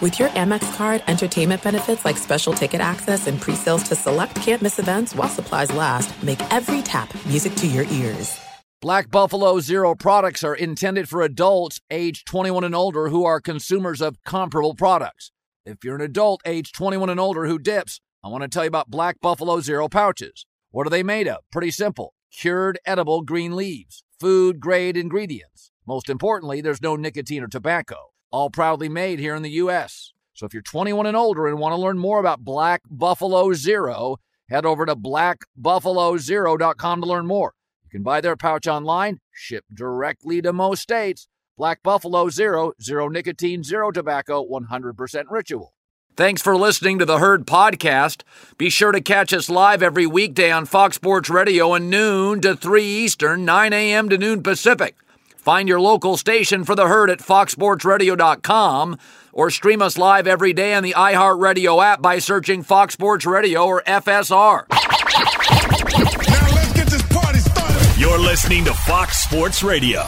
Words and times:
With 0.00 0.18
your 0.18 0.30
Amex 0.30 0.74
card, 0.76 1.02
entertainment 1.08 1.62
benefits 1.62 2.06
like 2.06 2.16
special 2.16 2.54
ticket 2.54 2.80
access 2.80 3.26
and 3.26 3.38
pre-sales 3.38 3.82
to 3.82 3.94
select 3.94 4.34
campus 4.36 4.78
events 4.78 5.14
while 5.14 5.28
supplies 5.28 5.70
last, 5.74 6.22
make 6.22 6.40
every 6.50 6.80
tap 6.80 7.12
music 7.26 7.54
to 7.56 7.66
your 7.66 7.84
ears. 7.84 8.40
Black 8.80 9.10
Buffalo 9.10 9.60
Zero 9.60 9.94
products 9.94 10.42
are 10.42 10.54
intended 10.54 11.06
for 11.06 11.20
adults 11.20 11.82
age 11.90 12.24
21 12.24 12.64
and 12.64 12.74
older 12.74 13.10
who 13.10 13.26
are 13.26 13.42
consumers 13.42 14.00
of 14.00 14.16
comparable 14.24 14.74
products. 14.74 15.32
If 15.66 15.84
you're 15.84 15.96
an 15.96 16.00
adult 16.00 16.40
age 16.46 16.72
21 16.72 17.10
and 17.10 17.20
older 17.20 17.44
who 17.44 17.58
dips, 17.58 18.00
I 18.24 18.28
want 18.28 18.40
to 18.40 18.48
tell 18.48 18.64
you 18.64 18.68
about 18.68 18.88
Black 18.88 19.20
Buffalo 19.20 19.60
Zero 19.60 19.86
pouches. 19.86 20.46
What 20.70 20.86
are 20.86 20.90
they 20.90 21.02
made 21.02 21.28
of? 21.28 21.40
Pretty 21.52 21.70
simple. 21.70 22.14
Cured 22.32 22.78
edible 22.86 23.20
green 23.20 23.54
leaves, 23.54 24.02
food 24.18 24.60
grade 24.60 24.96
ingredients. 24.96 25.72
Most 25.86 26.08
importantly, 26.08 26.62
there's 26.62 26.80
no 26.80 26.96
nicotine 26.96 27.42
or 27.42 27.48
tobacco 27.48 28.09
all 28.30 28.50
proudly 28.50 28.88
made 28.88 29.18
here 29.18 29.34
in 29.34 29.42
the 29.42 29.50
U.S. 29.50 30.12
So 30.34 30.46
if 30.46 30.54
you're 30.54 30.62
21 30.62 31.06
and 31.06 31.16
older 31.16 31.46
and 31.46 31.58
want 31.58 31.74
to 31.74 31.80
learn 31.80 31.98
more 31.98 32.20
about 32.20 32.44
Black 32.44 32.82
Buffalo 32.90 33.52
Zero, 33.52 34.16
head 34.48 34.64
over 34.64 34.86
to 34.86 34.96
blackbuffalozero.com 34.96 37.00
to 37.00 37.06
learn 37.06 37.26
more. 37.26 37.54
You 37.84 37.90
can 37.90 38.02
buy 38.02 38.20
their 38.20 38.36
pouch 38.36 38.66
online, 38.66 39.20
ship 39.32 39.64
directly 39.72 40.40
to 40.42 40.52
most 40.52 40.82
states. 40.82 41.28
Black 41.58 41.82
Buffalo 41.82 42.30
Zero, 42.30 42.72
zero 42.80 43.08
nicotine, 43.08 43.62
zero 43.62 43.90
tobacco, 43.90 44.46
100% 44.46 45.24
ritual. 45.28 45.74
Thanks 46.16 46.42
for 46.42 46.56
listening 46.56 46.98
to 46.98 47.04
the 47.04 47.18
Herd 47.18 47.46
Podcast. 47.46 48.22
Be 48.58 48.70
sure 48.70 48.92
to 48.92 49.00
catch 49.00 49.32
us 49.32 49.48
live 49.48 49.82
every 49.82 50.06
weekday 50.06 50.50
on 50.50 50.66
Fox 50.66 50.96
Sports 50.96 51.30
Radio 51.30 51.74
at 51.74 51.82
noon 51.82 52.40
to 52.40 52.56
3 52.56 52.84
Eastern, 52.84 53.44
9 53.44 53.72
a.m. 53.72 54.08
to 54.08 54.18
noon 54.18 54.42
Pacific. 54.42 54.96
Find 55.40 55.68
your 55.70 55.80
local 55.80 56.18
station 56.18 56.64
for 56.64 56.74
the 56.74 56.86
herd 56.86 57.08
at 57.08 57.18
foxsportsradio.com 57.18 58.98
or 59.32 59.48
stream 59.48 59.80
us 59.80 59.96
live 59.96 60.26
every 60.26 60.52
day 60.52 60.74
on 60.74 60.82
the 60.82 60.92
iHeartRadio 60.92 61.82
app 61.82 62.02
by 62.02 62.18
searching 62.18 62.62
Fox 62.62 62.92
Sports 62.92 63.24
Radio 63.24 63.64
or 63.64 63.82
FSR. 63.86 64.66
Now 64.68 66.54
let's 66.54 66.72
get 66.74 66.88
this 66.88 67.02
party 67.08 67.38
started. 67.38 67.98
You're 67.98 68.18
listening 68.18 68.66
to 68.66 68.74
Fox 68.74 69.18
Sports 69.20 69.62
Radio. 69.62 70.02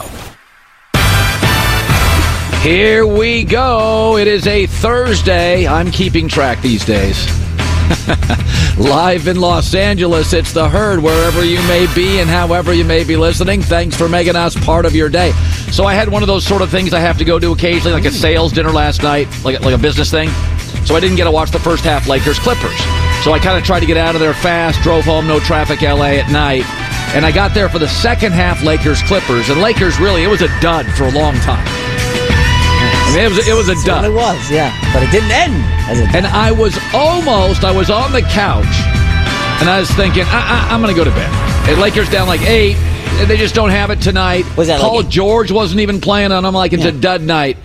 Here 2.61 3.07
we 3.07 3.43
go. 3.43 4.17
It 4.17 4.27
is 4.27 4.45
a 4.45 4.67
Thursday. 4.67 5.67
I'm 5.67 5.89
keeping 5.89 6.27
track 6.27 6.61
these 6.61 6.85
days. 6.85 7.25
Live 8.77 9.27
in 9.27 9.39
Los 9.39 9.73
Angeles, 9.75 10.33
it's 10.33 10.51
the 10.51 10.67
herd 10.67 11.01
wherever 11.01 11.43
you 11.43 11.57
may 11.67 11.87
be 11.93 12.19
and 12.19 12.29
however 12.29 12.73
you 12.73 12.83
may 12.83 13.03
be 13.03 13.15
listening. 13.15 13.61
Thanks 13.61 13.95
for 13.95 14.09
making 14.09 14.35
us 14.35 14.55
part 14.65 14.85
of 14.85 14.95
your 14.95 15.09
day. 15.09 15.31
So 15.71 15.85
I 15.85 15.93
had 15.93 16.09
one 16.09 16.23
of 16.23 16.27
those 16.27 16.45
sort 16.45 16.61
of 16.61 16.69
things 16.69 16.93
I 16.93 16.99
have 16.99 17.17
to 17.19 17.25
go 17.25 17.39
to 17.39 17.51
occasionally, 17.51 17.93
like 17.93 18.05
a 18.05 18.09
hmm. 18.09 18.15
sales 18.15 18.51
dinner 18.51 18.71
last 18.71 19.03
night, 19.03 19.27
like 19.43 19.61
like 19.61 19.75
a 19.75 19.77
business 19.77 20.09
thing. 20.09 20.29
So 20.85 20.95
I 20.95 20.99
didn't 20.99 21.15
get 21.15 21.25
to 21.25 21.31
watch 21.31 21.51
the 21.51 21.59
first 21.59 21.83
half 21.83 22.07
Lakers 22.07 22.39
Clippers. 22.39 22.77
So 23.23 23.31
I 23.31 23.39
kind 23.39 23.57
of 23.57 23.63
tried 23.63 23.79
to 23.81 23.85
get 23.85 23.97
out 23.97 24.15
of 24.15 24.21
there 24.21 24.33
fast, 24.33 24.81
drove 24.81 25.05
home, 25.05 25.27
no 25.27 25.39
traffic, 25.39 25.81
LA 25.81 26.19
at 26.19 26.31
night. 26.31 26.65
And 27.15 27.25
I 27.25 27.31
got 27.31 27.53
there 27.53 27.69
for 27.69 27.79
the 27.79 27.87
second 27.87 28.33
half 28.33 28.63
Lakers 28.63 29.01
Clippers, 29.03 29.49
and 29.49 29.61
Lakers 29.61 29.99
really 29.99 30.23
it 30.23 30.27
was 30.27 30.41
a 30.41 30.59
dud 30.59 30.85
for 30.97 31.05
a 31.05 31.11
long 31.11 31.35
time. 31.35 31.82
Mean, 33.13 33.25
it 33.25 33.29
was 33.29 33.47
it 33.47 33.53
was 33.55 33.69
a 33.69 33.85
dud. 33.85 34.05
It 34.05 34.13
was, 34.13 34.51
yeah, 34.51 34.73
but 34.93 35.03
it 35.03 35.11
didn't 35.11 35.31
end 35.31 35.53
as 35.89 35.99
a. 35.99 36.17
And 36.17 36.25
I 36.27 36.51
was 36.51 36.77
almost, 36.93 37.63
I 37.63 37.71
was 37.71 37.89
on 37.89 38.11
the 38.11 38.21
couch, 38.21 38.65
and 39.61 39.69
I 39.69 39.79
was 39.79 39.89
thinking, 39.91 40.23
I, 40.27 40.67
I, 40.69 40.73
I'm 40.73 40.81
going 40.81 40.93
to 40.93 40.97
go 40.97 41.03
to 41.03 41.15
bed. 41.15 41.29
And 41.69 41.79
Lakers 41.79 42.09
down 42.09 42.27
like 42.27 42.41
eight. 42.41 42.75
They 43.27 43.37
just 43.37 43.53
don't 43.53 43.69
have 43.69 43.91
it 43.91 44.01
tonight. 44.01 44.43
Was 44.57 44.67
that 44.69 44.81
Paul 44.81 45.01
like 45.01 45.09
George 45.09 45.51
wasn't 45.51 45.81
even 45.81 46.01
playing 46.01 46.31
on 46.31 46.41
them 46.43 46.55
like 46.55 46.73
it's 46.73 46.83
a 46.83 46.91
dud 46.91 47.21
night. 47.21 47.57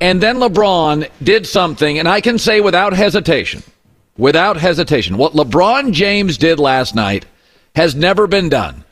And 0.00 0.20
then 0.20 0.36
LeBron 0.36 1.08
did 1.22 1.46
something, 1.46 1.98
and 1.98 2.08
I 2.08 2.20
can 2.20 2.38
say 2.38 2.60
without 2.60 2.92
hesitation, 2.92 3.62
without 4.16 4.56
hesitation, 4.56 5.16
what 5.16 5.32
LeBron 5.32 5.92
James 5.92 6.38
did 6.38 6.60
last 6.60 6.94
night 6.94 7.26
has 7.74 7.94
never 7.96 8.26
been 8.26 8.48
done, 8.48 8.84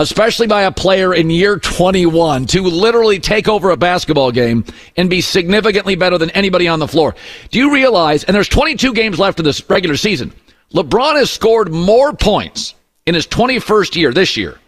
especially 0.00 0.46
by 0.46 0.62
a 0.62 0.72
player 0.72 1.12
in 1.12 1.28
year 1.28 1.58
21 1.58 2.46
to 2.46 2.62
literally 2.62 3.20
take 3.20 3.48
over 3.48 3.70
a 3.70 3.76
basketball 3.76 4.32
game 4.32 4.64
and 4.96 5.10
be 5.10 5.20
significantly 5.20 5.94
better 5.94 6.16
than 6.16 6.30
anybody 6.30 6.66
on 6.66 6.78
the 6.78 6.88
floor. 6.88 7.14
Do 7.50 7.58
you 7.58 7.72
realize, 7.72 8.24
and 8.24 8.34
there's 8.34 8.48
22 8.48 8.94
games 8.94 9.18
left 9.18 9.38
in 9.38 9.44
this 9.44 9.68
regular 9.68 9.96
season, 9.96 10.32
LeBron 10.72 11.16
has 11.16 11.30
scored 11.30 11.70
more 11.70 12.14
points 12.14 12.74
in 13.04 13.14
his 13.14 13.26
21st 13.26 13.96
year 13.96 14.12
this 14.12 14.36
year 14.36 14.58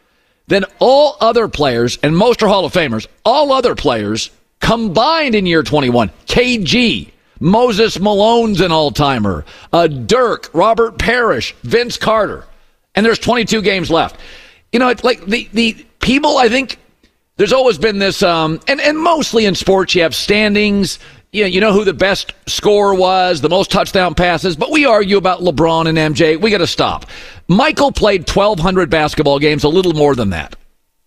than 0.49 0.67
all 0.81 1.17
other 1.21 1.49
players, 1.49 1.99
and 2.03 2.15
most 2.15 2.43
are 2.43 2.49
Hall 2.49 2.67
of 2.67 2.73
Famers, 2.73 3.07
all 3.25 3.53
other 3.53 3.75
players 3.75 4.31
combined 4.61 5.35
in 5.35 5.47
year 5.47 5.63
21. 5.63 6.11
KG, 6.27 7.11
Moses 7.41 7.99
Malone's 7.99 8.61
an 8.61 8.71
all 8.71 8.91
timer, 8.91 9.47
uh, 9.73 9.87
Dirk, 9.87 10.51
Robert 10.53 10.99
Parish, 10.99 11.55
Vince 11.63 11.97
Carter. 11.97 12.45
And 12.95 13.07
there's 13.07 13.19
22 13.19 13.63
games 13.63 13.91
left. 13.91 14.17
You 14.73 14.79
know, 14.79 14.89
it's 14.89 15.05
like 15.05 15.25
the, 15.27 15.49
the 15.53 15.87
people, 16.01 16.39
I 16.39 16.49
think, 16.49 16.79
there's 17.37 17.53
always 17.53 17.79
been 17.79 17.99
this, 17.99 18.23
um, 18.23 18.61
and, 18.69 18.81
and 18.81 18.99
mostly 18.99 19.47
in 19.47 19.55
sports, 19.55 19.95
you 19.95 20.03
have 20.03 20.15
standings. 20.15 20.99
You 21.33 21.43
know, 21.43 21.49
you 21.49 21.61
know 21.61 21.73
who 21.73 21.85
the 21.85 21.95
best 21.95 22.35
scorer 22.47 22.95
was, 22.95 23.41
the 23.41 23.49
most 23.49 23.71
touchdown 23.71 24.15
passes, 24.15 24.55
but 24.55 24.71
we 24.71 24.85
argue 24.85 25.17
about 25.17 25.41
LeBron 25.41 25.89
and 25.89 25.97
MJ. 25.97 26.39
We 26.39 26.51
got 26.51 26.59
to 26.59 26.67
stop. 26.67 27.07
Michael 27.49 27.91
played 27.91 28.29
1,200 28.29 28.91
basketball 28.91 29.39
games, 29.39 29.65
a 29.65 29.69
little 29.69 29.95
more 29.95 30.15
than 30.15 30.31
that. 30.31 30.57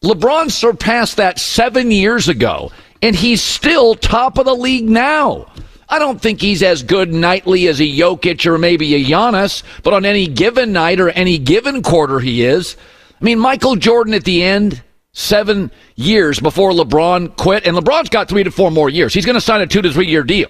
LeBron 0.03 0.51
surpassed 0.51 1.17
that 1.17 1.39
seven 1.39 1.91
years 1.91 2.27
ago, 2.27 2.71
and 3.01 3.15
he's 3.15 3.41
still 3.41 3.93
top 3.93 4.39
of 4.39 4.45
the 4.45 4.55
league 4.55 4.89
now. 4.89 5.45
I 5.87 5.99
don't 5.99 6.19
think 6.19 6.41
he's 6.41 6.63
as 6.63 6.81
good 6.81 7.13
nightly 7.13 7.67
as 7.67 7.79
a 7.79 7.83
Jokic 7.83 8.45
or 8.47 8.57
maybe 8.57 8.95
a 8.95 9.05
Giannis, 9.05 9.63
but 9.83 9.93
on 9.93 10.05
any 10.05 10.27
given 10.27 10.73
night 10.73 10.99
or 10.99 11.09
any 11.09 11.37
given 11.37 11.83
quarter, 11.83 12.19
he 12.19 12.43
is. 12.43 12.75
I 13.19 13.23
mean, 13.23 13.39
Michael 13.39 13.75
Jordan 13.75 14.13
at 14.13 14.23
the 14.23 14.43
end, 14.43 14.83
seven 15.13 15.71
years 15.95 16.39
before 16.39 16.71
LeBron 16.71 17.35
quit, 17.37 17.65
and 17.65 17.75
LeBron's 17.75 18.09
got 18.09 18.27
three 18.27 18.43
to 18.43 18.51
four 18.51 18.69
more 18.69 18.89
years. 18.89 19.13
He's 19.13 19.25
going 19.25 19.35
to 19.35 19.41
sign 19.41 19.61
a 19.61 19.67
two 19.67 19.81
to 19.81 19.91
three 19.91 20.07
year 20.07 20.23
deal. 20.23 20.49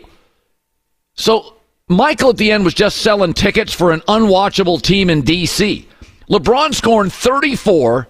So 1.13 1.55
Michael 1.87 2.31
at 2.31 2.37
the 2.37 2.51
end 2.51 2.65
was 2.65 2.73
just 2.73 2.97
selling 2.97 3.33
tickets 3.33 3.73
for 3.73 3.91
an 3.91 4.01
unwatchable 4.01 4.81
team 4.81 5.09
in 5.09 5.21
D.C. 5.21 5.87
LeBron 6.29 6.73
scoring 6.73 7.11
34, 7.11 8.07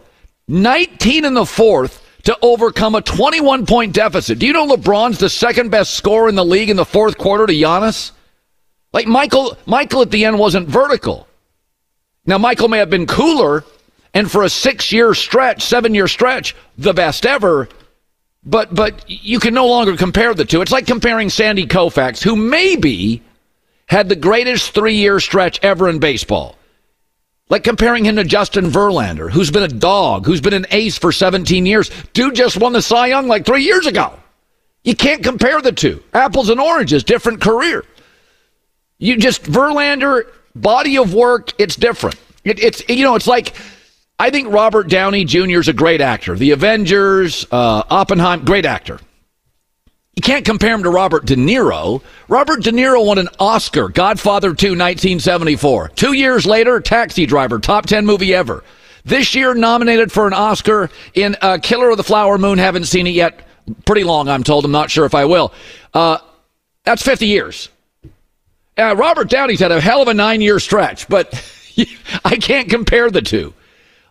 19 0.47 1.25
in 1.25 1.33
the 1.33 1.45
fourth 1.45 2.01
to 2.23 2.37
overcome 2.41 2.95
a 2.95 3.01
21 3.01 3.65
point 3.65 3.93
deficit. 3.93 4.39
Do 4.39 4.47
you 4.47 4.53
know 4.53 4.67
LeBron's 4.67 5.19
the 5.19 5.29
second 5.29 5.69
best 5.69 5.93
scorer 5.93 6.29
in 6.29 6.35
the 6.35 6.45
league 6.45 6.69
in 6.69 6.77
the 6.77 6.85
fourth 6.85 7.17
quarter 7.17 7.45
to 7.45 7.53
Giannis? 7.53 8.11
Like 8.93 9.07
Michael, 9.07 9.57
Michael 9.65 10.01
at 10.03 10.11
the 10.11 10.23
end 10.23 10.39
wasn't 10.39 10.69
vertical. 10.69 11.27
Now 12.25 12.37
Michael 12.37 12.69
may 12.69 12.79
have 12.79 12.89
been 12.89 13.05
cooler, 13.05 13.65
and 14.15 14.31
for 14.31 14.43
a 14.43 14.49
six 14.49 14.91
year 14.91 15.13
stretch, 15.13 15.61
seven 15.63 15.93
year 15.93 16.07
stretch, 16.07 16.55
the 16.77 16.93
best 16.93 17.25
ever. 17.25 17.69
But 18.43 18.73
but 18.73 19.07
you 19.07 19.39
can 19.39 19.53
no 19.53 19.67
longer 19.67 19.95
compare 19.97 20.33
the 20.33 20.45
two. 20.45 20.61
It's 20.61 20.71
like 20.71 20.87
comparing 20.87 21.29
Sandy 21.29 21.67
Koufax, 21.67 22.23
who 22.23 22.35
maybe 22.35 23.21
had 23.87 24.09
the 24.09 24.15
greatest 24.15 24.73
three 24.73 24.95
year 24.95 25.19
stretch 25.19 25.59
ever 25.61 25.89
in 25.89 25.99
baseball. 25.99 26.57
Like 27.49 27.63
comparing 27.63 28.05
him 28.05 28.15
to 28.15 28.23
Justin 28.23 28.71
Verlander, 28.71 29.29
who's 29.29 29.51
been 29.51 29.61
a 29.61 29.67
dog, 29.67 30.25
who's 30.25 30.41
been 30.41 30.53
an 30.55 30.65
ace 30.71 30.97
for 30.97 31.11
17 31.11 31.67
years. 31.67 31.91
Dude 32.13 32.33
just 32.33 32.57
won 32.57 32.73
the 32.73 32.81
Cy 32.81 33.07
Young 33.07 33.27
like 33.27 33.45
three 33.45 33.63
years 33.63 33.85
ago. 33.85 34.17
You 34.83 34.95
can't 34.95 35.23
compare 35.23 35.61
the 35.61 35.71
two. 35.71 36.01
Apples 36.13 36.49
and 36.49 36.59
oranges, 36.59 37.03
different 37.03 37.41
career. 37.41 37.83
You 38.97 39.17
just 39.17 39.43
Verlander 39.43 40.23
body 40.55 40.97
of 40.97 41.13
work, 41.13 41.53
it's 41.59 41.75
different. 41.75 42.15
It, 42.43 42.59
it's 42.59 42.87
you 42.87 43.03
know, 43.03 43.15
it's 43.15 43.27
like 43.27 43.55
I 44.17 44.29
think 44.29 44.51
Robert 44.51 44.87
Downey 44.87 45.25
Jr. 45.25 45.59
is 45.59 45.67
a 45.67 45.73
great 45.73 45.99
actor. 45.99 46.35
The 46.35 46.51
Avengers, 46.51 47.45
uh, 47.51 47.83
Oppenheim, 47.89 48.45
great 48.45 48.65
actor. 48.65 48.99
You 50.15 50.21
can't 50.21 50.45
compare 50.45 50.73
him 50.73 50.83
to 50.83 50.89
Robert 50.89 51.25
De 51.25 51.35
Niro. 51.35 52.01
Robert 52.29 52.63
De 52.63 52.71
Niro 52.71 53.05
won 53.05 53.17
an 53.17 53.27
Oscar, 53.37 53.89
Godfather 53.89 54.53
2, 54.53 54.67
1974. 54.69 55.89
Two 55.89 56.13
years 56.13 56.45
later, 56.45 56.79
Taxi 56.79 57.25
Driver, 57.25 57.59
top 57.59 57.85
10 57.85 58.05
movie 58.05 58.33
ever. 58.33 58.63
This 59.03 59.35
year, 59.35 59.53
nominated 59.53 60.11
for 60.13 60.25
an 60.25 60.33
Oscar 60.33 60.89
in 61.13 61.35
uh, 61.41 61.57
Killer 61.61 61.89
of 61.89 61.97
the 61.97 62.03
Flower 62.03 62.37
Moon. 62.37 62.57
Haven't 62.57 62.85
seen 62.85 63.07
it 63.07 63.11
yet. 63.11 63.41
Pretty 63.85 64.05
long, 64.05 64.29
I'm 64.29 64.43
told. 64.43 64.63
I'm 64.63 64.71
not 64.71 64.89
sure 64.89 65.05
if 65.05 65.13
I 65.13 65.25
will. 65.25 65.53
Uh, 65.93 66.19
that's 66.85 67.03
50 67.03 67.27
years. 67.27 67.69
Uh, 68.77 68.95
Robert 68.95 69.29
Downey's 69.29 69.59
had 69.59 69.71
a 69.71 69.81
hell 69.81 70.01
of 70.01 70.07
a 70.07 70.13
nine 70.13 70.39
year 70.39 70.59
stretch, 70.59 71.07
but 71.09 71.33
I 72.25 72.37
can't 72.37 72.69
compare 72.69 73.11
the 73.11 73.21
two. 73.21 73.53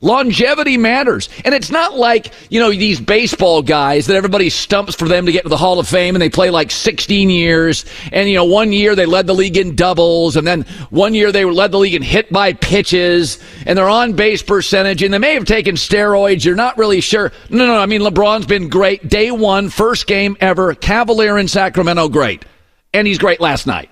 Longevity 0.01 0.77
matters. 0.77 1.31
And 1.45 1.55
it's 1.55 1.71
not 1.71 1.97
like, 1.97 2.33
you 2.51 2.61
know, 2.61 2.71
these 2.71 3.01
baseball 3.01 3.63
guys 3.63 4.07
that 4.07 4.17
everybody 4.17 4.51
stumps 4.51 4.95
for 4.95 5.09
them 5.09 5.25
to 5.25 5.33
get 5.33 5.45
to 5.45 5.49
the 5.49 5.57
Hall 5.57 5.79
of 5.79 5.89
Fame 5.89 6.15
and 6.15 6.21
they 6.21 6.29
play 6.29 6.51
like 6.51 6.71
16 6.71 7.31
years. 7.31 7.87
And, 8.13 8.29
you 8.29 8.35
know, 8.35 8.45
one 8.45 8.73
year 8.73 8.95
they 8.95 9.07
led 9.07 9.27
the 9.27 9.35
league 9.35 9.57
in 9.57 9.75
doubles 9.75 10.37
and 10.37 10.47
then 10.47 10.63
one 10.91 11.15
year 11.15 11.33
they 11.33 11.45
led 11.45 11.73
the 11.73 11.79
league 11.79 11.95
in 11.95 12.03
hit 12.03 12.31
by 12.31 12.53
pitches 12.53 13.39
and 13.67 13.79
their 13.79 13.89
on 13.89 14.13
base 14.13 14.43
percentage 14.43 15.03
and 15.03 15.15
they 15.15 15.19
may 15.19 15.35
have 15.35 15.47
taken 15.47 15.75
steroids. 15.75 16.45
You're 16.45 16.55
not 16.55 16.77
really 16.77 17.01
sure. 17.01 17.33
No, 17.49 17.67
no, 17.67 17.79
I 17.79 17.87
mean, 17.87 18.03
LeBron's 18.03 18.47
been 18.47 18.69
great. 18.69 19.09
Day 19.09 19.31
one, 19.31 19.71
first 19.71 20.07
game 20.07 20.37
ever. 20.41 20.75
Cavalier 20.75 21.39
in 21.39 21.49
Sacramento, 21.49 22.09
great. 22.09 22.45
And 22.93 23.07
he's 23.07 23.19
great 23.19 23.41
last 23.41 23.67
night. 23.67 23.89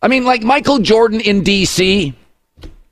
I 0.00 0.08
mean, 0.08 0.24
like 0.24 0.42
Michael 0.42 0.78
Jordan 0.78 1.20
in 1.20 1.42
D.C., 1.42 2.14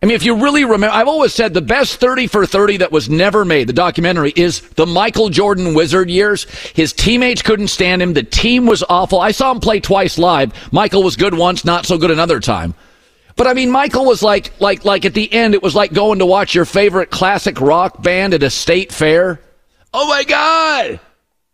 I 0.04 0.06
mean, 0.06 0.16
if 0.16 0.24
you 0.26 0.34
really 0.36 0.66
remember, 0.66 0.94
I've 0.94 1.08
always 1.08 1.32
said 1.32 1.54
the 1.54 1.62
best 1.62 1.98
30 1.98 2.26
for 2.26 2.44
30 2.44 2.76
that 2.76 2.92
was 2.92 3.08
never 3.08 3.42
made, 3.42 3.70
the 3.70 3.72
documentary, 3.72 4.34
is 4.36 4.60
the 4.60 4.84
Michael 4.84 5.30
Jordan 5.30 5.72
Wizard 5.72 6.10
years. 6.10 6.44
His 6.74 6.92
teammates 6.92 7.40
couldn't 7.40 7.68
stand 7.68 8.02
him. 8.02 8.12
The 8.12 8.22
team 8.22 8.66
was 8.66 8.84
awful. 8.86 9.18
I 9.18 9.30
saw 9.30 9.50
him 9.50 9.60
play 9.60 9.80
twice 9.80 10.18
live. 10.18 10.52
Michael 10.70 11.02
was 11.02 11.16
good 11.16 11.32
once, 11.32 11.64
not 11.64 11.86
so 11.86 11.96
good 11.96 12.10
another 12.10 12.38
time. 12.38 12.74
But 13.34 13.46
I 13.46 13.54
mean, 13.54 13.70
Michael 13.70 14.04
was 14.04 14.22
like, 14.22 14.52
like, 14.60 14.84
like 14.84 15.06
at 15.06 15.14
the 15.14 15.32
end, 15.32 15.54
it 15.54 15.62
was 15.62 15.74
like 15.74 15.94
going 15.94 16.18
to 16.18 16.26
watch 16.26 16.54
your 16.54 16.66
favorite 16.66 17.10
classic 17.10 17.58
rock 17.58 18.02
band 18.02 18.34
at 18.34 18.42
a 18.42 18.50
state 18.50 18.92
fair. 18.92 19.40
Oh 19.94 20.06
my 20.06 20.22
God! 20.24 21.00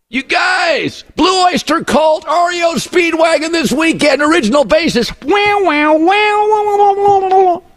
You 0.09 0.25
guys! 0.25 1.05
Blue 1.15 1.45
Oyster 1.45 1.85
Cult, 1.85 2.25
REO 2.25 2.75
Speedwagon 2.75 3.53
this 3.53 3.71
weekend, 3.71 4.21
original 4.21 4.65
basis. 4.65 5.09
Wow, 5.23 5.61
wow, 5.63 5.97
wow, 5.97 6.49
wow, 6.49 6.95
wow, 6.97 7.29
wow. 7.29 7.70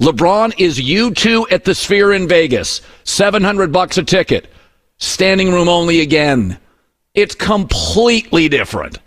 LeBron 0.00 0.54
is 0.58 0.80
U2 0.80 1.52
at 1.52 1.64
the 1.64 1.74
Sphere 1.74 2.14
in 2.14 2.26
Vegas. 2.26 2.80
700 3.04 3.70
bucks 3.70 3.98
a 3.98 4.02
ticket. 4.02 4.50
Standing 4.96 5.52
room 5.52 5.68
only 5.68 6.00
again. 6.00 6.58
It's 7.14 7.34
completely 7.34 8.48
different. 8.48 8.98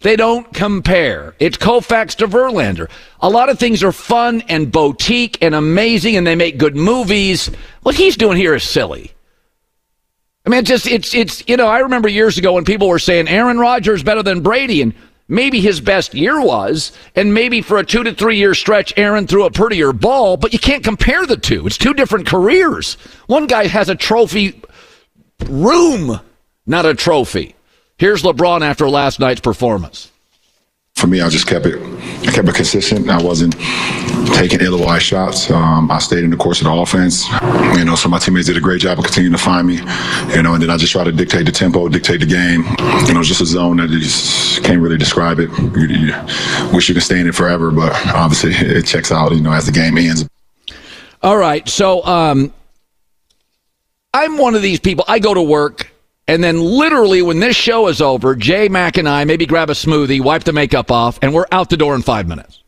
They 0.00 0.16
don't 0.16 0.50
compare. 0.54 1.34
It's 1.38 1.58
Koufax 1.58 2.14
to 2.16 2.28
Verlander. 2.28 2.88
A 3.20 3.28
lot 3.28 3.50
of 3.50 3.58
things 3.58 3.82
are 3.82 3.92
fun 3.92 4.42
and 4.48 4.72
boutique 4.72 5.36
and 5.42 5.54
amazing 5.54 6.16
and 6.16 6.26
they 6.26 6.36
make 6.36 6.56
good 6.56 6.76
movies. 6.76 7.50
What 7.82 7.96
he's 7.96 8.16
doing 8.16 8.38
here 8.38 8.54
is 8.54 8.62
silly. 8.62 9.12
I 10.46 10.50
mean, 10.50 10.64
just, 10.64 10.86
it's, 10.86 11.14
it's, 11.14 11.46
you 11.46 11.58
know, 11.58 11.66
I 11.66 11.80
remember 11.80 12.08
years 12.08 12.38
ago 12.38 12.54
when 12.54 12.64
people 12.64 12.88
were 12.88 12.98
saying 12.98 13.28
Aaron 13.28 13.58
Rodgers 13.58 14.02
better 14.02 14.22
than 14.22 14.40
Brady 14.40 14.80
and 14.80 14.94
maybe 15.28 15.60
his 15.60 15.80
best 15.80 16.14
year 16.14 16.40
was, 16.40 16.92
and 17.14 17.32
maybe 17.32 17.62
for 17.62 17.78
a 17.78 17.84
two 17.84 18.02
to 18.02 18.14
three 18.14 18.36
year 18.38 18.54
stretch, 18.54 18.92
Aaron 18.96 19.26
threw 19.26 19.44
a 19.44 19.50
prettier 19.50 19.92
ball, 19.92 20.36
but 20.36 20.52
you 20.52 20.58
can't 20.58 20.82
compare 20.82 21.26
the 21.26 21.36
two. 21.36 21.66
It's 21.66 21.78
two 21.78 21.94
different 21.94 22.26
careers. 22.26 22.94
One 23.26 23.46
guy 23.46 23.66
has 23.66 23.88
a 23.88 23.94
trophy 23.94 24.60
room, 25.46 26.20
not 26.66 26.86
a 26.86 26.94
trophy. 26.94 27.54
Here's 27.98 28.22
LeBron 28.22 28.62
after 28.62 28.88
last 28.88 29.20
night's 29.20 29.40
performance 29.40 30.10
for 30.98 31.06
me, 31.06 31.20
I 31.20 31.28
just 31.28 31.46
kept 31.46 31.64
it, 31.66 31.80
I 32.26 32.32
kept 32.32 32.48
it 32.48 32.54
consistent. 32.54 33.08
I 33.08 33.22
wasn't 33.22 33.54
taking 34.34 34.60
ill-advised 34.60 35.04
shots. 35.04 35.50
Um, 35.50 35.90
I 35.90 35.98
stayed 35.98 36.24
in 36.24 36.30
the 36.30 36.36
course 36.36 36.60
of 36.60 36.64
the 36.66 36.72
offense. 36.72 37.28
You 37.78 37.84
know, 37.84 37.94
so 37.94 38.08
my 38.08 38.18
teammates 38.18 38.48
did 38.48 38.56
a 38.56 38.60
great 38.60 38.80
job 38.80 38.98
of 38.98 39.04
continuing 39.04 39.36
to 39.36 39.42
find 39.42 39.66
me. 39.66 39.76
You 40.34 40.42
know, 40.42 40.54
and 40.54 40.62
then 40.62 40.70
I 40.70 40.76
just 40.76 40.92
try 40.92 41.04
to 41.04 41.12
dictate 41.12 41.46
the 41.46 41.52
tempo, 41.52 41.88
dictate 41.88 42.20
the 42.20 42.26
game. 42.26 42.64
You 43.06 43.14
know, 43.14 43.22
just 43.22 43.40
a 43.40 43.46
zone 43.46 43.76
that 43.76 43.90
you 43.90 44.00
just 44.00 44.64
can't 44.64 44.80
really 44.80 44.98
describe 44.98 45.38
it. 45.38 45.50
You, 45.76 45.86
you 45.86 46.14
wish 46.72 46.88
you 46.88 46.94
could 46.94 47.04
stay 47.04 47.20
in 47.20 47.28
it 47.28 47.34
forever, 47.34 47.70
but 47.70 47.92
obviously 48.14 48.52
it 48.54 48.86
checks 48.86 49.12
out. 49.12 49.32
You 49.32 49.40
know, 49.40 49.52
as 49.52 49.66
the 49.66 49.72
game 49.72 49.96
ends. 49.96 50.28
All 51.22 51.36
right, 51.36 51.68
so 51.68 52.04
um, 52.04 52.52
I'm 54.14 54.38
one 54.38 54.54
of 54.54 54.62
these 54.62 54.78
people. 54.80 55.04
I 55.08 55.18
go 55.18 55.34
to 55.34 55.42
work 55.42 55.90
and 56.28 56.44
then, 56.44 56.60
literally, 56.60 57.22
when 57.22 57.40
this 57.40 57.56
show 57.56 57.88
is 57.88 58.02
over, 58.02 58.36
Jay 58.36 58.68
Mack 58.68 58.98
and 58.98 59.08
I 59.08 59.24
maybe 59.24 59.46
grab 59.46 59.70
a 59.70 59.72
smoothie, 59.72 60.20
wipe 60.20 60.44
the 60.44 60.52
makeup 60.52 60.90
off, 60.90 61.18
and 61.22 61.32
we're 61.32 61.46
out 61.50 61.70
the 61.70 61.76
door 61.78 61.94
in 61.94 62.02
five 62.02 62.28
minutes. 62.28 62.62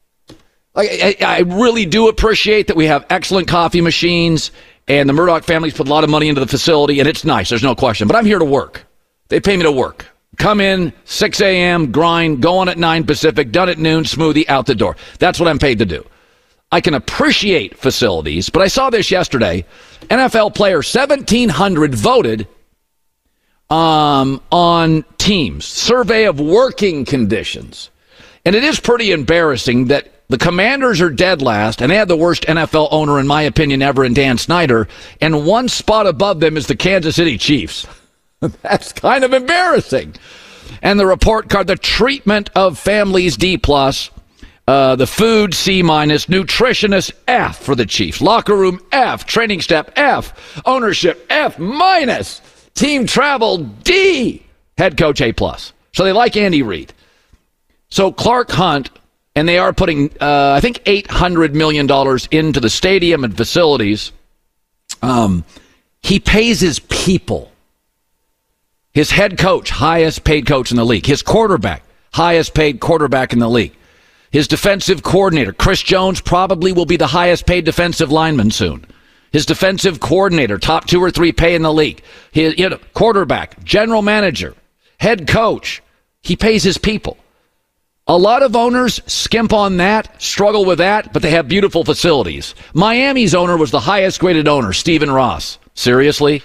I, 0.75 1.15
I, 1.21 1.25
I 1.25 1.39
really 1.41 1.85
do 1.85 2.09
appreciate 2.09 2.69
that 2.69 2.77
we 2.77 2.87
have 2.87 3.05
excellent 3.11 3.49
coffee 3.49 3.83
machines, 3.83 4.51
and 4.89 5.07
the 5.07 5.12
Murdoch 5.12 5.45
family's 5.45 5.75
put 5.75 5.89
a 5.89 5.91
lot 5.91 6.05
of 6.05 6.11
money 6.11 6.29
into 6.29 6.41
the 6.41 6.47
facility, 6.47 7.01
and 7.01 7.09
it's 7.09 7.23
nice. 7.23 7.51
There's 7.51 7.62
no 7.62 7.75
question. 7.75 8.09
But 8.09 8.17
I'm 8.17 8.25
here 8.25 8.39
to 8.39 8.47
work. 8.47 8.87
They 9.29 9.41
pay 9.41 9.59
me 9.59 9.65
to 9.65 9.73
work. 9.73 10.07
Come 10.39 10.61
in, 10.61 10.95
6 11.05 11.41
a.m., 11.43 11.93
grind, 11.93 12.41
go 12.41 12.59
on 12.59 12.71
at 12.71 12.79
9 12.79 13.05
Pacific, 13.05 13.53
done 13.53 13.69
at 13.69 13.77
noon, 13.77 14.05
smoothie, 14.05 14.49
out 14.49 14.65
the 14.65 14.75
door. 14.75 14.97
That's 15.19 15.39
what 15.39 15.51
I'm 15.51 15.59
paid 15.59 15.81
to 15.81 15.85
do. 15.85 16.07
I 16.73 16.81
can 16.81 16.95
appreciate 16.95 17.77
facilities, 17.77 18.49
but 18.49 18.62
I 18.62 18.69
saw 18.69 18.89
this 18.89 19.11
yesterday. 19.11 19.67
NFL 20.09 20.55
player 20.55 20.77
1,700 20.77 21.95
voted 21.95 22.49
um, 23.70 24.40
on 24.50 25.05
teams, 25.19 25.64
survey 25.64 26.25
of 26.26 26.40
working 26.40 27.05
conditions. 27.05 27.90
And 28.44 28.56
it 28.56 28.64
is 28.64 28.81
pretty 28.81 29.12
embarrassing 29.12 29.87
that 29.87 30.12
the 30.28 30.38
commanders 30.38 31.00
are 31.00 31.11
dead 31.11 31.43
last, 31.43 31.82
and 31.82 31.90
they 31.90 31.96
had 31.96 32.08
the 32.08 32.17
worst 32.17 32.44
NFL 32.44 32.88
owner, 32.93 33.19
in 33.19 33.26
my 33.26 33.43
opinion, 33.43 33.82
ever 33.82 34.05
in 34.05 34.14
Dan 34.14 34.38
Snyder. 34.38 34.88
And 35.20 35.44
one 35.44 35.69
spot 35.69 36.06
above 36.06 36.40
them 36.40 36.56
is 36.56 36.67
the 36.67 36.76
Kansas 36.76 37.17
City 37.17 37.37
Chiefs. 37.37 37.87
That's 38.62 38.93
kind 38.93 39.25
of 39.25 39.32
embarrassing. 39.32 40.14
And 40.82 40.99
the 40.99 41.06
report 41.06 41.49
card, 41.49 41.66
the 41.66 41.76
treatment 41.76 42.49
of 42.55 42.78
families 42.78 43.37
D 43.37 43.58
plus, 43.58 44.11
uh, 44.69 44.94
the 44.94 45.06
food 45.06 45.52
C 45.52 45.82
minus, 45.82 46.26
nutritionist 46.26 47.12
F 47.26 47.58
for 47.61 47.75
the 47.75 47.84
Chiefs, 47.84 48.20
locker 48.20 48.56
room 48.56 48.81
F, 48.93 49.26
training 49.26 49.61
staff 49.61 49.88
F, 49.96 50.62
ownership 50.64 51.26
F 51.28 51.58
minus. 51.58 52.40
Team 52.75 53.06
travel 53.06 53.58
D. 53.58 54.43
Head 54.78 54.96
coach 54.96 55.20
A 55.20 55.32
plus. 55.32 55.72
So 55.93 56.05
they 56.05 56.12
like 56.12 56.37
Andy 56.37 56.62
Reid. 56.62 56.93
So 57.88 58.12
Clark 58.12 58.50
Hunt, 58.50 58.90
and 59.34 59.49
they 59.49 59.58
are 59.58 59.72
putting, 59.72 60.11
uh, 60.20 60.55
I 60.56 60.61
think, 60.61 60.81
eight 60.87 61.11
hundred 61.11 61.55
million 61.55 61.87
dollars 61.87 62.28
into 62.31 62.61
the 62.61 62.70
stadium 62.70 63.25
and 63.25 63.37
facilities. 63.37 64.12
Um, 65.02 65.44
he 66.02 66.21
pays 66.21 66.61
his 66.61 66.78
people. 66.78 67.50
His 68.92 69.11
head 69.11 69.38
coach, 69.38 69.71
highest 69.71 70.25
paid 70.25 70.47
coach 70.47 70.71
in 70.71 70.76
the 70.76 70.85
league. 70.85 71.06
His 71.06 71.23
quarterback, 71.23 71.83
highest 72.12 72.54
paid 72.54 72.80
quarterback 72.80 73.33
in 73.33 73.38
the 73.38 73.49
league. 73.49 73.75
His 74.33 74.49
defensive 74.49 75.02
coordinator, 75.02 75.52
Chris 75.52 75.83
Jones, 75.83 76.21
probably 76.21 76.73
will 76.73 76.87
be 76.87 76.97
the 76.97 77.06
highest 77.06 77.47
paid 77.47 77.64
defensive 77.64 78.11
lineman 78.11 78.50
soon 78.50 78.87
his 79.32 79.46
defensive 79.46 80.00
coordinator, 80.00 80.58
top 80.58 80.87
two 80.87 81.00
or 81.00 81.10
three 81.10 81.32
pay 81.32 81.54
in 81.54 81.62
the 81.62 81.72
league, 81.72 82.02
his 82.32 82.58
you 82.58 82.68
know, 82.68 82.78
quarterback, 82.94 83.62
general 83.64 84.02
manager, 84.02 84.54
head 84.99 85.28
coach. 85.28 85.82
He 86.22 86.37
pays 86.37 86.62
his 86.62 86.78
people. 86.78 87.16
A 88.06 88.18
lot 88.18 88.42
of 88.42 88.56
owners 88.56 89.00
skimp 89.06 89.52
on 89.52 89.76
that, 89.76 90.20
struggle 90.20 90.64
with 90.64 90.78
that, 90.78 91.12
but 91.12 91.22
they 91.22 91.30
have 91.30 91.49
beautiful 91.49 91.84
facilities. 91.84 92.54
Miami's 92.75 93.34
owner 93.34 93.56
was 93.56 93.70
the 93.70 93.80
highest 93.80 94.20
graded 94.20 94.49
owner, 94.49 94.72
Stephen 94.72 95.10
Ross. 95.10 95.58
Seriously? 95.75 96.42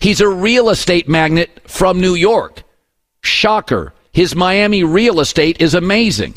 He's 0.00 0.20
a 0.20 0.28
real 0.28 0.70
estate 0.70 1.08
magnate 1.08 1.70
from 1.70 2.00
New 2.00 2.14
York. 2.14 2.64
Shocker. 3.22 3.94
His 4.12 4.34
Miami 4.34 4.82
real 4.82 5.20
estate 5.20 5.60
is 5.60 5.74
amazing 5.74 6.34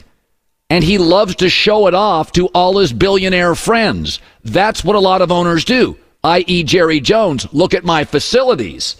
and 0.71 0.85
he 0.85 0.97
loves 0.97 1.35
to 1.35 1.49
show 1.49 1.87
it 1.87 1.93
off 1.93 2.31
to 2.31 2.47
all 2.47 2.77
his 2.77 2.93
billionaire 2.93 3.55
friends. 3.55 4.21
That's 4.45 4.85
what 4.85 4.95
a 4.95 5.01
lot 5.01 5.21
of 5.21 5.29
owners 5.29 5.65
do, 5.65 5.97
i.e., 6.23 6.63
Jerry 6.63 7.01
Jones. 7.01 7.45
Look 7.53 7.73
at 7.73 7.83
my 7.83 8.05
facilities. 8.05 8.95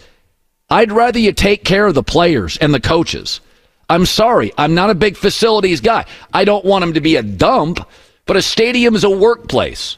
I'd 0.68 0.92
rather 0.92 1.18
you 1.18 1.32
take 1.32 1.64
care 1.64 1.86
of 1.86 1.94
the 1.94 2.02
players 2.02 2.58
and 2.58 2.74
the 2.74 2.80
coaches. 2.80 3.40
I'm 3.88 4.04
sorry, 4.04 4.52
I'm 4.58 4.74
not 4.74 4.90
a 4.90 4.94
big 4.94 5.16
facilities 5.16 5.80
guy. 5.80 6.04
I 6.34 6.44
don't 6.44 6.66
want 6.66 6.82
them 6.82 6.92
to 6.92 7.00
be 7.00 7.16
a 7.16 7.22
dump, 7.22 7.88
but 8.26 8.36
a 8.36 8.42
stadium 8.42 8.94
is 8.94 9.04
a 9.04 9.10
workplace. 9.10 9.96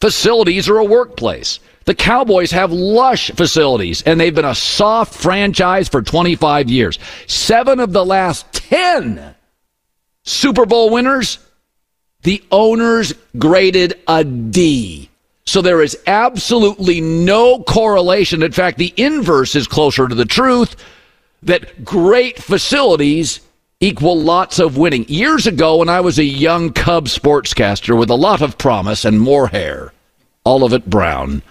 Facilities 0.00 0.68
are 0.68 0.78
a 0.78 0.84
workplace. 0.84 1.58
The 1.86 1.94
Cowboys 1.96 2.52
have 2.52 2.70
lush 2.70 3.32
facilities, 3.32 4.00
and 4.02 4.20
they've 4.20 4.32
been 4.32 4.44
a 4.44 4.54
soft 4.54 5.12
franchise 5.12 5.88
for 5.88 6.02
25 6.02 6.70
years. 6.70 7.00
Seven 7.26 7.80
of 7.80 7.92
the 7.92 8.04
last 8.04 8.52
10 8.52 9.35
Super 10.26 10.66
Bowl 10.66 10.90
winners, 10.90 11.38
the 12.22 12.42
owners 12.50 13.14
graded 13.38 13.98
a 14.06 14.24
D. 14.24 15.08
So 15.44 15.62
there 15.62 15.80
is 15.80 15.96
absolutely 16.06 17.00
no 17.00 17.62
correlation. 17.62 18.42
In 18.42 18.52
fact, 18.52 18.78
the 18.78 18.92
inverse 18.96 19.54
is 19.54 19.66
closer 19.68 20.08
to 20.08 20.14
the 20.14 20.24
truth. 20.24 20.76
that 21.42 21.84
great 21.84 22.38
facilities 22.42 23.40
equal 23.80 24.18
lots 24.20 24.58
of 24.58 24.76
winning. 24.76 25.04
Years 25.08 25.46
ago, 25.46 25.76
when 25.76 25.88
I 25.88 26.00
was 26.00 26.18
a 26.18 26.24
young 26.24 26.72
Cub 26.72 27.06
sportscaster 27.06 27.96
with 27.96 28.10
a 28.10 28.14
lot 28.14 28.42
of 28.42 28.58
promise 28.58 29.04
and 29.04 29.20
more 29.20 29.48
hair, 29.48 29.92
all 30.44 30.64
of 30.64 30.72
it 30.72 30.88
brown, 30.88 31.42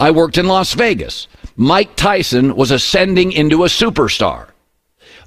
I 0.00 0.10
worked 0.10 0.38
in 0.38 0.48
Las 0.48 0.74
Vegas. 0.74 1.28
Mike 1.56 1.94
Tyson 1.94 2.56
was 2.56 2.70
ascending 2.70 3.32
into 3.32 3.64
a 3.64 3.68
superstar. 3.68 4.48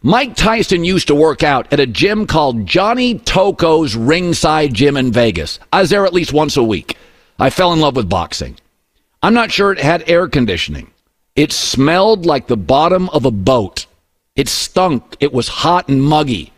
Mike 0.03 0.35
Tyson 0.35 0.83
used 0.83 1.07
to 1.07 1.15
work 1.15 1.41
out 1.41 1.71
at 1.73 1.79
a 1.79 1.87
gym 1.87 2.27
called 2.27 2.65
Johnny 2.65 3.19
Tocco's 3.19 3.95
Ringside 3.95 4.73
Gym 4.73 4.95
in 4.95 5.11
Vegas. 5.11 5.59
I 5.73 5.81
was 5.81 5.89
there 5.89 6.05
at 6.05 6.13
least 6.13 6.33
once 6.33 6.55
a 6.55 6.63
week. 6.63 6.97
I 7.39 7.49
fell 7.49 7.73
in 7.73 7.79
love 7.79 7.95
with 7.95 8.09
boxing. 8.09 8.57
I'm 9.23 9.33
not 9.33 9.51
sure 9.51 9.71
it 9.71 9.79
had 9.79 10.07
air 10.07 10.27
conditioning. 10.27 10.91
It 11.35 11.51
smelled 11.51 12.25
like 12.25 12.47
the 12.47 12.57
bottom 12.57 13.09
of 13.09 13.25
a 13.25 13.31
boat. 13.31 13.87
It 14.35 14.47
stunk. 14.47 15.17
It 15.19 15.33
was 15.33 15.47
hot 15.47 15.89
and 15.89 16.01
muggy. 16.01 16.53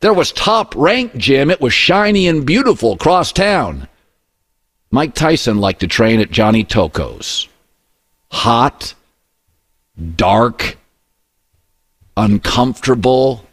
There 0.00 0.14
was 0.14 0.32
top 0.32 0.74
rank 0.76 1.16
gym. 1.16 1.50
It 1.50 1.60
was 1.60 1.74
shiny 1.74 2.28
and 2.28 2.46
beautiful 2.46 2.92
across 2.92 3.32
town. 3.32 3.88
Mike 4.90 5.14
Tyson 5.14 5.58
liked 5.58 5.80
to 5.80 5.86
train 5.86 6.20
at 6.20 6.30
Johnny 6.30 6.64
Tocco's. 6.64 7.48
Hot, 8.30 8.94
dark, 10.16 10.78
uncomfortable, 12.20 13.44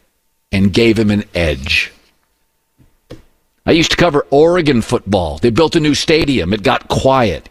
and 0.51 0.73
gave 0.73 0.99
him 0.99 1.09
an 1.09 1.23
edge. 1.33 1.91
I 3.65 3.71
used 3.71 3.91
to 3.91 3.97
cover 3.97 4.25
Oregon 4.29 4.81
football. 4.81 5.39
They 5.39 5.49
built 5.49 5.75
a 5.75 5.79
new 5.79 5.95
stadium. 5.95 6.53
It 6.53 6.63
got 6.63 6.87
quiet. 6.87 7.49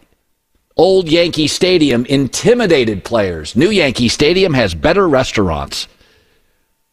Old 0.76 1.08
Yankee 1.08 1.48
Stadium 1.48 2.04
intimidated 2.06 3.02
players. 3.02 3.56
New 3.56 3.70
Yankee 3.70 4.08
Stadium 4.08 4.54
has 4.54 4.74
better 4.74 5.08
restaurants. 5.08 5.88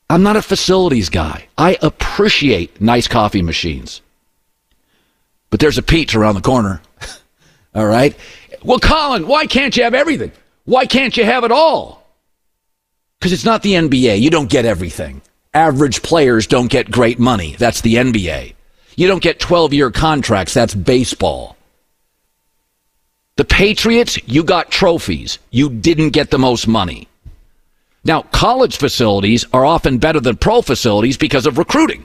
I'm 0.09 0.23
not 0.23 0.35
a 0.35 0.41
facilities 0.41 1.09
guy. 1.09 1.47
I 1.57 1.77
appreciate 1.81 2.79
nice 2.79 3.07
coffee 3.07 3.41
machines. 3.41 4.01
But 5.49 5.59
there's 5.59 5.77
a 5.77 5.83
Pete's 5.83 6.15
around 6.15 6.35
the 6.35 6.41
corner. 6.41 6.81
all 7.75 7.85
right? 7.85 8.15
Well, 8.63 8.79
Colin, 8.79 9.27
why 9.27 9.47
can't 9.47 9.75
you 9.75 9.83
have 9.83 9.93
everything? 9.93 10.31
Why 10.65 10.85
can't 10.85 11.15
you 11.15 11.25
have 11.25 11.43
it 11.43 11.51
all? 11.51 12.02
Because 13.23 13.31
it's 13.31 13.45
not 13.45 13.63
the 13.63 13.75
NBA. 13.75 14.19
You 14.19 14.29
don't 14.29 14.49
get 14.49 14.65
everything. 14.65 15.21
Average 15.53 16.01
players 16.01 16.45
don't 16.45 16.69
get 16.69 16.91
great 16.91 17.19
money. 17.19 17.55
That's 17.57 17.79
the 17.79 17.95
NBA. 17.95 18.53
You 18.97 19.07
don't 19.07 19.23
get 19.23 19.39
12 19.39 19.73
year 19.73 19.91
contracts. 19.91 20.53
That's 20.53 20.75
baseball. 20.75 21.55
The 23.37 23.45
Patriots, 23.45 24.19
you 24.27 24.43
got 24.43 24.71
trophies. 24.71 25.39
You 25.51 25.69
didn't 25.69 26.09
get 26.09 26.31
the 26.31 26.37
most 26.37 26.67
money. 26.67 27.07
Now, 28.03 28.23
college 28.23 28.75
facilities 28.75 29.45
are 29.53 29.63
often 29.63 29.99
better 29.99 30.19
than 30.19 30.35
pro 30.35 30.61
facilities 30.61 31.15
because 31.15 31.45
of 31.45 31.57
recruiting. 31.57 32.03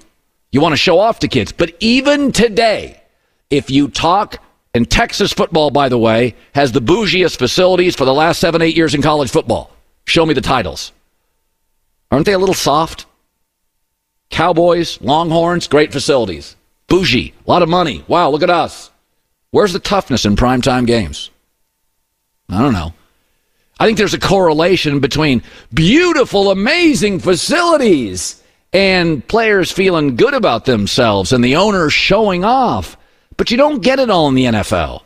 You 0.52 0.60
want 0.60 0.74
to 0.74 0.76
show 0.76 1.00
off 1.00 1.18
to 1.18 1.26
kids. 1.26 1.50
But 1.50 1.74
even 1.80 2.30
today, 2.30 3.02
if 3.50 3.72
you 3.72 3.88
talk, 3.88 4.36
and 4.72 4.88
Texas 4.88 5.32
football, 5.32 5.72
by 5.72 5.88
the 5.88 5.98
way, 5.98 6.36
has 6.54 6.70
the 6.70 6.80
bougiest 6.80 7.38
facilities 7.38 7.96
for 7.96 8.04
the 8.04 8.14
last 8.14 8.38
seven, 8.38 8.62
eight 8.62 8.76
years 8.76 8.94
in 8.94 9.02
college 9.02 9.32
football. 9.32 9.72
Show 10.06 10.24
me 10.24 10.32
the 10.32 10.40
titles. 10.40 10.92
Aren't 12.10 12.26
they 12.26 12.32
a 12.32 12.38
little 12.38 12.54
soft? 12.54 13.06
Cowboys, 14.30 15.00
Longhorns, 15.00 15.66
great 15.68 15.92
facilities. 15.92 16.56
Bougie, 16.86 17.34
a 17.46 17.50
lot 17.50 17.62
of 17.62 17.68
money. 17.68 18.04
Wow, 18.08 18.30
look 18.30 18.42
at 18.42 18.50
us. 18.50 18.90
Where's 19.50 19.72
the 19.72 19.78
toughness 19.78 20.24
in 20.24 20.36
primetime 20.36 20.86
games? 20.86 21.30
I 22.48 22.60
don't 22.60 22.72
know. 22.72 22.94
I 23.80 23.86
think 23.86 23.98
there's 23.98 24.14
a 24.14 24.18
correlation 24.18 25.00
between 25.00 25.42
beautiful, 25.72 26.50
amazing 26.50 27.20
facilities 27.20 28.42
and 28.72 29.26
players 29.26 29.70
feeling 29.70 30.16
good 30.16 30.34
about 30.34 30.64
themselves 30.64 31.32
and 31.32 31.44
the 31.44 31.56
owners 31.56 31.92
showing 31.92 32.44
off. 32.44 32.96
But 33.36 33.50
you 33.50 33.56
don't 33.56 33.82
get 33.82 34.00
it 34.00 34.10
all 34.10 34.28
in 34.28 34.34
the 34.34 34.46
NFL. 34.46 35.02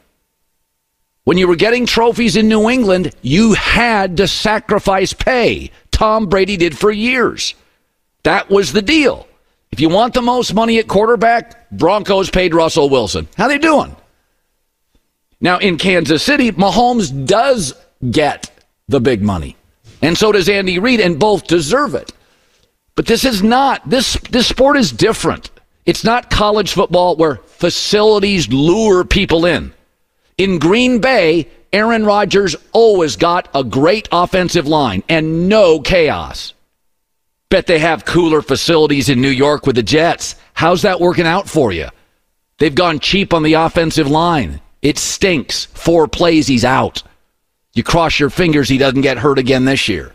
When 1.25 1.38
you 1.38 1.47
were 1.47 1.56
getting 1.56 1.87
trophies 1.87 2.35
in 2.35 2.49
New 2.49 2.68
England, 2.68 3.14
you 3.23 3.52
had 3.52 4.16
to 4.16 4.26
sacrifice 4.26 5.12
pay. 5.12 5.71
Tom 6.02 6.26
Brady 6.26 6.56
did 6.56 6.76
for 6.76 6.90
years. 6.90 7.54
That 8.25 8.50
was 8.50 8.73
the 8.73 8.82
deal. 8.82 9.28
If 9.71 9.78
you 9.78 9.88
want 9.88 10.14
the 10.14 10.21
most 10.21 10.52
money 10.52 10.80
at 10.80 10.88
quarterback, 10.88 11.71
Broncos 11.71 12.28
paid 12.28 12.56
Russell 12.56 12.90
Wilson. 12.90 13.28
How 13.37 13.47
they 13.47 13.56
doing? 13.56 13.94
Now 15.40 15.59
in 15.59 15.78
Kansas 15.78 16.25
City, 16.25 16.50
Mahomes 16.50 17.25
does 17.25 17.75
get 18.11 18.50
the 18.88 18.99
big 18.99 19.23
money. 19.23 19.56
And 20.02 20.18
so 20.18 20.32
does 20.32 20.49
Andy 20.49 20.80
Reid, 20.80 20.99
and 20.99 21.21
both 21.21 21.47
deserve 21.47 21.94
it. 21.94 22.12
But 22.97 23.06
this 23.06 23.25
is 23.25 23.44
not 23.44 23.88
this 23.88 24.14
this 24.28 24.49
sport 24.49 24.76
is 24.76 24.90
different. 24.90 25.52
It's 25.87 26.02
not 26.02 26.30
college 26.30 26.73
football 26.73 27.14
where 27.14 27.37
facilities 27.37 28.49
lure 28.49 29.04
people 29.04 29.47
in. 29.47 29.73
In 30.37 30.59
Green 30.59 30.99
Bay, 30.99 31.47
Aaron 31.73 32.05
Rodgers 32.05 32.55
always 32.73 33.17
got 33.17 33.49
a 33.55 33.64
great 33.64 34.07
offensive 34.12 34.67
line 34.67 35.02
and 35.09 35.49
no 35.49 35.81
chaos. 35.81 36.52
Bet 37.49 37.67
they 37.67 37.79
have 37.79 38.05
cooler 38.05 38.43
facilities 38.43 39.09
in 39.09 39.21
New 39.21 39.29
York 39.29 39.67
with 39.67 39.76
the 39.76 39.83
Jets. 39.83 40.37
How's 40.52 40.83
that 40.83 41.00
working 41.00 41.26
out 41.26 41.49
for 41.49 41.73
you? 41.73 41.88
They've 42.59 42.75
gone 42.75 42.99
cheap 43.00 43.33
on 43.33 43.43
the 43.43 43.55
offensive 43.55 44.09
line. 44.09 44.61
It 44.83 44.99
stinks. 44.99 45.64
Four 45.64 46.09
plays, 46.09 46.47
he's 46.47 46.64
out. 46.64 47.02
You 47.75 47.83
cross 47.83 48.21
your 48.21 48.31
fingers 48.31 48.69
he 48.69 48.76
doesn't 48.76 49.00
get 49.00 49.19
hurt 49.19 49.38
again 49.38 49.64
this 49.64 49.88
year. 49.88 50.12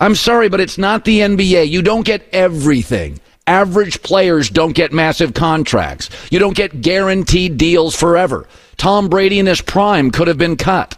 I'm 0.00 0.14
sorry, 0.14 0.48
but 0.48 0.60
it's 0.60 0.78
not 0.78 1.04
the 1.04 1.20
NBA. 1.20 1.68
You 1.68 1.82
don't 1.82 2.06
get 2.06 2.26
everything. 2.32 3.20
Average 3.46 4.02
players 4.02 4.48
don't 4.48 4.72
get 4.72 4.92
massive 4.92 5.34
contracts. 5.34 6.08
You 6.30 6.38
don't 6.38 6.56
get 6.56 6.80
guaranteed 6.80 7.58
deals 7.58 7.94
forever. 7.94 8.46
Tom 8.78 9.08
Brady 9.08 9.38
in 9.38 9.46
his 9.46 9.60
prime 9.60 10.10
could 10.10 10.28
have 10.28 10.38
been 10.38 10.56
cut. 10.56 10.96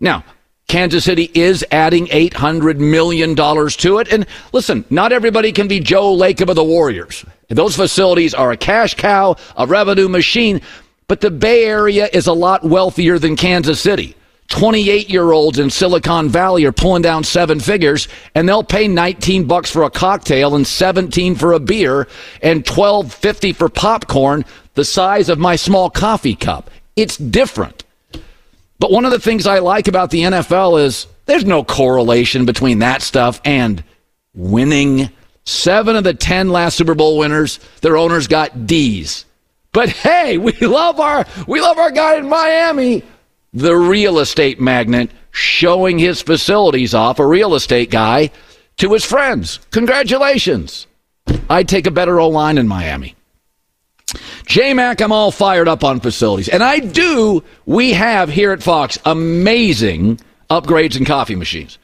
Now, 0.00 0.24
Kansas 0.66 1.04
City 1.04 1.30
is 1.34 1.64
adding 1.70 2.06
$800 2.06 2.78
million 2.78 3.36
to 3.36 3.98
it. 3.98 4.12
And 4.12 4.26
listen, 4.52 4.84
not 4.90 5.12
everybody 5.12 5.52
can 5.52 5.68
be 5.68 5.78
Joe 5.78 6.16
Lacob 6.16 6.48
of 6.48 6.56
the 6.56 6.64
Warriors. 6.64 7.24
Those 7.48 7.76
facilities 7.76 8.34
are 8.34 8.50
a 8.50 8.56
cash 8.56 8.94
cow, 8.94 9.36
a 9.56 9.66
revenue 9.66 10.08
machine, 10.08 10.62
but 11.06 11.20
the 11.20 11.30
Bay 11.30 11.64
Area 11.64 12.08
is 12.12 12.26
a 12.26 12.32
lot 12.32 12.64
wealthier 12.64 13.18
than 13.18 13.36
Kansas 13.36 13.80
City. 13.80 14.16
28 14.54 15.10
year 15.10 15.32
olds 15.32 15.58
in 15.58 15.68
Silicon 15.68 16.28
Valley 16.28 16.64
are 16.64 16.70
pulling 16.70 17.02
down 17.02 17.24
seven 17.24 17.58
figures 17.58 18.06
and 18.36 18.48
they'll 18.48 18.62
pay 18.62 18.86
19 18.86 19.48
bucks 19.48 19.68
for 19.68 19.82
a 19.82 19.90
cocktail 19.90 20.54
and 20.54 20.64
17 20.64 21.34
for 21.34 21.54
a 21.54 21.58
beer 21.58 22.06
and 22.40 22.64
12.50 22.64 23.56
for 23.56 23.68
popcorn 23.68 24.44
the 24.74 24.84
size 24.84 25.28
of 25.28 25.40
my 25.40 25.56
small 25.56 25.90
coffee 25.90 26.36
cup. 26.36 26.70
It's 26.94 27.16
different. 27.16 27.82
But 28.78 28.92
one 28.92 29.04
of 29.04 29.10
the 29.10 29.18
things 29.18 29.48
I 29.48 29.58
like 29.58 29.88
about 29.88 30.12
the 30.12 30.20
NFL 30.20 30.84
is 30.84 31.08
there's 31.26 31.44
no 31.44 31.64
correlation 31.64 32.44
between 32.44 32.78
that 32.78 33.02
stuff 33.02 33.40
and 33.44 33.82
winning. 34.36 35.10
Seven 35.46 35.96
of 35.96 36.04
the 36.04 36.14
10 36.14 36.50
last 36.50 36.76
Super 36.76 36.94
Bowl 36.94 37.18
winners, 37.18 37.58
their 37.80 37.96
owners 37.96 38.28
got 38.28 38.68
D's. 38.68 39.24
But 39.72 39.88
hey, 39.88 40.38
we 40.38 40.52
love 40.60 41.00
our 41.00 41.26
we 41.48 41.60
love 41.60 41.78
our 41.78 41.90
guy 41.90 42.18
in 42.18 42.28
Miami 42.28 43.02
the 43.54 43.76
real 43.76 44.18
estate 44.18 44.60
magnate 44.60 45.10
showing 45.30 45.98
his 45.98 46.20
facilities 46.20 46.92
off, 46.92 47.18
a 47.18 47.26
real 47.26 47.54
estate 47.54 47.90
guy, 47.90 48.30
to 48.76 48.92
his 48.92 49.04
friends. 49.04 49.60
Congratulations. 49.70 50.86
I'd 51.48 51.68
take 51.68 51.86
a 51.86 51.92
better 51.92 52.20
O 52.20 52.28
line 52.28 52.58
in 52.58 52.68
Miami. 52.68 53.14
J 54.46 54.74
Mac, 54.74 55.00
I'm 55.00 55.12
all 55.12 55.30
fired 55.30 55.68
up 55.68 55.84
on 55.84 56.00
facilities. 56.00 56.48
And 56.48 56.62
I 56.62 56.80
do, 56.80 57.42
we 57.64 57.92
have 57.92 58.28
here 58.28 58.52
at 58.52 58.62
Fox 58.62 58.98
amazing 59.04 60.20
upgrades 60.50 60.96
and 60.96 61.06
coffee 61.06 61.34
machines. 61.34 61.78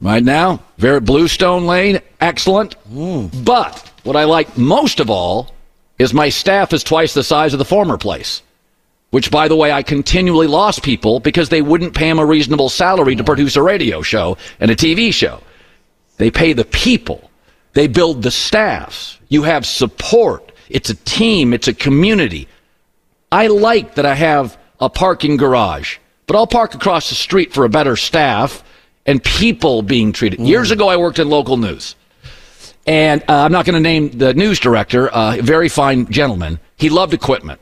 Right 0.00 0.24
now, 0.24 0.62
very 0.78 1.00
Bluestone 1.00 1.66
Lane, 1.66 2.00
excellent. 2.20 2.74
Mm. 2.92 3.44
But 3.44 3.90
what 4.02 4.16
I 4.16 4.24
like 4.24 4.58
most 4.58 4.98
of 4.98 5.10
all 5.10 5.54
is 5.98 6.12
my 6.12 6.28
staff 6.28 6.72
is 6.72 6.82
twice 6.82 7.14
the 7.14 7.22
size 7.22 7.52
of 7.52 7.58
the 7.58 7.64
former 7.64 7.96
place 7.96 8.42
which, 9.12 9.30
by 9.30 9.46
the 9.46 9.54
way, 9.54 9.70
I 9.70 9.82
continually 9.82 10.46
lost 10.46 10.82
people 10.82 11.20
because 11.20 11.50
they 11.50 11.60
wouldn't 11.60 11.94
pay 11.94 12.08
him 12.08 12.18
a 12.18 12.24
reasonable 12.24 12.70
salary 12.70 13.14
to 13.14 13.22
produce 13.22 13.56
a 13.56 13.62
radio 13.62 14.00
show 14.00 14.38
and 14.58 14.70
a 14.70 14.74
TV 14.74 15.12
show. 15.12 15.42
They 16.16 16.30
pay 16.30 16.54
the 16.54 16.64
people. 16.64 17.30
They 17.74 17.88
build 17.88 18.22
the 18.22 18.30
staffs. 18.30 19.18
You 19.28 19.42
have 19.42 19.66
support. 19.66 20.52
It's 20.70 20.88
a 20.88 20.94
team. 20.94 21.52
It's 21.52 21.68
a 21.68 21.74
community. 21.74 22.48
I 23.30 23.48
like 23.48 23.96
that 23.96 24.06
I 24.06 24.14
have 24.14 24.56
a 24.80 24.88
parking 24.88 25.36
garage, 25.36 25.98
but 26.26 26.34
I'll 26.34 26.46
park 26.46 26.74
across 26.74 27.10
the 27.10 27.14
street 27.14 27.52
for 27.52 27.66
a 27.66 27.68
better 27.68 27.96
staff 27.96 28.64
and 29.04 29.22
people 29.22 29.82
being 29.82 30.12
treated. 30.12 30.38
Mm. 30.38 30.48
Years 30.48 30.70
ago, 30.70 30.88
I 30.88 30.96
worked 30.96 31.18
in 31.18 31.28
local 31.28 31.58
news. 31.58 31.96
And 32.86 33.22
uh, 33.28 33.42
I'm 33.42 33.52
not 33.52 33.66
going 33.66 33.74
to 33.74 33.80
name 33.80 34.10
the 34.10 34.32
news 34.32 34.58
director, 34.58 35.14
uh, 35.14 35.36
a 35.36 35.42
very 35.42 35.68
fine 35.68 36.10
gentleman. 36.10 36.58
He 36.76 36.88
loved 36.88 37.12
equipment. 37.12 37.60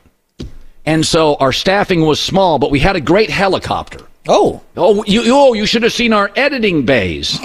And 0.85 1.05
so 1.05 1.35
our 1.35 1.53
staffing 1.53 2.01
was 2.01 2.19
small, 2.19 2.57
but 2.59 2.71
we 2.71 2.79
had 2.79 2.95
a 2.95 3.01
great 3.01 3.29
helicopter. 3.29 3.99
Oh, 4.27 4.61
Oh, 4.77 5.03
you, 5.05 5.23
oh, 5.27 5.53
you 5.53 5.65
should 5.65 5.83
have 5.83 5.93
seen 5.93 6.13
our 6.13 6.31
editing 6.35 6.85
bays. 6.85 7.39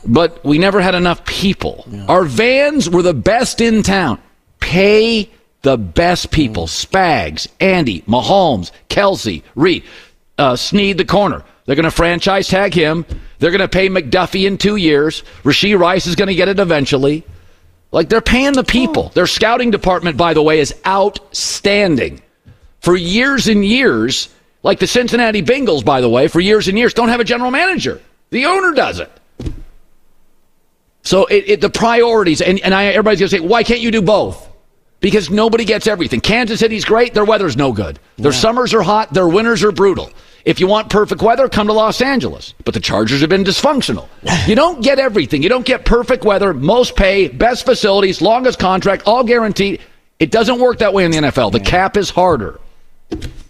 but 0.06 0.44
we 0.44 0.58
never 0.58 0.80
had 0.80 0.94
enough 0.94 1.24
people. 1.24 1.86
Our 2.08 2.24
vans 2.24 2.88
were 2.90 3.02
the 3.02 3.14
best 3.14 3.60
in 3.60 3.82
town. 3.82 4.20
Pay 4.60 5.30
the 5.62 5.76
best 5.76 6.30
people. 6.30 6.66
Spags, 6.66 7.48
Andy, 7.60 8.02
Mahomes, 8.02 8.70
Kelce, 8.88 9.42
Reed, 9.54 9.84
uh, 10.38 10.56
Sneed 10.56 10.98
the 10.98 11.04
corner. 11.04 11.42
They're 11.64 11.76
going 11.76 11.84
to 11.84 11.90
franchise 11.90 12.46
tag 12.48 12.72
him. 12.74 13.04
They're 13.38 13.50
going 13.50 13.60
to 13.60 13.68
pay 13.68 13.88
McDuffie 13.88 14.46
in 14.46 14.58
two 14.58 14.76
years. 14.76 15.24
Rashee 15.42 15.78
Rice 15.78 16.06
is 16.06 16.14
going 16.14 16.28
to 16.28 16.34
get 16.34 16.48
it 16.48 16.60
eventually. 16.60 17.24
Like 17.90 18.08
they're 18.08 18.20
paying 18.20 18.52
the 18.52 18.64
people. 18.64 19.10
Their 19.10 19.26
scouting 19.26 19.70
department, 19.70 20.16
by 20.16 20.34
the 20.34 20.42
way, 20.42 20.60
is 20.60 20.74
outstanding. 20.86 22.22
For 22.86 22.94
years 22.94 23.48
and 23.48 23.64
years, 23.64 24.28
like 24.62 24.78
the 24.78 24.86
Cincinnati 24.86 25.42
Bengals, 25.42 25.84
by 25.84 26.00
the 26.00 26.08
way, 26.08 26.28
for 26.28 26.38
years 26.38 26.68
and 26.68 26.78
years, 26.78 26.94
don't 26.94 27.08
have 27.08 27.18
a 27.18 27.24
general 27.24 27.50
manager. 27.50 28.00
The 28.30 28.46
owner 28.46 28.74
does 28.74 29.00
it. 29.00 29.10
So 31.02 31.26
it, 31.26 31.44
it, 31.48 31.60
the 31.60 31.68
priorities, 31.68 32.40
and, 32.40 32.60
and 32.60 32.72
I, 32.72 32.84
everybody's 32.84 33.18
going 33.18 33.30
to 33.30 33.36
say, 33.38 33.40
why 33.40 33.64
can't 33.64 33.80
you 33.80 33.90
do 33.90 34.02
both? 34.02 34.48
Because 35.00 35.30
nobody 35.30 35.64
gets 35.64 35.88
everything. 35.88 36.20
Kansas 36.20 36.60
City's 36.60 36.84
great, 36.84 37.12
their 37.12 37.24
weather's 37.24 37.56
no 37.56 37.72
good. 37.72 37.98
Their 38.18 38.30
summers 38.30 38.72
are 38.72 38.82
hot, 38.82 39.12
their 39.12 39.26
winters 39.26 39.64
are 39.64 39.72
brutal. 39.72 40.12
If 40.44 40.60
you 40.60 40.68
want 40.68 40.88
perfect 40.88 41.20
weather, 41.22 41.48
come 41.48 41.66
to 41.66 41.72
Los 41.72 42.00
Angeles. 42.00 42.54
But 42.64 42.74
the 42.74 42.78
Chargers 42.78 43.20
have 43.20 43.30
been 43.30 43.42
dysfunctional. 43.42 44.06
You 44.46 44.54
don't 44.54 44.80
get 44.80 45.00
everything. 45.00 45.42
You 45.42 45.48
don't 45.48 45.66
get 45.66 45.84
perfect 45.84 46.24
weather, 46.24 46.54
most 46.54 46.94
pay, 46.94 47.26
best 47.26 47.66
facilities, 47.66 48.22
longest 48.22 48.60
contract, 48.60 49.02
all 49.06 49.24
guaranteed. 49.24 49.80
It 50.20 50.30
doesn't 50.30 50.60
work 50.60 50.78
that 50.78 50.94
way 50.94 51.04
in 51.04 51.10
the 51.10 51.18
NFL. 51.18 51.50
The 51.50 51.58
cap 51.58 51.96
is 51.96 52.10
harder. 52.10 52.60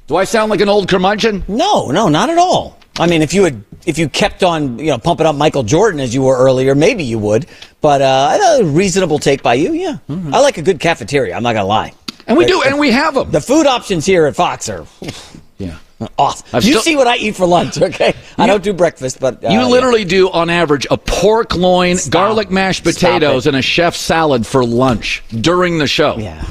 Do 0.07 0.17
I 0.17 0.25
sound 0.25 0.51
like 0.51 0.61
an 0.61 0.69
old 0.69 0.89
curmudgeon? 0.89 1.45
no, 1.49 1.91
no, 1.91 2.09
not 2.09 2.31
at 2.31 2.39
all. 2.39 2.79
I 2.99 3.07
mean, 3.07 3.21
if 3.23 3.35
you 3.35 3.45
had, 3.45 3.63
if 3.85 3.99
you 3.99 4.09
kept 4.09 4.43
on, 4.43 4.79
you 4.79 4.87
know, 4.87 4.99
pumping 4.99 5.27
up 5.27 5.35
Michael 5.37 5.63
Jordan 5.63 6.01
as 6.01 6.15
you 6.15 6.23
were 6.23 6.37
earlier, 6.39 6.75
maybe 6.75 7.05
you 7.05 7.19
would. 7.19 7.47
But 7.81 8.01
uh, 8.03 8.59
a 8.61 8.65
reasonable 8.65 9.19
take 9.19 9.43
by 9.43 9.55
you, 9.55 9.73
yeah. 9.75 9.99
I 10.09 10.41
like 10.41 10.57
a 10.59 10.63
good 10.63 10.81
cafeteria. 10.81 11.35
I'm 11.35 11.43
not 11.43 11.53
gonna 11.55 11.67
lie. 11.69 11.93
And 12.27 12.37
we 12.39 12.47
do, 12.47 12.63
and 12.63 12.79
we 12.79 12.91
have 12.93 13.15
them. 13.15 13.31
The 13.31 13.41
food 13.41 13.67
options 13.67 14.07
here 14.07 14.27
at 14.27 14.35
Fox 14.35 14.69
are 14.69 14.87
Yeah. 15.59 15.77
off. 16.19 16.43
I've 16.55 16.65
you 16.65 16.73
still- 16.73 16.83
see 16.83 16.97
what 16.97 17.07
I 17.07 17.17
eat 17.17 17.37
for 17.37 17.47
lunch, 17.47 17.81
okay? 17.81 18.15
I 18.39 18.47
don't 18.47 18.63
do 18.63 18.73
breakfast, 18.73 19.21
but 19.21 19.45
uh, 19.45 19.49
You 19.49 19.61
yeah. 19.61 19.67
literally 19.67 20.05
do, 20.05 20.31
on 20.31 20.49
average, 20.51 20.87
a 20.91 20.97
pork 20.99 21.55
loin, 21.55 21.97
Stop. 21.99 22.13
garlic 22.13 22.51
mashed 22.51 22.85
potatoes, 22.85 23.47
and 23.47 23.57
a 23.57 23.63
chef 23.63 23.95
salad 23.97 24.47
for 24.47 24.65
lunch 24.65 25.23
during 25.41 25.79
the 25.79 25.87
show. 25.87 26.17
yeah. 26.19 26.45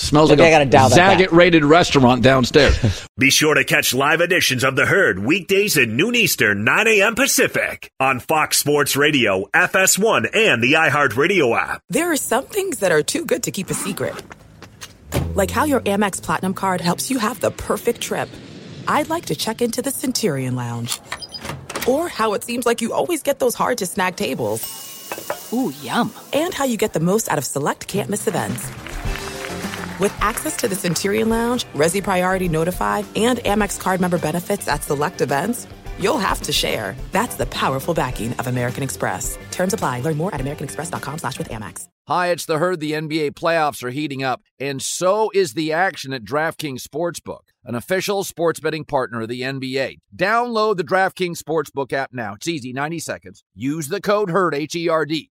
Smells 0.00 0.30
Maybe 0.30 0.42
like 0.42 0.54
I 0.54 0.64
gotta 0.64 0.86
a 0.86 0.96
that. 0.96 1.18
Zagat 1.18 1.30
rated 1.30 1.62
restaurant 1.62 2.22
downstairs. 2.22 3.06
Be 3.18 3.30
sure 3.30 3.54
to 3.54 3.64
catch 3.64 3.92
live 3.92 4.22
editions 4.22 4.64
of 4.64 4.74
The 4.74 4.86
Herd 4.86 5.18
weekdays 5.18 5.76
at 5.76 5.88
noon 5.88 6.14
Eastern, 6.14 6.64
9 6.64 6.88
a.m. 6.88 7.14
Pacific 7.14 7.92
on 8.00 8.18
Fox 8.18 8.56
Sports 8.56 8.96
Radio, 8.96 9.44
FS1, 9.54 10.34
and 10.34 10.62
the 10.62 10.72
iHeartRadio 10.72 11.54
app. 11.54 11.82
There 11.90 12.10
are 12.10 12.16
some 12.16 12.46
things 12.46 12.78
that 12.78 12.90
are 12.90 13.02
too 13.02 13.26
good 13.26 13.42
to 13.42 13.50
keep 13.50 13.68
a 13.68 13.74
secret. 13.74 14.14
Like 15.34 15.50
how 15.50 15.64
your 15.64 15.80
Amex 15.80 16.22
Platinum 16.22 16.54
card 16.54 16.80
helps 16.80 17.10
you 17.10 17.18
have 17.18 17.40
the 17.40 17.50
perfect 17.50 18.00
trip. 18.00 18.30
I'd 18.88 19.10
like 19.10 19.26
to 19.26 19.34
check 19.36 19.60
into 19.60 19.82
the 19.82 19.90
Centurion 19.90 20.56
Lounge. 20.56 20.98
Or 21.86 22.08
how 22.08 22.32
it 22.32 22.42
seems 22.42 22.64
like 22.64 22.80
you 22.80 22.94
always 22.94 23.22
get 23.22 23.38
those 23.38 23.54
hard 23.54 23.76
to 23.78 23.86
snag 23.86 24.16
tables. 24.16 25.52
Ooh, 25.52 25.74
yum. 25.82 26.10
And 26.32 26.54
how 26.54 26.64
you 26.64 26.78
get 26.78 26.94
the 26.94 27.00
most 27.00 27.28
out 27.28 27.36
of 27.36 27.44
select 27.44 27.86
can't 27.86 28.08
miss 28.08 28.26
events. 28.26 28.70
With 30.00 30.16
access 30.22 30.56
to 30.56 30.66
the 30.66 30.74
Centurion 30.74 31.28
Lounge, 31.28 31.66
Resy 31.74 32.02
Priority 32.02 32.48
Notified, 32.48 33.04
and 33.16 33.38
Amex 33.40 33.78
card 33.78 34.00
member 34.00 34.18
benefits 34.18 34.66
at 34.66 34.82
select 34.82 35.20
events, 35.20 35.66
you'll 35.98 36.16
have 36.16 36.40
to 36.42 36.52
share. 36.52 36.96
That's 37.12 37.36
the 37.36 37.44
powerful 37.44 37.92
backing 37.92 38.32
of 38.38 38.46
American 38.46 38.82
Express. 38.82 39.36
Terms 39.50 39.74
apply. 39.74 40.00
Learn 40.00 40.16
more 40.16 40.34
at 40.34 40.40
americanexpress.com 40.40 41.18
slash 41.18 41.36
with 41.36 41.50
Amex. 41.50 41.88
Hi, 42.08 42.28
it's 42.28 42.46
the 42.46 42.56
herd. 42.56 42.80
The 42.80 42.92
NBA 42.92 43.32
playoffs 43.32 43.84
are 43.84 43.90
heating 43.90 44.22
up, 44.22 44.40
and 44.58 44.80
so 44.80 45.30
is 45.34 45.52
the 45.52 45.74
action 45.74 46.14
at 46.14 46.24
DraftKings 46.24 46.80
Sportsbook, 46.80 47.50
an 47.62 47.74
official 47.74 48.24
sports 48.24 48.58
betting 48.58 48.86
partner 48.86 49.20
of 49.20 49.28
the 49.28 49.42
NBA. 49.42 49.98
Download 50.16 50.78
the 50.78 50.82
DraftKings 50.82 51.42
Sportsbook 51.42 51.92
app 51.92 52.14
now. 52.14 52.34
It's 52.36 52.48
easy, 52.48 52.72
90 52.72 53.00
seconds. 53.00 53.44
Use 53.54 53.88
the 53.88 54.00
code 54.00 54.30
HERD, 54.30 54.54
H 54.54 54.74
E 54.74 54.88
R 54.88 55.04
D. 55.04 55.30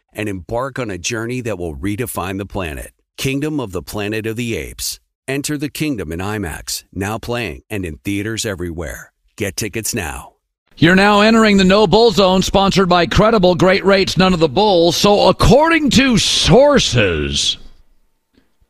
and 0.13 0.27
embark 0.29 0.79
on 0.79 0.89
a 0.89 0.97
journey 0.97 1.41
that 1.41 1.57
will 1.57 1.75
redefine 1.75 2.37
the 2.37 2.45
planet. 2.45 2.93
Kingdom 3.17 3.59
of 3.59 3.71
the 3.71 3.83
Planet 3.83 4.25
of 4.25 4.35
the 4.35 4.55
Apes. 4.55 4.99
Enter 5.27 5.57
the 5.57 5.69
kingdom 5.69 6.11
in 6.11 6.19
IMAX, 6.19 6.83
now 6.91 7.17
playing 7.17 7.61
and 7.69 7.85
in 7.85 7.97
theaters 7.97 8.45
everywhere. 8.45 9.13
Get 9.35 9.55
tickets 9.55 9.93
now. 9.93 10.33
You're 10.77 10.95
now 10.95 11.21
entering 11.21 11.57
the 11.57 11.63
No 11.63 11.85
Bull 11.85 12.11
Zone, 12.11 12.41
sponsored 12.41 12.89
by 12.89 13.05
Credible. 13.05 13.55
Great 13.55 13.85
rates, 13.85 14.17
none 14.17 14.33
of 14.33 14.39
the 14.39 14.49
bulls. 14.49 14.97
So, 14.97 15.29
according 15.29 15.91
to 15.91 16.17
sources, 16.17 17.57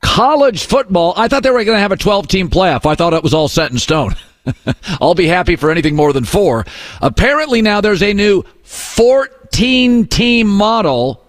college 0.01 0.65
football, 0.65 1.13
I 1.15 1.27
thought 1.27 1.43
they 1.43 1.51
were 1.51 1.63
going 1.63 1.77
to 1.77 1.81
have 1.81 1.93
a 1.93 1.97
12 1.97 2.27
team 2.27 2.49
playoff. 2.49 2.85
I 2.85 2.95
thought 2.95 3.13
it 3.13 3.23
was 3.23 3.33
all 3.33 3.47
set 3.47 3.71
in 3.71 3.79
stone. 3.79 4.15
I'll 5.01 5.15
be 5.15 5.27
happy 5.27 5.55
for 5.55 5.71
anything 5.71 5.95
more 5.95 6.11
than 6.11 6.25
four. 6.25 6.65
Apparently, 7.01 7.61
now 7.61 7.79
there's 7.79 8.03
a 8.03 8.13
new 8.13 8.43
14 8.63 10.07
team 10.07 10.47
model 10.47 11.23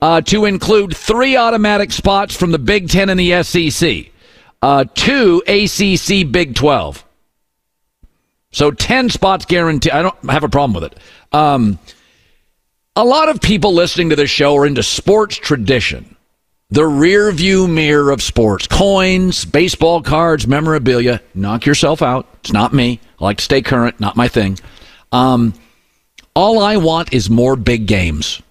uh, 0.00 0.20
to 0.22 0.44
include 0.44 0.96
three 0.96 1.36
automatic 1.36 1.92
spots 1.92 2.36
from 2.36 2.52
the 2.52 2.58
Big 2.58 2.88
Ten 2.88 3.08
and 3.08 3.18
the 3.18 3.42
SEC, 3.42 4.12
uh, 4.62 4.84
two 4.94 5.42
ACC 5.46 6.30
Big 6.30 6.54
12. 6.54 7.04
So 8.50 8.70
10 8.70 9.10
spots 9.10 9.44
guaranteed. 9.44 9.92
I 9.92 10.02
don't 10.02 10.30
have 10.30 10.44
a 10.44 10.48
problem 10.48 10.80
with 10.80 10.92
it. 10.92 10.98
Um, 11.32 11.78
a 12.96 13.04
lot 13.04 13.28
of 13.28 13.40
people 13.40 13.74
listening 13.74 14.10
to 14.10 14.16
this 14.16 14.30
show 14.30 14.56
are 14.56 14.66
into 14.66 14.82
sports 14.82 15.36
tradition, 15.36 16.16
the 16.70 16.86
rear 16.86 17.30
view 17.30 17.68
mirror 17.68 18.10
of 18.10 18.22
sports, 18.22 18.66
coins, 18.66 19.44
baseball 19.44 20.02
cards, 20.02 20.46
memorabilia. 20.46 21.20
Knock 21.34 21.66
yourself 21.66 22.02
out. 22.02 22.26
It's 22.40 22.52
not 22.52 22.72
me. 22.72 23.00
I 23.20 23.24
like 23.24 23.36
to 23.38 23.44
stay 23.44 23.62
current, 23.62 24.00
not 24.00 24.16
my 24.16 24.28
thing. 24.28 24.58
Um, 25.12 25.54
all 26.34 26.60
I 26.60 26.76
want 26.76 27.12
is 27.12 27.28
more 27.28 27.56
big 27.56 27.86
games. 27.86 28.42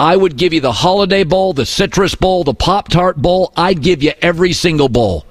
I 0.00 0.16
would 0.16 0.38
give 0.38 0.54
you 0.54 0.62
the 0.62 0.72
Holiday 0.72 1.24
Bowl, 1.24 1.52
the 1.52 1.66
Citrus 1.66 2.14
Bowl, 2.14 2.42
the 2.42 2.54
Pop 2.54 2.88
Tart 2.88 3.18
Bowl. 3.18 3.52
I'd 3.54 3.82
give 3.82 4.02
you 4.02 4.12
every 4.22 4.54
single 4.54 4.88
bowl. 4.88 5.26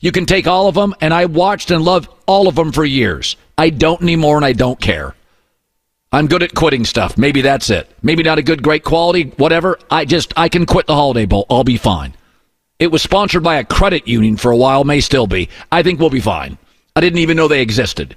You 0.00 0.10
can 0.10 0.24
take 0.24 0.46
all 0.46 0.68
of 0.68 0.74
them, 0.74 0.94
and 1.02 1.12
I 1.12 1.26
watched 1.26 1.70
and 1.70 1.84
loved 1.84 2.08
all 2.24 2.48
of 2.48 2.54
them 2.54 2.72
for 2.72 2.82
years. 2.82 3.36
I 3.58 3.68
don't 3.68 4.00
anymore, 4.00 4.36
and 4.36 4.44
I 4.46 4.54
don't 4.54 4.80
care. 4.80 5.14
I'm 6.12 6.28
good 6.28 6.42
at 6.42 6.54
quitting 6.54 6.86
stuff. 6.86 7.18
Maybe 7.18 7.42
that's 7.42 7.68
it. 7.68 7.90
Maybe 8.00 8.22
not 8.22 8.38
a 8.38 8.42
good, 8.42 8.62
great 8.62 8.84
quality, 8.84 9.24
whatever. 9.36 9.78
I 9.90 10.06
just, 10.06 10.32
I 10.34 10.48
can 10.48 10.64
quit 10.64 10.86
the 10.86 10.94
Holiday 10.94 11.26
Bowl. 11.26 11.44
I'll 11.50 11.62
be 11.62 11.76
fine. 11.76 12.14
It 12.78 12.90
was 12.90 13.02
sponsored 13.02 13.42
by 13.42 13.56
a 13.56 13.64
credit 13.66 14.08
union 14.08 14.38
for 14.38 14.50
a 14.50 14.56
while, 14.56 14.84
may 14.84 15.00
still 15.00 15.26
be. 15.26 15.50
I 15.70 15.82
think 15.82 16.00
we'll 16.00 16.08
be 16.08 16.20
fine. 16.20 16.56
I 16.96 17.02
didn't 17.02 17.18
even 17.18 17.36
know 17.36 17.48
they 17.48 17.60
existed. 17.60 18.16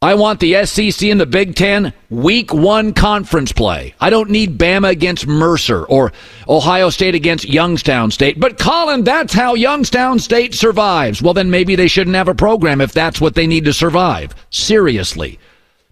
I 0.00 0.14
want 0.14 0.38
the 0.38 0.64
SEC 0.64 1.08
and 1.08 1.20
the 1.20 1.26
Big 1.26 1.56
Ten 1.56 1.92
week 2.08 2.54
one 2.54 2.92
conference 2.92 3.50
play. 3.50 3.96
I 4.00 4.10
don't 4.10 4.30
need 4.30 4.56
Bama 4.56 4.90
against 4.90 5.26
Mercer 5.26 5.84
or 5.86 6.12
Ohio 6.48 6.88
State 6.90 7.16
against 7.16 7.48
Youngstown 7.48 8.12
State. 8.12 8.38
But 8.38 8.60
Colin, 8.60 9.02
that's 9.02 9.34
how 9.34 9.54
Youngstown 9.54 10.20
State 10.20 10.54
survives. 10.54 11.20
Well, 11.20 11.34
then 11.34 11.50
maybe 11.50 11.74
they 11.74 11.88
shouldn't 11.88 12.14
have 12.14 12.28
a 12.28 12.34
program 12.34 12.80
if 12.80 12.92
that's 12.92 13.20
what 13.20 13.34
they 13.34 13.48
need 13.48 13.64
to 13.64 13.72
survive. 13.72 14.36
Seriously. 14.50 15.40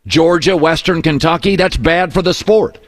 Georgia, 0.07 0.57
Western 0.57 1.03
Kentucky, 1.03 1.57
that's 1.57 1.77
bad 1.77 2.13
for 2.13 2.23
the 2.23 2.33
sport. 2.33 2.79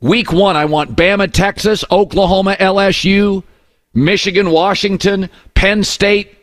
Week 0.00 0.32
one, 0.32 0.56
I 0.56 0.64
want 0.64 0.96
Bama, 0.96 1.30
Texas, 1.30 1.84
Oklahoma, 1.90 2.56
LSU, 2.58 3.44
Michigan, 3.92 4.50
Washington, 4.50 5.28
Penn 5.52 5.84
State, 5.84 6.38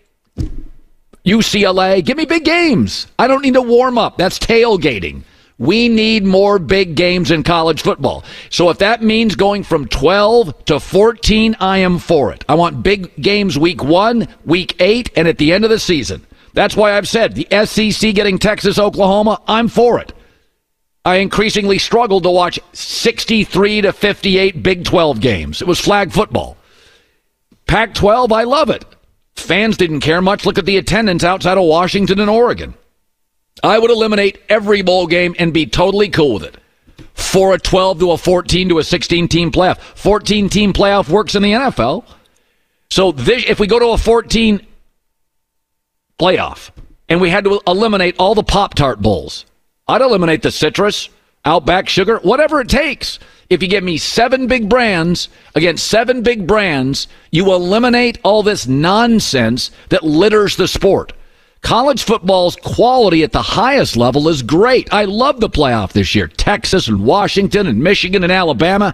UCLA. 1.28 2.04
Give 2.04 2.16
me 2.16 2.26
big 2.26 2.46
games. 2.46 3.08
I 3.20 3.28
don't 3.28 3.42
need 3.42 3.56
to 3.56 3.62
warm 3.62 3.98
up. 3.98 4.18
That's 4.18 4.40
tailgating. 4.40 5.24
We 5.58 5.90
need 5.90 6.24
more 6.24 6.58
big 6.58 6.96
games 6.96 7.32
in 7.32 7.44
college 7.44 7.82
football. 7.82 8.24
So 8.50 8.70
if 8.70 8.78
that 8.78 9.04
means 9.04 9.36
going 9.36 9.64
from 9.64 9.88
12 9.88 10.66
to 10.66 10.80
14, 10.80 11.58
I 11.60 11.80
am 11.80 12.00
for 12.00 12.32
it. 12.32 12.46
I 12.48 12.56
want 12.56 12.82
big 12.82 13.14
games 13.22 13.58
week 13.58 13.84
one, 13.84 14.28
week 14.46 14.76
eight, 14.80 15.10
and 15.18 15.28
at 15.28 15.38
the 15.38 15.52
end 15.52 15.66
of 15.66 15.70
the 15.70 15.80
season. 15.80 16.26
That's 16.54 16.78
why 16.78 16.96
I've 16.96 17.10
said 17.10 17.36
the 17.36 17.48
SEC 17.66 18.16
getting 18.16 18.40
Texas, 18.40 18.80
Oklahoma, 18.80 19.42
I'm 19.48 19.68
for 19.68 20.00
it. 20.00 20.14
I 21.04 21.18
increasingly 21.18 21.78
struggled 21.78 22.24
to 22.24 22.32
watch 22.32 22.60
63 22.72 23.82
to 23.82 23.94
58 23.94 24.64
Big 24.64 24.86
12 24.86 25.20
games. 25.20 25.62
It 25.62 25.68
was 25.68 25.80
flag 25.80 26.12
football. 26.12 26.56
Pac 27.66 27.94
12, 27.94 28.32
I 28.32 28.44
love 28.44 28.70
it. 28.70 28.86
Fans 29.40 29.78
didn't 29.78 30.02
care 30.02 30.22
much. 30.22 30.46
Look 30.46 30.58
at 30.58 30.66
the 30.66 30.78
attendance 30.78 31.24
outside 31.24 31.58
of 31.58 31.66
Washington 31.66 32.20
and 32.20 32.30
Oregon. 32.30 32.74
I 33.64 33.80
would 33.80 33.92
eliminate 33.92 34.42
every 34.50 34.82
bowl 34.82 35.08
game 35.08 35.36
and 35.40 35.54
be 35.54 35.66
totally 35.66 36.10
cool 36.10 36.36
with 36.36 36.44
it. 36.44 36.58
For 37.14 37.54
a 37.54 37.60
12 37.60 38.00
to 38.00 38.12
a 38.12 38.18
14 38.18 38.70
to 38.70 38.80
a 38.80 38.84
16 38.84 39.28
team 39.28 39.52
playoff. 39.52 39.80
14 39.80 40.50
team 40.50 40.74
playoff 40.74 41.10
works 41.10 41.36
in 41.36 41.42
the 41.42 41.54
NFL. 41.54 42.06
So 42.90 43.12
this, 43.12 43.44
if 43.48 43.60
we 43.60 43.68
go 43.68 43.80
to 43.80 43.88
a 43.88 43.98
14 43.98 44.66
playoff 46.20 46.70
and 47.10 47.22
we 47.22 47.30
had 47.30 47.44
to 47.46 47.62
eliminate 47.68 48.16
all 48.20 48.36
the 48.36 48.44
Pop 48.44 48.76
Tart 48.76 49.02
bowls, 49.02 49.46
I'd 49.88 50.02
eliminate 50.02 50.42
the 50.42 50.52
citrus, 50.52 51.10
Outback 51.48 51.88
sugar, 51.88 52.18
whatever 52.18 52.60
it 52.60 52.68
takes. 52.68 53.20
If 53.50 53.62
you 53.62 53.70
give 53.70 53.84
me 53.84 53.98
seven 53.98 54.48
big 54.48 54.68
brands 54.68 55.30
against 55.56 55.88
seven 55.88 56.22
big 56.22 56.46
brands, 56.46 57.08
you 57.32 57.54
eliminate 57.54 58.20
all 58.24 58.44
this 58.44 58.68
nonsense 58.68 59.72
that 59.90 60.04
litters 60.04 60.58
the 60.58 60.68
sport. 60.68 61.14
College 61.62 62.04
football's 62.04 62.56
quality 62.58 63.24
at 63.24 63.32
the 63.32 63.42
highest 63.42 63.98
level 63.98 64.28
is 64.28 64.42
great. 64.42 64.94
I 64.94 65.06
love 65.06 65.40
the 65.40 65.50
playoff 65.50 65.92
this 65.92 66.14
year. 66.14 66.28
Texas 66.28 66.88
and 66.88 67.04
Washington 67.04 67.68
and 67.68 67.82
Michigan 67.82 68.24
and 68.24 68.32
Alabama. 68.32 68.94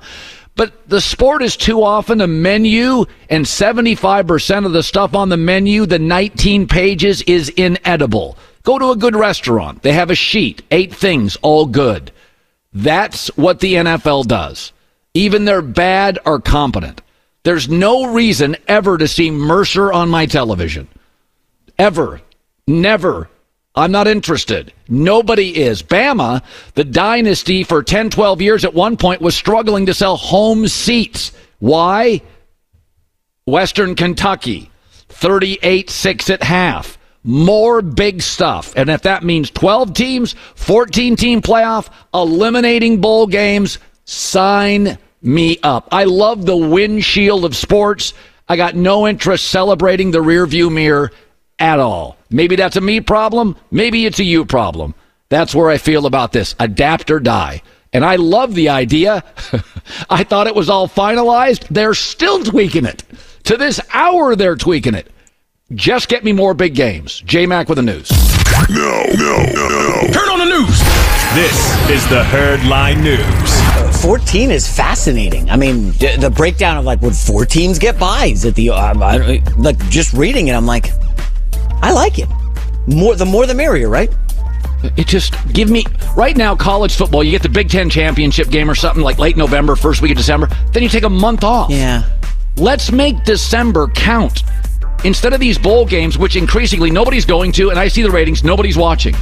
But 0.55 0.87
the 0.87 1.01
sport 1.01 1.41
is 1.41 1.57
too 1.57 1.83
often 1.83 2.21
a 2.21 2.27
menu, 2.27 3.05
and 3.29 3.43
75% 3.43 4.65
of 4.67 4.71
the 4.71 4.83
stuff 4.83 5.15
on 5.15 5.29
the 5.29 5.37
menu, 5.37 5.87
the 5.87 5.97
19 5.97 6.67
pages, 6.67 7.23
is 7.23 7.49
inedible. 7.49 8.37
Go 8.61 8.77
to 8.77 8.91
a 8.91 8.95
good 8.95 9.15
restaurant. 9.15 9.81
They 9.81 9.93
have 9.93 10.11
a 10.11 10.15
sheet, 10.15 10.61
eight 10.69 10.93
things, 10.93 11.37
all 11.41 11.65
good. 11.65 12.11
That's 12.73 13.27
what 13.37 13.59
the 13.59 13.75
NFL 13.75 14.27
does. 14.27 14.71
Even 15.13 15.45
their 15.45 15.61
bad 15.61 16.17
are 16.25 16.39
competent. 16.39 17.01
There's 17.43 17.69
no 17.69 18.13
reason 18.13 18.55
ever 18.67 18.97
to 18.97 19.07
see 19.07 19.29
Mercer 19.29 19.91
on 19.93 20.09
my 20.09 20.25
television. 20.25 20.87
Ever. 21.77 22.21
Never. 22.67 23.29
I'm 23.75 23.91
not 23.91 24.07
interested. 24.07 24.71
Nobody 24.87 25.61
is. 25.61 25.83
Bama, 25.83 26.43
the 26.75 26.83
dynasty 26.83 27.63
for 27.63 27.83
10, 27.83 28.09
12 28.09 28.41
years 28.41 28.65
at 28.65 28.73
one 28.73 28.97
point, 28.97 29.21
was 29.21 29.35
struggling 29.35 29.85
to 29.87 29.93
sell 29.93 30.15
home 30.15 30.67
seats. 30.67 31.31
Why? 31.59 32.21
Western 33.45 33.95
Kentucky, 33.95 34.71
38 35.09 35.89
6 35.89 36.29
at 36.29 36.43
half 36.43 36.97
more 37.23 37.81
big 37.81 38.21
stuff. 38.21 38.73
And 38.75 38.89
if 38.89 39.03
that 39.03 39.23
means 39.23 39.49
12 39.51 39.93
teams, 39.93 40.35
14 40.55 41.15
team 41.15 41.41
playoff, 41.41 41.89
eliminating 42.13 43.01
bowl 43.01 43.27
games, 43.27 43.79
sign 44.05 44.97
me 45.21 45.57
up. 45.63 45.87
I 45.91 46.03
love 46.03 46.45
the 46.45 46.57
windshield 46.57 47.45
of 47.45 47.55
sports. 47.55 48.13
I 48.47 48.57
got 48.57 48.75
no 48.75 49.07
interest 49.07 49.47
celebrating 49.47 50.11
the 50.11 50.19
rearview 50.19 50.71
mirror 50.71 51.11
at 51.59 51.79
all. 51.79 52.17
Maybe 52.29 52.55
that's 52.55 52.75
a 52.75 52.81
me 52.81 52.99
problem. 52.99 53.55
Maybe 53.71 54.05
it's 54.05 54.19
a 54.19 54.23
you 54.23 54.45
problem. 54.45 54.95
That's 55.29 55.55
where 55.55 55.69
I 55.69 55.77
feel 55.77 56.05
about 56.05 56.33
this. 56.33 56.55
Adapt 56.59 57.09
or 57.09 57.19
die. 57.19 57.61
And 57.93 58.03
I 58.03 58.17
love 58.17 58.53
the 58.55 58.69
idea. 58.69 59.23
I 60.09 60.23
thought 60.23 60.47
it 60.47 60.55
was 60.55 60.69
all 60.69 60.87
finalized. 60.87 61.67
They're 61.69 61.93
still 61.93 62.43
tweaking 62.43 62.85
it. 62.85 63.03
To 63.43 63.57
this 63.57 63.79
hour, 63.93 64.35
they're 64.35 64.55
tweaking 64.55 64.95
it. 64.95 65.07
Just 65.75 66.07
get 66.07 66.23
me 66.23 66.33
more 66.33 66.53
big 66.53 66.75
games. 66.75 67.21
J 67.25 67.45
Mac 67.45 67.67
with 67.67 67.77
the 67.77 67.81
news. 67.81 68.11
No, 68.69 69.03
no, 69.17 69.37
no. 69.53 70.01
Turn 70.11 70.29
on 70.29 70.39
the 70.39 70.45
news. 70.45 70.79
This 71.33 71.89
is 71.89 72.07
the 72.09 72.23
Herd 72.23 72.63
Line 72.65 73.01
News. 73.01 74.01
14 74.01 74.51
is 74.51 74.67
fascinating. 74.67 75.49
I 75.49 75.55
mean, 75.55 75.91
d- 75.91 76.15
the 76.17 76.29
breakdown 76.29 76.77
of 76.77 76.85
like 76.85 77.01
would 77.01 77.15
four 77.15 77.45
teams 77.45 77.79
get 77.79 77.97
buys 77.97 78.45
at 78.45 78.53
the 78.55 78.69
uh, 78.69 78.75
I, 78.75 79.41
like 79.57 79.77
just 79.89 80.13
reading 80.13 80.49
it, 80.49 80.53
I'm 80.53 80.67
like, 80.67 80.89
I 81.81 81.91
like 81.91 82.19
it. 82.19 82.29
More 82.85 83.15
the 83.15 83.25
more 83.25 83.47
the 83.47 83.55
merrier, 83.55 83.89
right? 83.89 84.13
It 84.97 85.07
just 85.07 85.33
give 85.53 85.69
me 85.71 85.85
right 86.15 86.35
now 86.37 86.55
college 86.55 86.95
football. 86.95 87.23
You 87.23 87.31
get 87.31 87.41
the 87.41 87.49
Big 87.49 87.69
Ten 87.69 87.89
championship 87.89 88.49
game 88.49 88.69
or 88.69 88.75
something 88.75 89.01
like 89.01 89.17
late 89.17 89.37
November, 89.37 89.75
first 89.75 90.01
week 90.01 90.11
of 90.11 90.17
December. 90.17 90.49
Then 90.71 90.83
you 90.83 90.89
take 90.89 91.03
a 91.03 91.09
month 91.09 91.43
off. 91.43 91.71
Yeah. 91.71 92.03
Let's 92.57 92.91
make 92.91 93.23
December 93.23 93.87
count 93.87 94.43
instead 95.03 95.33
of 95.33 95.39
these 95.39 95.57
bowl 95.57 95.85
games, 95.85 96.17
which 96.17 96.35
increasingly 96.35 96.91
nobody's 96.91 97.25
going 97.25 97.51
to, 97.53 97.69
and 97.69 97.79
I 97.79 97.87
see 97.87 98.01
the 98.01 98.11
ratings, 98.11 98.43
nobody's 98.43 98.77
watching. 98.77 99.15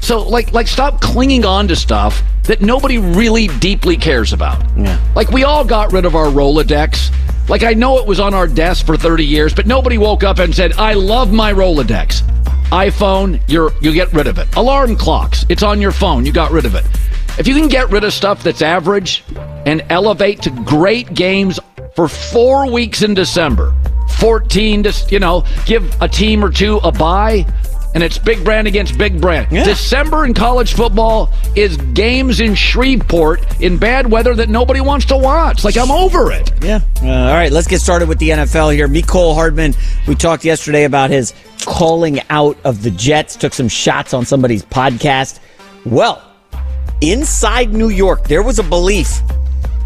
So, 0.00 0.22
like, 0.28 0.52
like, 0.52 0.66
stop 0.66 1.00
clinging 1.00 1.44
on 1.46 1.66
to 1.68 1.76
stuff 1.76 2.22
that 2.42 2.60
nobody 2.60 2.98
really 2.98 3.48
deeply 3.48 3.96
cares 3.96 4.32
about. 4.34 4.62
Yeah. 4.76 5.00
Like, 5.14 5.30
we 5.30 5.44
all 5.44 5.64
got 5.64 5.92
rid 5.92 6.04
of 6.04 6.14
our 6.14 6.26
Rolodex. 6.26 7.10
Like, 7.48 7.62
I 7.62 7.72
know 7.72 7.98
it 7.98 8.06
was 8.06 8.20
on 8.20 8.34
our 8.34 8.46
desk 8.46 8.84
for 8.84 8.96
30 8.96 9.24
years, 9.24 9.54
but 9.54 9.66
nobody 9.66 9.96
woke 9.96 10.22
up 10.22 10.38
and 10.38 10.54
said, 10.54 10.74
I 10.74 10.92
love 10.92 11.32
my 11.32 11.52
Rolodex. 11.52 12.20
iPhone, 12.70 13.40
you're, 13.48 13.72
you 13.80 13.92
get 13.94 14.12
rid 14.12 14.26
of 14.26 14.38
it. 14.38 14.54
Alarm 14.56 14.96
clocks, 14.96 15.46
it's 15.48 15.62
on 15.62 15.80
your 15.80 15.92
phone, 15.92 16.26
you 16.26 16.32
got 16.32 16.50
rid 16.50 16.66
of 16.66 16.74
it. 16.74 16.84
If 17.38 17.48
you 17.48 17.54
can 17.54 17.68
get 17.68 17.90
rid 17.90 18.04
of 18.04 18.12
stuff 18.12 18.42
that's 18.42 18.62
average 18.62 19.24
and 19.66 19.82
elevate 19.88 20.42
to 20.42 20.50
great 20.50 21.14
games 21.14 21.58
for 21.96 22.08
four 22.08 22.70
weeks 22.70 23.02
in 23.02 23.14
December, 23.14 23.74
14 24.18 24.84
to, 24.84 25.06
you 25.10 25.18
know, 25.18 25.44
give 25.66 26.00
a 26.00 26.08
team 26.08 26.44
or 26.44 26.50
two 26.50 26.78
a 26.78 26.92
bye, 26.92 27.46
and 27.94 28.02
it's 28.02 28.18
big 28.18 28.44
brand 28.44 28.66
against 28.66 28.98
big 28.98 29.20
brand. 29.20 29.50
Yeah. 29.52 29.64
December 29.64 30.24
in 30.24 30.34
college 30.34 30.74
football 30.74 31.32
is 31.54 31.76
games 31.76 32.40
in 32.40 32.54
Shreveport 32.54 33.60
in 33.60 33.78
bad 33.78 34.10
weather 34.10 34.34
that 34.34 34.48
nobody 34.48 34.80
wants 34.80 35.06
to 35.06 35.16
watch. 35.16 35.64
Like, 35.64 35.76
I'm 35.76 35.90
over 35.90 36.32
it. 36.32 36.50
Yeah. 36.62 36.80
Uh, 37.02 37.06
all 37.08 37.34
right, 37.34 37.52
let's 37.52 37.68
get 37.68 37.80
started 37.80 38.08
with 38.08 38.18
the 38.18 38.30
NFL 38.30 38.74
here. 38.74 38.88
Mecole 38.88 39.34
Hardman, 39.34 39.74
we 40.08 40.14
talked 40.16 40.44
yesterday 40.44 40.84
about 40.84 41.10
his 41.10 41.34
calling 41.64 42.20
out 42.30 42.58
of 42.64 42.82
the 42.82 42.90
Jets, 42.90 43.36
took 43.36 43.54
some 43.54 43.68
shots 43.68 44.12
on 44.12 44.26
somebody's 44.26 44.64
podcast. 44.64 45.38
Well, 45.84 46.22
inside 47.00 47.72
New 47.72 47.90
York, 47.90 48.26
there 48.26 48.42
was 48.42 48.58
a 48.58 48.62
belief 48.64 49.20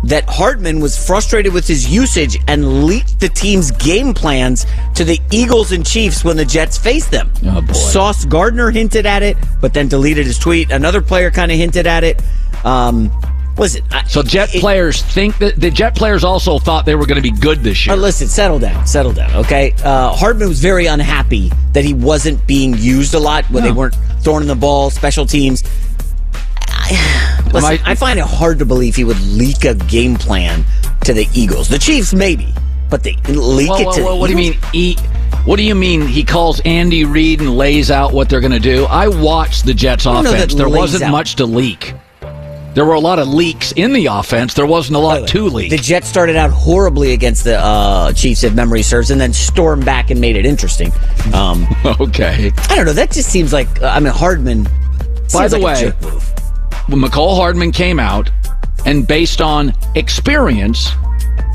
that 0.05 0.25
Hardman 0.29 0.81
was 0.81 0.97
frustrated 1.07 1.53
with 1.53 1.67
his 1.67 1.89
usage 1.89 2.39
and 2.47 2.85
leaked 2.87 3.19
the 3.21 3.29
team's 3.29 3.71
game 3.73 4.15
plans 4.15 4.65
to 4.95 5.05
the 5.05 5.21
Eagles 5.31 5.73
and 5.73 5.85
Chiefs 5.85 6.25
when 6.25 6.37
the 6.37 6.45
Jets 6.45 6.79
faced 6.79 7.11
them. 7.11 7.31
Oh, 7.45 7.61
boy. 7.61 7.73
Sauce 7.73 8.25
Gardner 8.25 8.71
hinted 8.71 9.07
at 9.07 9.23
it, 9.23 9.37
but 9.61 9.75
then 9.75 9.89
deleted 9.89 10.27
his 10.27 10.39
tweet. 10.39 10.71
Another 10.71 11.03
player 11.03 11.31
kind 11.31 11.51
of 11.51 11.59
hinted 11.59 11.87
at 11.87 12.05
it. 12.05 12.23
Um, 12.65 13.11
was 13.57 13.75
it? 13.75 13.83
I- 13.91 14.05
So 14.05 14.23
Jet 14.23 14.55
it- 14.55 14.61
players 14.61 15.03
think 15.03 15.37
that 15.39 15.61
the 15.61 15.69
Jet 15.71 15.97
players 15.97 16.23
also 16.23 16.61
thought 16.61 16.87
they 16.87 16.95
were 16.95 17.07
going 17.07 17.21
to 17.21 17.23
be 17.23 17.33
good 17.33 17.65
this 17.65 17.85
year. 17.87 17.95
Uh, 17.97 17.99
listen, 17.99 18.29
settle 18.29 18.61
down, 18.61 18.87
settle 18.87 19.13
down, 19.13 19.35
okay? 19.35 19.75
Uh, 19.83 20.13
Hardman 20.13 20.49
was 20.49 20.61
very 20.61 20.87
unhappy 20.87 21.51
that 21.73 21.85
he 21.85 21.93
wasn't 21.93 22.47
being 22.47 22.77
used 22.79 23.15
a 23.15 23.19
lot 23.19 23.45
when 23.51 23.65
they 23.65 23.73
weren't 23.73 23.97
throwing 24.23 24.47
the 24.47 24.55
ball, 24.55 24.91
special 24.91 25.27
teams. 25.27 25.65
I, 26.91 27.51
listen, 27.53 27.79
I- 27.87 27.93
I 27.93 27.95
find 27.95 28.19
it 28.19 28.25
hard 28.25 28.59
to 28.61 28.65
believe 28.65 28.97
he 28.97 29.05
would 29.05 29.21
leak 29.23 29.65
a 29.65 29.75
game 29.75 30.17
plan 30.17 30.65
to 31.05 31.13
the 31.13 31.27
Eagles. 31.35 31.69
The 31.69 31.79
Chiefs, 31.79 32.13
maybe, 32.15 32.53
but 32.91 33.03
they 33.03 33.15
leak 33.29 33.71
it 33.73 33.93
to 33.95 34.03
the 34.03 34.17
what 34.17 34.29
do 34.31 34.37
you 34.41 34.53
Eagles? 34.73 34.73
mean? 34.73 34.97
What 35.45 35.57
do 35.57 35.63
you 35.63 35.75
mean? 35.75 36.07
He 36.07 36.25
calls 36.25 36.61
Andy 36.61 37.05
Reid 37.05 37.41
and 37.41 37.57
lays 37.57 37.91
out 37.91 38.13
what 38.13 38.29
they're 38.29 38.41
going 38.41 38.53
to 38.53 38.59
do. 38.59 38.85
I 38.85 39.09
watched 39.09 39.65
the 39.65 39.73
Jets 39.73 40.05
offense. 40.05 40.55
There 40.55 40.69
wasn't 40.69 41.05
out. 41.05 41.13
much 41.13 41.37
to 41.37 41.47
leak. 41.47 41.95
There 42.75 42.85
were 42.85 42.95
a 42.95 43.01
lot 43.01 43.19
of 43.19 43.29
leaks 43.29 43.73
in 43.73 43.93
the 43.93 44.07
offense. 44.07 44.55
There 44.55 44.67
wasn't 44.67 44.97
a 44.97 45.01
lot 45.01 45.27
to 45.29 45.45
leak. 45.45 45.71
The 45.71 45.79
Jets 45.79 46.07
started 46.07 46.37
out 46.37 46.51
horribly 46.51 47.13
against 47.13 47.45
the 47.45 47.59
uh, 47.59 48.13
Chiefs, 48.13 48.45
if 48.45 48.53
memory 48.55 48.83
serves, 48.83 49.11
and 49.11 49.21
then 49.21 49.33
stormed 49.33 49.85
back 49.85 50.11
and 50.11 50.21
made 50.21 50.37
it 50.37 50.45
interesting. 50.45 50.93
Um, 51.33 51.67
okay. 52.01 52.53
I 52.69 52.77
don't 52.77 52.85
know. 52.87 52.93
That 52.93 53.11
just 53.11 53.31
seems 53.31 53.53
like 53.53 53.83
uh, 53.83 53.87
I 53.87 54.01
mean 54.01 54.13
Hardman. 54.13 54.65
By 55.33 55.49
the 55.49 55.59
like 55.59 55.77
way, 55.77 55.81
jerk 55.83 56.03
move. 56.03 56.13
when 56.13 56.38
Mecole 56.97 57.37
Hardman 57.37 57.73
came 57.73 57.99
out 57.99 58.31
and 58.87 59.07
based 59.07 59.41
on 59.41 59.75
experience 59.95 60.91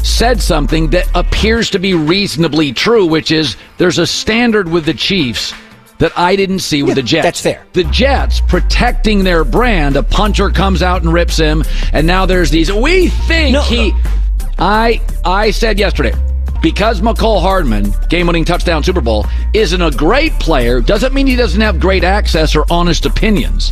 said 0.03 0.41
something 0.41 0.89
that 0.89 1.07
appears 1.15 1.69
to 1.71 1.79
be 1.79 1.93
reasonably 1.93 2.73
true, 2.73 3.05
which 3.05 3.31
is 3.31 3.55
there's 3.77 3.97
a 3.97 4.05
standard 4.05 4.69
with 4.69 4.85
the 4.85 4.93
Chiefs 4.93 5.53
that 5.99 6.11
I 6.17 6.35
didn't 6.35 6.59
see 6.59 6.83
with 6.83 6.89
Yeah, 6.89 6.95
the 6.95 7.01
Jets. 7.03 7.23
that's 7.25 7.41
fair. 7.41 7.65
The 7.73 7.85
Jets 7.85 8.41
protecting 8.41 9.23
their 9.23 9.43
brand, 9.45 9.95
a 9.95 10.03
punter 10.03 10.49
comes 10.49 10.83
out 10.83 11.03
and 11.03 11.13
rips 11.13 11.37
him, 11.37 11.63
and 11.93 12.05
now 12.05 12.25
there's 12.25 12.49
these 12.51 12.71
we 12.71 13.07
think 13.07 13.53
No, 13.53 13.61
he 13.61 13.91
no. 13.91 13.97
I 14.59 15.01
I 15.23 15.51
said 15.51 15.79
yesterday 15.79 16.13
because 16.61 17.01
Mecole 17.01 17.41
Hardman, 17.41 17.93
game 18.09 18.27
winning 18.27 18.45
touchdown 18.45 18.83
Super 18.83 19.01
Bowl, 19.01 19.25
isn't 19.53 19.81
a 19.81 19.91
great 19.91 20.33
player, 20.33 20.81
doesn't 20.81 21.13
mean 21.13 21.27
he 21.27 21.35
doesn't 21.35 21.59
have 21.61 21.79
great 21.79 22.03
access 22.03 22.55
or 22.55 22.65
honest 22.69 23.05
opinions. 23.05 23.71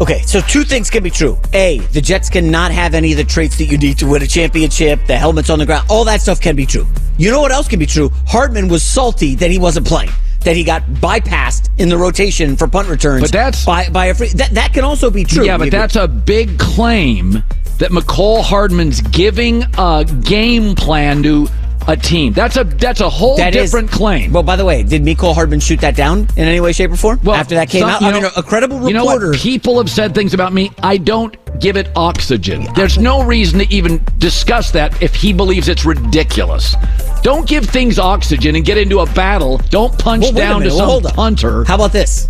Okay, 0.00 0.22
so 0.22 0.40
two 0.40 0.64
things 0.64 0.90
can 0.90 1.02
be 1.04 1.10
true. 1.10 1.38
A, 1.52 1.78
the 1.92 2.00
Jets 2.00 2.28
cannot 2.28 2.72
have 2.72 2.94
any 2.94 3.12
of 3.12 3.16
the 3.18 3.24
traits 3.24 3.56
that 3.58 3.66
you 3.66 3.78
need 3.78 3.96
to 3.98 4.06
win 4.08 4.22
a 4.22 4.26
championship, 4.26 4.98
the 5.06 5.16
helmets 5.16 5.50
on 5.50 5.58
the 5.60 5.66
ground, 5.66 5.86
all 5.88 6.04
that 6.04 6.20
stuff 6.20 6.40
can 6.40 6.56
be 6.56 6.66
true. 6.66 6.86
You 7.16 7.30
know 7.30 7.40
what 7.40 7.52
else 7.52 7.68
can 7.68 7.78
be 7.78 7.86
true? 7.86 8.10
Hardman 8.26 8.66
was 8.68 8.82
salty 8.82 9.36
that 9.36 9.50
he 9.50 9.58
wasn't 9.58 9.86
playing. 9.86 10.10
That 10.40 10.56
he 10.56 10.64
got 10.64 10.82
bypassed 10.84 11.70
in 11.78 11.88
the 11.88 11.96
rotation 11.96 12.56
for 12.56 12.66
punt 12.66 12.88
returns. 12.88 13.22
But 13.22 13.32
that's- 13.32 13.64
by 13.64 13.88
by 13.88 14.06
a 14.06 14.14
free 14.14 14.28
that 14.34 14.50
that 14.50 14.74
can 14.74 14.84
also 14.84 15.10
be 15.10 15.24
true. 15.24 15.44
Yeah, 15.46 15.56
but 15.56 15.70
that's 15.70 15.96
a 15.96 16.06
big 16.08 16.58
claim 16.58 17.42
that 17.78 17.90
Mecole 17.92 18.42
Hardman's 18.42 19.00
giving 19.00 19.64
a 19.78 20.04
game 20.24 20.74
plan 20.74 21.22
to 21.22 21.48
a 21.86 21.96
team. 21.96 22.32
That's 22.32 22.56
a 22.56 22.64
that's 22.64 23.00
a 23.00 23.08
whole 23.10 23.36
That 23.36 23.54
is- 23.54 23.70
different 23.70 23.90
claim. 23.90 24.32
Well, 24.32 24.42
by 24.42 24.56
the 24.56 24.64
way, 24.64 24.82
did 24.82 25.02
Mecole 25.04 25.34
Hardman 25.34 25.60
shoot 25.60 25.80
that 25.80 25.94
down 25.96 26.28
in 26.36 26.44
any 26.46 26.60
way, 26.60 26.72
shape, 26.72 26.90
or 26.90 26.96
form? 26.96 27.20
Well, 27.22 27.34
after 27.36 27.54
that 27.56 27.68
came 27.68 27.80
some- 27.82 27.90
out, 27.90 28.02
I 28.02 28.12
mean, 28.12 28.22
know- 28.22 28.30
a 28.36 28.42
credible 28.42 28.76
reporter. 28.78 28.88
You 28.88 28.94
know 28.94 29.04
what? 29.04 29.34
People 29.36 29.78
have 29.78 29.90
said 29.90 30.14
things 30.14 30.34
about 30.34 30.52
me. 30.52 30.70
I 30.82 30.96
don't 30.96 31.36
give 31.60 31.76
it 31.76 31.88
oxygen. 31.94 32.66
There's 32.74 32.98
no 32.98 33.22
reason 33.22 33.58
to 33.60 33.72
even 33.72 34.02
discuss 34.18 34.70
that 34.72 35.00
if 35.02 35.14
he 35.14 35.32
believes 35.32 35.68
it's 35.68 35.84
ridiculous. 35.84 36.74
Don't 37.22 37.46
give 37.48 37.64
things 37.66 37.98
oxygen 37.98 38.56
and 38.56 38.64
get 38.64 38.76
into 38.76 39.00
a 39.00 39.06
battle. 39.06 39.60
Don't 39.70 39.96
punch 39.98 40.22
Well, 40.22 40.32
down 40.32 40.58
minute. 40.60 40.70
to 40.70 40.76
Well, 40.76 40.78
some 40.78 40.88
hold 40.88 41.06
up. 41.06 41.14
punter. 41.14 41.64
How 41.64 41.76
about 41.76 41.92
this? 41.92 42.28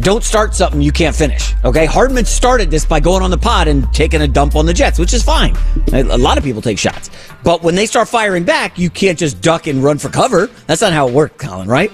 Don't 0.00 0.22
start 0.22 0.54
something 0.54 0.82
you 0.82 0.92
can't 0.92 1.16
finish. 1.16 1.54
Okay, 1.64 1.86
Hardman 1.86 2.26
started 2.26 2.70
this 2.70 2.84
by 2.84 3.00
going 3.00 3.22
on 3.22 3.30
the 3.30 3.38
pod 3.38 3.66
and 3.66 3.90
taking 3.94 4.20
a 4.20 4.28
dump 4.28 4.54
on 4.54 4.66
the 4.66 4.74
Jets, 4.74 4.98
which 4.98 5.14
is 5.14 5.22
fine. 5.22 5.56
A 5.94 6.18
lot 6.18 6.36
of 6.36 6.44
people 6.44 6.60
take 6.60 6.78
shots, 6.78 7.08
but 7.46 7.62
when 7.62 7.76
they 7.76 7.86
start 7.86 8.08
firing 8.08 8.42
back, 8.42 8.76
you 8.76 8.90
can't 8.90 9.16
just 9.16 9.40
duck 9.40 9.68
and 9.68 9.80
run 9.84 9.98
for 9.98 10.08
cover. 10.08 10.48
That's 10.66 10.80
not 10.80 10.92
how 10.92 11.06
it 11.06 11.14
works, 11.14 11.46
Colin. 11.46 11.68
Right? 11.68 11.92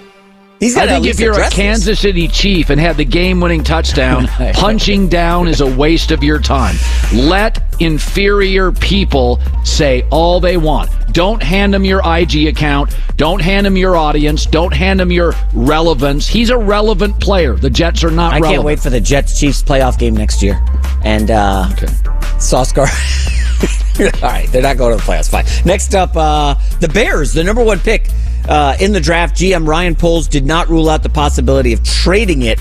He's 0.61 0.75
got 0.75 0.89
I 0.89 0.93
think 0.95 1.07
if 1.07 1.21
you're 1.21 1.39
a 1.39 1.51
Kansas 1.51 2.01
City 2.01 2.27
Chief 2.27 2.71
and 2.71 2.81
have 2.81 2.97
the 2.97 3.05
game-winning 3.05 3.63
touchdown, 3.63 4.29
punching 4.55 5.11
down 5.11 5.49
is 5.49 5.61
a 5.61 5.67
waste 5.77 6.11
of 6.11 6.25
your 6.25 6.39
time. 6.39 6.77
Let 7.13 7.63
inferior 7.83 8.73
people 8.73 9.43
say 9.63 10.07
all 10.11 10.41
they 10.41 10.57
want. 10.57 10.89
Don't 11.13 11.43
hand 11.43 11.75
them 11.75 11.85
your 11.85 12.01
IG 12.03 12.47
account. 12.47 12.97
Don't 13.19 13.43
hand 13.43 13.67
them 13.67 13.77
your 13.77 13.95
audience. 13.95 14.47
Don't 14.47 14.73
hand 14.73 15.01
them 15.01 15.13
your 15.13 15.35
relevance. 15.53 16.27
He's 16.29 16.49
a 16.49 16.57
relevant 16.57 17.21
player. 17.21 17.57
The 17.57 17.69
Jets 17.69 18.03
are 18.05 18.11
not 18.11 18.33
I 18.33 18.37
relevant. 18.37 18.55
can't 18.55 18.65
wait 18.65 18.81
for 18.81 18.89
the 18.89 19.01
Jets 19.03 19.39
Chiefs 19.39 19.63
playoff 19.63 19.99
game 19.99 20.17
next 20.17 20.43
year. 20.43 20.65
And 21.05 21.31
uh 21.31 21.69
Okay. 21.73 21.93
Sauce 22.39 22.73
Gar. 22.73 22.87
All 24.01 24.29
right, 24.29 24.49
they're 24.51 24.63
not 24.63 24.77
going 24.77 24.99
to 24.99 25.05
the 25.05 25.11
playoffs. 25.11 25.31
Fine. 25.31 25.45
Next 25.65 25.95
up, 25.95 26.17
uh 26.17 26.55
the 26.81 26.89
Bears, 26.89 27.33
the 27.33 27.45
number 27.45 27.63
one 27.63 27.79
pick 27.79 28.09
uh, 28.49 28.77
in 28.81 28.93
the 28.93 29.01
draft. 29.01 29.37
GM 29.37 29.67
Ryan 29.67 29.95
Poles 29.95 30.29
did 30.29 30.45
not 30.45 30.69
rule 30.69 30.89
out 30.89 31.03
the 31.03 31.09
possibility 31.09 31.73
of 31.73 31.83
trading 31.85 32.43
it, 32.43 32.61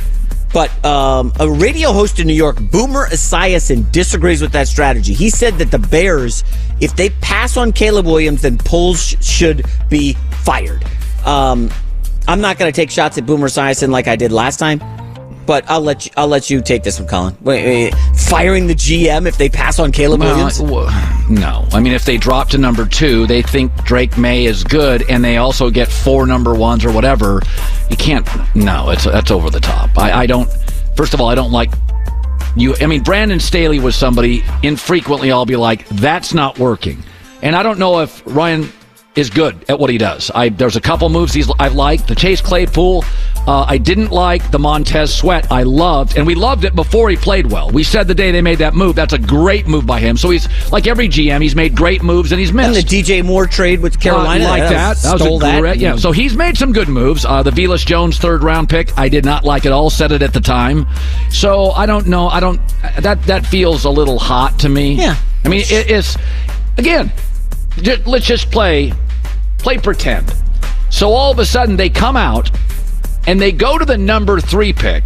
but 0.54 0.70
um, 0.86 1.34
a 1.40 1.50
radio 1.50 1.92
host 1.92 2.20
in 2.20 2.28
New 2.28 2.34
York, 2.34 2.58
Boomer 2.72 3.08
Esiason, 3.08 3.92
disagrees 3.92 4.42
with 4.42 4.52
that 4.52 4.68
strategy. 4.68 5.14
He 5.14 5.30
said 5.30 5.56
that 5.56 5.72
the 5.72 5.80
Bears, 5.80 6.44
if 6.80 6.96
they 6.96 7.10
pass 7.10 7.58
on 7.58 7.72
Caleb 7.72 8.06
Williams, 8.06 8.42
then 8.42 8.58
Poles 8.58 9.02
sh- 9.02 9.16
should 9.22 9.66
be 9.90 10.14
fired. 10.44 10.84
Um, 11.26 11.70
I'm 12.28 12.42
not 12.42 12.58
going 12.58 12.72
to 12.72 12.76
take 12.76 12.92
shots 12.92 13.18
at 13.18 13.26
Boomer 13.26 13.48
Esiason 13.48 13.90
like 13.90 14.08
I 14.08 14.16
did 14.16 14.32
last 14.32 14.58
time. 14.58 14.80
But 15.46 15.70
I'll 15.70 15.82
let 15.82 16.06
you. 16.06 16.12
I'll 16.16 16.28
let 16.28 16.50
you 16.50 16.62
take 16.62 16.84
this 16.84 17.00
one, 17.00 17.08
Colin. 17.10 17.38
Wait, 17.42 17.66
wait, 17.66 17.96
firing 18.16 18.68
the 18.68 18.76
GM 18.76 19.28
if 19.28 19.38
they 19.38 19.50
pass 19.50 19.80
on 19.80 19.92
Caleb 19.92 20.20
Well, 20.22 20.36
Williams. 20.36 20.62
no. 21.30 21.68
I 21.74 21.80
mean, 21.80 21.94
if 21.94 22.06
they 22.06 22.18
drop 22.18 22.50
to 22.50 22.58
number 22.58 22.86
two, 22.86 23.26
they 23.28 23.42
think 23.42 23.74
Drake 23.84 24.18
Maye 24.18 24.46
is 24.46 24.64
good, 24.64 25.10
and 25.10 25.24
they 25.24 25.38
also 25.38 25.70
get 25.70 25.88
four 25.92 26.26
number 26.28 26.54
ones 26.54 26.86
or 26.86 26.92
whatever. 26.92 27.42
You 27.90 27.98
can't. 27.98 28.28
No, 28.56 28.92
it's 28.92 29.04
that's 29.06 29.32
over 29.32 29.50
the 29.50 29.60
top. 29.60 29.98
I, 29.98 30.12
I 30.22 30.26
don't. 30.28 30.50
First 30.96 31.14
of 31.14 31.22
all, 31.22 31.28
I 31.30 31.36
don't 31.36 31.52
like 31.52 31.72
you. 32.56 32.76
I 32.80 32.86
mean, 32.86 33.02
Brandon 33.02 33.40
Staley 33.40 33.80
was 33.80 33.96
somebody. 33.96 34.44
Infrequently, 34.64 35.32
I'll 35.32 35.46
be 35.46 35.56
like, 35.56 35.88
that's 35.90 36.34
not 36.34 36.60
working, 36.60 37.04
and 37.42 37.56
I 37.56 37.64
don't 37.64 37.80
know 37.80 38.00
if 38.02 38.22
Ryan 38.26 38.72
is 39.16 39.30
good 39.30 39.66
at 39.70 39.78
what 39.78 39.90
he 39.90 39.98
does. 39.98 40.32
I 40.34 40.50
there's 40.50 40.76
a 40.78 40.82
couple 40.82 41.10
moves 41.10 41.34
he's 41.34 41.52
I've 41.60 41.76
liked. 41.76 42.08
The 42.08 42.16
Chase 42.16 42.40
Claypool, 42.40 43.04
uh, 43.46 43.66
I 43.68 43.78
didn't 43.78 44.10
like. 44.12 44.52
The 44.52 44.60
Montez 44.60 45.14
Sweat, 45.14 45.52
I 45.52 45.64
loved, 45.64 46.16
and 46.18 46.26
we 46.26 46.34
loved 46.34 46.64
it 46.64 46.76
before 46.76 47.10
he 47.10 47.18
played 47.18 47.52
well. 47.52 47.70
We 47.70 47.84
said 47.84 48.08
the 48.08 48.16
day 48.16 48.32
they 48.32 48.42
made 48.42 48.60
that 48.60 48.74
move, 48.74 48.96
that's 48.96 49.12
a 49.12 49.18
great 49.20 49.68
move 49.68 49.86
by 49.86 50.00
him. 50.00 50.16
So 50.16 50.30
he's 50.30 50.48
like 50.72 50.88
every 50.88 51.10
GM, 51.10 51.42
he's 51.42 51.56
made 51.58 51.76
great 51.76 52.02
moves 52.04 52.32
and 52.32 52.40
he's 52.40 52.54
missed. 52.54 52.68
and 52.78 52.88
the 52.88 53.02
DJ 53.02 53.22
Moore 53.26 53.48
trade 53.48 53.82
with 53.82 54.00
Carolina, 54.00 54.46
Uh, 54.46 54.50
like 54.50 54.62
that. 54.70 54.98
That 54.98 55.12
was 55.14 55.22
stole 55.22 55.38
a 55.38 55.40
that. 55.42 55.60
great, 55.60 55.78
yeah. 55.78 55.98
So 55.98 56.14
he's 56.14 56.38
made 56.38 56.58
some 56.58 56.72
good 56.72 56.88
moves. 56.88 57.26
Uh, 57.26 57.44
the 57.44 57.52
Velus 57.52 57.86
Jones 57.86 58.18
third 58.18 58.44
round 58.44 58.70
pick, 58.70 58.98
I 58.98 59.10
did 59.10 59.26
not 59.26 59.44
like 59.44 59.66
at 59.66 59.74
all. 59.74 59.90
Said 59.90 60.14
it 60.14 60.22
at 60.22 60.32
the 60.34 60.40
time. 60.42 60.88
So 61.30 61.72
I 61.72 61.86
don't 61.86 62.08
know. 62.08 62.28
I 62.30 62.40
don't. 62.40 62.62
That 63.02 63.22
that 63.24 63.46
feels 63.46 63.84
a 63.84 63.90
little 63.90 64.20
hot 64.20 64.58
to 64.60 64.70
me. 64.70 64.94
Yeah. 64.94 65.18
I 65.44 65.50
mean, 65.50 65.62
it, 65.62 65.92
it's 65.92 66.16
again. 66.78 67.12
Let's 68.06 68.26
just 68.26 68.52
play, 68.52 68.94
play 69.58 69.78
pretend. 69.78 70.34
So 70.90 71.12
all 71.12 71.32
of 71.32 71.40
a 71.40 71.46
sudden 71.46 71.78
they 71.78 71.90
come 71.90 72.18
out 72.18 72.52
and 73.28 73.40
they 73.40 73.52
go 73.52 73.78
to 73.78 73.86
the 73.86 73.98
number 73.98 74.40
three 74.40 74.74
pick, 74.74 75.04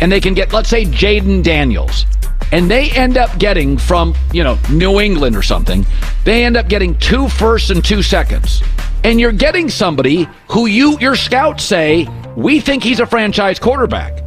and 0.00 0.12
they 0.12 0.20
can 0.20 0.34
get, 0.34 0.52
let's 0.52 0.68
say, 0.68 0.84
Jayden 0.84 1.42
Daniels. 1.42 2.04
And 2.52 2.70
they 2.70 2.90
end 2.90 3.16
up 3.16 3.36
getting 3.38 3.76
from, 3.76 4.14
you 4.32 4.44
know, 4.44 4.58
New 4.70 5.00
England 5.00 5.34
or 5.36 5.42
something, 5.42 5.84
they 6.24 6.44
end 6.44 6.56
up 6.56 6.68
getting 6.68 6.96
two 6.98 7.28
firsts 7.28 7.70
and 7.70 7.84
two 7.84 8.02
seconds. 8.02 8.62
And 9.04 9.18
you're 9.18 9.32
getting 9.32 9.68
somebody 9.68 10.28
who 10.48 10.66
you, 10.66 10.98
your 11.00 11.16
scouts 11.16 11.64
say, 11.64 12.06
we 12.36 12.60
think 12.60 12.82
he's 12.84 13.00
a 13.00 13.06
franchise 13.06 13.58
quarterback. 13.58 14.22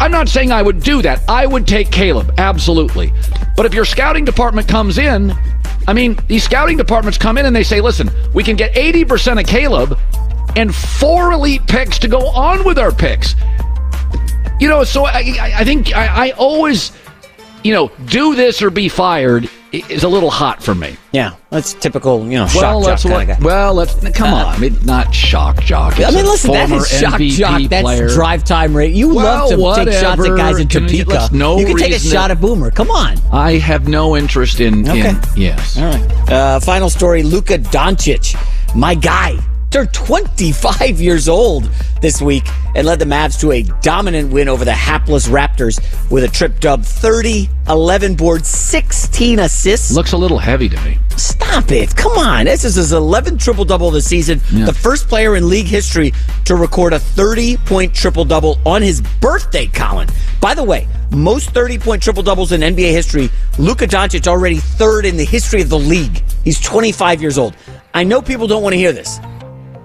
I'm 0.00 0.10
not 0.10 0.28
saying 0.28 0.50
I 0.50 0.62
would 0.62 0.82
do 0.82 1.02
that. 1.02 1.22
I 1.28 1.46
would 1.46 1.66
take 1.66 1.90
Caleb, 1.92 2.32
absolutely. 2.38 3.12
But 3.56 3.66
if 3.66 3.74
your 3.74 3.84
scouting 3.84 4.24
department 4.24 4.66
comes 4.66 4.96
in, 4.96 5.34
I 5.86 5.92
mean, 5.92 6.18
these 6.28 6.44
scouting 6.44 6.76
departments 6.76 7.18
come 7.18 7.38
in 7.38 7.46
and 7.46 7.54
they 7.54 7.62
say, 7.62 7.80
listen, 7.80 8.10
we 8.34 8.44
can 8.44 8.56
get 8.56 8.74
80% 8.74 9.40
of 9.40 9.46
Caleb 9.46 9.98
and 10.56 10.74
four 10.74 11.32
elite 11.32 11.66
picks 11.66 11.98
to 12.00 12.08
go 12.08 12.28
on 12.28 12.64
with 12.64 12.78
our 12.78 12.92
picks. 12.92 13.34
You 14.60 14.68
know, 14.68 14.84
so 14.84 15.04
I, 15.06 15.36
I, 15.40 15.64
think 15.64 15.96
I, 15.96 16.28
I 16.28 16.30
always, 16.32 16.92
you 17.64 17.72
know, 17.72 17.90
do 18.06 18.34
this 18.34 18.60
or 18.60 18.70
be 18.70 18.88
fired 18.88 19.48
is 19.72 20.02
a 20.04 20.08
little 20.08 20.30
hot 20.30 20.62
for 20.62 20.74
me. 20.74 20.96
Yeah, 21.12 21.34
that's 21.50 21.74
typical. 21.74 22.24
You 22.24 22.38
know, 22.38 22.48
well, 22.54 22.82
shock 22.82 23.00
jock 23.02 23.12
kind 23.26 23.30
of 23.30 23.44
well, 23.44 23.74
let's 23.74 23.94
come 24.10 24.32
Uh, 24.34 24.36
on, 24.44 24.46
I 24.54 24.58
mean, 24.58 24.76
not 24.84 25.14
shock 25.14 25.62
jock. 25.62 25.98
It's 25.98 26.08
I 26.08 26.10
mean, 26.10 26.24
listen, 26.24 26.52
that 26.52 26.70
is 26.70 26.88
shock 26.88 27.14
MVP 27.20 27.30
jock. 27.36 27.62
That's 27.70 27.82
player. 27.82 28.08
drive 28.08 28.44
time 28.44 28.76
rate. 28.76 28.94
You 28.94 29.14
Well, 29.14 29.56
love 29.58 29.84
to 29.84 29.84
take 29.90 29.94
shots 30.00 30.20
at 30.20 30.36
guys 30.36 30.58
in 30.58 30.64
whatever. 30.64 30.64
Can 30.64 30.82
you- 30.82 30.88
Topeka. 31.04 31.10
let's- 31.10 31.32
no 31.32 31.58
you 31.58 31.66
can 31.66 31.76
take 31.76 31.92
a 31.94 31.98
shot 31.98 32.30
at 32.30 32.40
Boomer. 32.40 32.70
Come 32.70 32.90
on. 32.90 33.16
I 33.32 33.52
have 33.58 33.86
no 33.88 34.16
interest 34.16 34.60
in. 34.60 34.88
Okay. 34.88 35.10
in 35.10 35.20
yes. 35.36 35.76
All 35.78 35.84
right. 35.84 36.30
Uh, 36.30 36.60
final 36.60 36.90
story: 36.90 37.22
Luka 37.22 37.58
Doncic, 37.58 38.34
my 38.74 38.94
guy, 38.94 39.36
turned 39.70 39.92
25 39.94 41.00
years 41.00 41.28
old 41.28 41.70
this 42.00 42.20
week 42.20 42.42
and 42.74 42.86
led 42.86 42.98
the 42.98 43.04
Mavs 43.04 43.38
to 43.40 43.52
a 43.52 43.62
dominant 43.82 44.32
win 44.32 44.48
over 44.48 44.64
the 44.64 44.72
hapless 44.72 45.28
Raptors 45.28 45.80
with 46.10 46.24
a 46.24 46.28
trip 46.28 46.58
dub 46.58 46.82
30, 46.82 47.48
11 47.68 48.16
boards, 48.16 48.48
16 48.48 49.38
assists. 49.38 49.92
Looks 49.92 50.12
a 50.12 50.16
little 50.16 50.38
heavy 50.38 50.68
to 50.68 50.80
me. 50.82 50.98
Stop 51.16 51.70
it. 51.70 51.94
Come 51.94 52.18
on. 52.18 52.46
This 52.46 52.64
is 52.64 52.74
his 52.74 52.92
11th 52.92 53.40
triple 53.42 53.64
double 53.64 53.88
of 53.88 53.94
the 53.94 54.00
season. 54.00 54.40
Yeah. 54.50 54.64
The 54.64 54.74
first 54.74 55.08
player 55.08 55.36
in 55.36 55.48
league 55.48 55.66
history 55.66 56.12
to 56.46 56.56
record 56.56 56.92
a 56.92 56.98
30 56.98 57.56
point 57.58 57.94
triple 57.94 58.24
double 58.24 58.58
on 58.66 58.82
his 58.82 59.00
birthday, 59.20 59.66
Colin. 59.68 60.08
By 60.40 60.54
the 60.54 60.64
way, 60.64 60.88
most 61.10 61.50
30 61.50 61.78
point 61.78 62.02
triple 62.02 62.24
doubles 62.24 62.50
in 62.50 62.62
NBA 62.62 62.90
history, 62.90 63.30
Luka 63.58 63.86
Doncic 63.86 64.26
already 64.26 64.56
third 64.56 65.04
in 65.06 65.16
the 65.16 65.24
history 65.24 65.62
of 65.62 65.68
the 65.68 65.78
league. 65.78 66.24
He's 66.42 66.60
25 66.60 67.20
years 67.20 67.38
old. 67.38 67.54
I 67.92 68.02
know 68.04 68.22
people 68.22 68.46
don't 68.46 68.62
want 68.62 68.72
to 68.72 68.78
hear 68.78 68.92
this, 68.92 69.18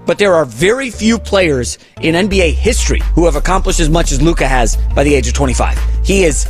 but 0.05 0.17
there 0.17 0.33
are 0.33 0.45
very 0.45 0.89
few 0.89 1.17
players 1.19 1.77
in 2.01 2.15
NBA 2.15 2.53
history 2.53 3.01
who 3.13 3.25
have 3.25 3.35
accomplished 3.35 3.79
as 3.79 3.89
much 3.89 4.11
as 4.11 4.21
Luka 4.21 4.47
has 4.47 4.77
by 4.95 5.03
the 5.03 5.13
age 5.15 5.27
of 5.27 5.33
25. 5.33 5.77
He 6.03 6.23
is, 6.23 6.47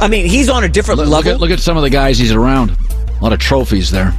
I 0.00 0.08
mean, 0.08 0.26
he's 0.26 0.48
on 0.48 0.64
a 0.64 0.68
different 0.68 0.98
Look, 0.98 1.08
look 1.08 1.24
level. 1.24 1.32
at 1.34 1.40
look 1.40 1.50
at 1.50 1.60
some 1.60 1.76
of 1.76 1.82
the 1.82 1.90
guys 1.90 2.18
he's 2.18 2.32
around. 2.32 2.70
A 2.70 3.22
lot 3.22 3.32
of 3.32 3.38
trophies 3.38 3.90
there. 3.90 4.14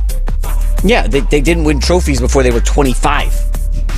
Yeah, 0.83 1.07
they, 1.07 1.21
they 1.21 1.41
didn't 1.41 1.63
win 1.63 1.79
trophies 1.79 2.19
before 2.19 2.43
they 2.43 2.51
were 2.51 2.59
25. 2.61 3.33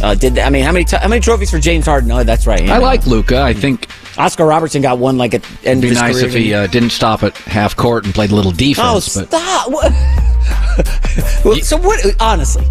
Uh, 0.02 0.16
did 0.16 0.36
they, 0.36 0.42
I 0.42 0.50
mean 0.50 0.64
how 0.64 0.72
many 0.72 0.84
t- 0.86 0.98
how 0.98 1.08
many 1.08 1.22
trophies 1.22 1.50
for 1.50 1.60
James 1.60 1.86
Harden? 1.86 2.12
Oh, 2.12 2.24
that's 2.24 2.46
right. 2.46 2.68
I 2.70 2.78
like 2.80 3.06
Luka. 3.08 3.42
I 3.42 3.54
think 3.54 3.88
Oscar 4.18 4.46
Robertson 4.46 4.82
got 4.82 4.98
one 5.00 5.18
like 5.18 5.34
at 5.34 5.46
end 5.66 5.84
It'd 5.84 5.96
be 5.96 6.02
nice 6.02 6.18
if 6.22 6.34
he 6.34 6.54
uh, 6.54 6.68
didn't 6.68 6.90
stop 6.90 7.24
at 7.24 7.38
half 7.38 7.76
court 7.76 8.04
and 8.06 8.14
played 8.14 8.32
a 8.32 8.36
little 8.36 8.52
Oh, 8.52 8.56
defense. 8.56 9.16
but 9.16 9.28
stop! 9.28 9.94
So 11.64 11.78
what? 11.78 12.04
Honestly, 12.20 12.66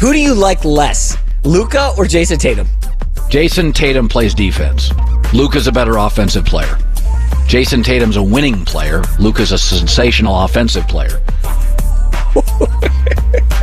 who 0.00 0.12
do 0.12 0.18
you 0.18 0.34
like 0.34 0.64
less, 0.64 1.16
Luka 1.44 1.92
or 1.96 2.04
Jayson 2.04 2.38
Tatum? 2.38 2.66
Jayson 3.30 3.72
Tatum 3.74 4.08
plays 4.08 4.34
defense. 4.34 4.90
Luka's 5.32 5.66
a 5.66 5.72
better 5.72 5.96
offensive 5.98 6.44
player. 6.44 6.78
Jayson 7.46 7.82
Tatum's 7.82 8.16
a 8.16 8.22
winning 8.22 8.64
player. 8.64 9.02
Luka's 9.18 9.52
a 9.52 9.58
sensational 9.58 10.42
offensive 10.44 10.86
player. 10.88 11.20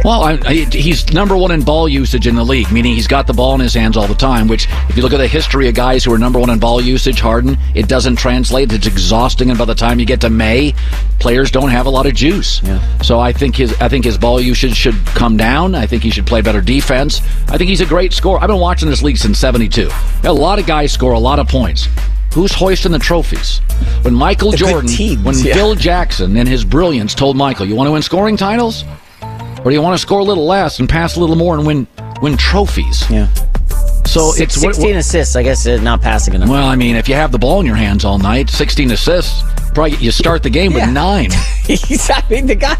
well, 0.06 0.24
I, 0.24 0.40
I, 0.46 0.54
he's 0.54 1.12
number 1.14 1.36
one 1.36 1.52
in 1.52 1.64
ball 1.64 1.90
usage 1.90 2.28
in 2.28 2.36
the 2.36 2.44
league, 2.44 2.72
meaning 2.72 2.94
he's 2.94 3.08
got 3.08 3.26
the 3.26 3.34
ball 3.34 3.56
in 3.56 3.60
his 3.60 3.74
hands 3.74 3.98
all 3.98 4.06
the 4.06 4.14
time. 4.14 4.48
Which, 4.48 4.68
if 4.88 4.96
you 4.96 5.02
look 5.02 5.14
at 5.14 5.18
the 5.18 5.28
history 5.28 5.68
of 5.68 5.74
guys 5.74 6.04
who 6.04 6.14
are 6.14 6.18
number 6.20 6.40
one 6.40 6.52
in 6.52 6.60
ball 6.60 6.80
usage, 6.80 7.20
Harden, 7.20 7.58
it 7.74 7.88
doesn't 7.88 8.18
translate. 8.18 8.72
It's 8.72 8.86
exhausting, 8.86 9.50
and 9.50 9.58
by 9.58 9.66
the 9.66 9.74
time 9.74 10.00
you 10.00 10.06
get 10.06 10.22
to 10.22 10.30
May, 10.30 10.76
players 11.20 11.50
don't 11.50 11.70
have 11.70 11.88
a 11.88 11.90
lot 11.90 12.06
of 12.06 12.14
juice. 12.14 12.62
Yeah. 12.62 12.80
So 13.02 13.20
I 13.20 13.34
think 13.34 13.56
his 13.56 13.74
I 13.82 13.90
think 13.90 14.06
his 14.06 14.18
ball 14.18 14.40
usage 14.40 14.76
should 14.76 14.96
come 15.08 15.38
down. 15.38 15.74
I 15.74 15.88
think 15.88 16.04
he 16.04 16.12
should 16.12 16.28
play 16.28 16.42
better 16.42 16.62
defense. 16.62 17.22
I 17.48 17.58
think 17.58 17.70
he's 17.70 17.82
a 17.82 17.86
great 17.86 18.14
scorer. 18.14 18.40
I've 18.40 18.48
been 18.48 18.60
watching 18.60 18.90
this 18.90 19.02
league 19.02 19.18
since 19.18 19.40
'72. 19.40 19.90
A 20.24 20.32
lot 20.32 20.60
of 20.60 20.68
guys 20.68 20.92
score 20.92 21.14
a 21.14 21.20
lot 21.20 21.40
of 21.40 21.48
points. 21.48 21.88
Who's 22.36 22.52
hoisting 22.52 22.92
the 22.92 23.00
trophies? 23.00 23.60
When 24.04 24.14
Michael 24.14 24.52
Jordan, 24.52 24.90
teams, 24.90 25.24
when 25.24 25.36
yeah. 25.40 25.54
Phil 25.54 25.74
Jackson 25.74 26.36
and 26.38 26.48
his 26.48 26.66
brilliance 26.66 27.16
told 27.16 27.38
Michael, 27.38 27.66
"You 27.66 27.76
want 27.76 27.88
to 27.88 27.92
win 27.94 28.02
scoring 28.02 28.38
titles, 28.38 28.84
or 29.66 29.72
do 29.72 29.76
you 29.76 29.82
want 29.82 29.96
to 29.96 30.02
score 30.02 30.20
a 30.20 30.24
little 30.24 30.46
less 30.46 30.80
and 30.80 30.88
pass 30.88 31.18
a 31.18 31.20
little 31.20 31.36
more 31.36 31.58
and 31.58 31.66
win 31.68 31.88
win 32.22 32.38
trophies?" 32.38 33.04
Yeah. 33.10 33.28
So 34.06 34.32
Six- 34.32 34.56
it's 34.56 34.64
what- 34.64 34.76
16 34.76 34.96
assists. 34.96 35.36
I 35.36 35.44
guess 35.44 35.66
not 35.66 36.02
passing 36.02 36.36
enough. 36.36 36.48
well, 36.48 36.68
I 36.68 36.76
mean, 36.76 36.96
if 36.96 37.10
you 37.10 37.16
have 37.16 37.32
the 37.32 37.40
ball 37.40 37.60
in 37.60 37.66
your 37.66 37.76
hands 37.76 38.06
all 38.06 38.20
night, 38.20 38.50
16 38.50 38.92
assists, 38.92 39.44
probably 39.76 39.98
you 39.98 40.12
start 40.12 40.42
the 40.44 40.50
game 40.50 40.72
Yeah. 40.72 40.86
with 40.88 40.94
nine. 40.94 41.30
He's, 41.66 42.10
I 42.12 42.24
mean, 42.30 42.46
the 42.48 42.56
guy. 42.56 42.76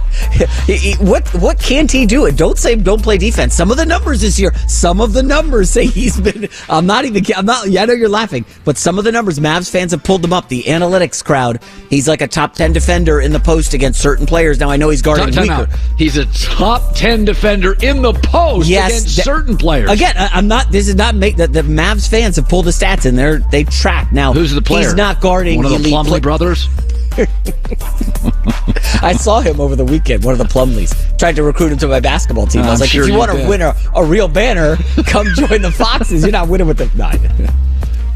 he- 0.68 0.78
he- 0.78 0.94
what 1.04 1.28
what 1.36 1.60
can't 1.60 1.92
he 1.92 2.06
do? 2.06 2.26
It 2.26 2.36
don't 2.38 2.58
say 2.58 2.76
don't 2.76 3.02
play 3.02 3.18
defense. 3.18 3.54
Some 3.56 3.72
of 3.72 3.78
the 3.78 3.86
numbers 3.86 4.22
this 4.22 4.40
year, 4.40 4.54
some 4.68 5.02
of 5.02 5.14
the 5.14 5.24
numbers 5.24 5.70
say 5.72 5.86
he's 5.88 6.20
been. 6.20 6.48
I'm 6.70 6.86
not 6.86 7.06
even. 7.06 7.24
I'm 7.36 7.46
not. 7.46 7.68
Yeah, 7.68 7.84
I 7.84 7.86
know 7.86 7.94
you're 7.94 8.10
laughing, 8.10 8.46
but 8.64 8.78
some 8.78 8.98
of 8.98 9.04
the 9.04 9.12
numbers, 9.12 9.40
Mavs 9.40 9.70
fans 9.72 9.92
have 9.92 10.04
pulled 10.04 10.22
them 10.22 10.34
up. 10.34 10.50
The 10.50 10.64
analytics 10.64 11.24
crowd. 11.24 11.62
He's 11.90 12.08
like 12.08 12.22
a 12.22 12.28
top 12.28 12.54
ten 12.54 12.74
defender 12.74 13.22
in 13.22 13.32
the 13.32 13.40
post 13.40 13.74
against 13.74 14.00
certain 14.02 14.26
players. 14.26 14.60
Now 14.60 14.70
I 14.70 14.78
know 14.78 14.90
he's 14.90 15.02
guarding 15.02 15.36
weaker. 15.36 15.68
He's 15.98 16.18
a 16.18 16.26
top 16.26 16.94
10 16.96 17.26
defender 17.26 17.74
in 17.82 18.02
the 18.02 18.14
post 18.14 18.68
Yes, 18.70 18.90
against 18.92 19.16
that- 19.18 19.24
certain 19.26 19.58
players. 19.58 19.90
Again, 19.90 20.14
I, 20.18 20.30
I'm 20.34 20.48
not. 20.48 20.72
This 20.72 20.88
is 20.88 20.96
not 20.96 21.16
make 21.16 21.38
the, 21.38 21.48
the 21.48 21.62
Mavs 21.62 22.08
fans 22.10 22.36
have 22.36 22.48
pulled 22.48 22.66
the 22.66 22.72
stats 22.72 23.06
in 23.06 23.16
there. 23.16 23.40
They 23.52 23.64
track 23.64 24.12
now. 24.12 24.32
Who's 24.34 24.52
the 24.54 24.62
player? 24.62 24.84
He's 24.84 24.94
not 24.94 25.22
guarding 25.22 25.58
One 25.58 25.66
of 25.66 25.84
the 25.84 25.90
Plumlee 25.90 26.22
brothers? 26.22 26.68
I 29.02 29.14
saw 29.18 29.40
him 29.40 29.62
over 29.62 29.76
the 29.76 29.86
weekend. 29.86 30.24
One 30.24 30.34
of 30.34 30.38
the 30.38 30.46
Plumlees 30.46 31.18
tried 31.18 31.36
to 31.38 31.44
recruit 31.44 31.72
him 31.72 31.78
to 31.80 31.88
my 31.88 32.00
basketball 32.00 32.48
team. 32.48 32.64
I 32.64 32.72
was 32.72 32.82
I'm 32.82 32.84
like, 32.84 32.90
sure 32.90 33.04
if 33.04 33.08
you, 33.08 33.14
you 33.14 33.20
want 33.20 33.32
to 33.32 33.48
win 33.48 33.62
a, 33.62 33.74
a 33.96 34.04
real 34.04 34.28
banner, 34.28 34.76
come 35.08 35.28
join 35.36 35.62
the 35.62 35.72
Foxes. 35.72 36.24
You're 36.24 36.32
not 36.32 36.50
winning 36.50 36.68
with 36.68 36.78
the 36.78 36.92
nine. 36.98 37.20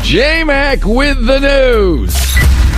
J-Mac 0.02 0.86
with 0.86 1.26
the 1.26 1.40
news. 1.40 2.16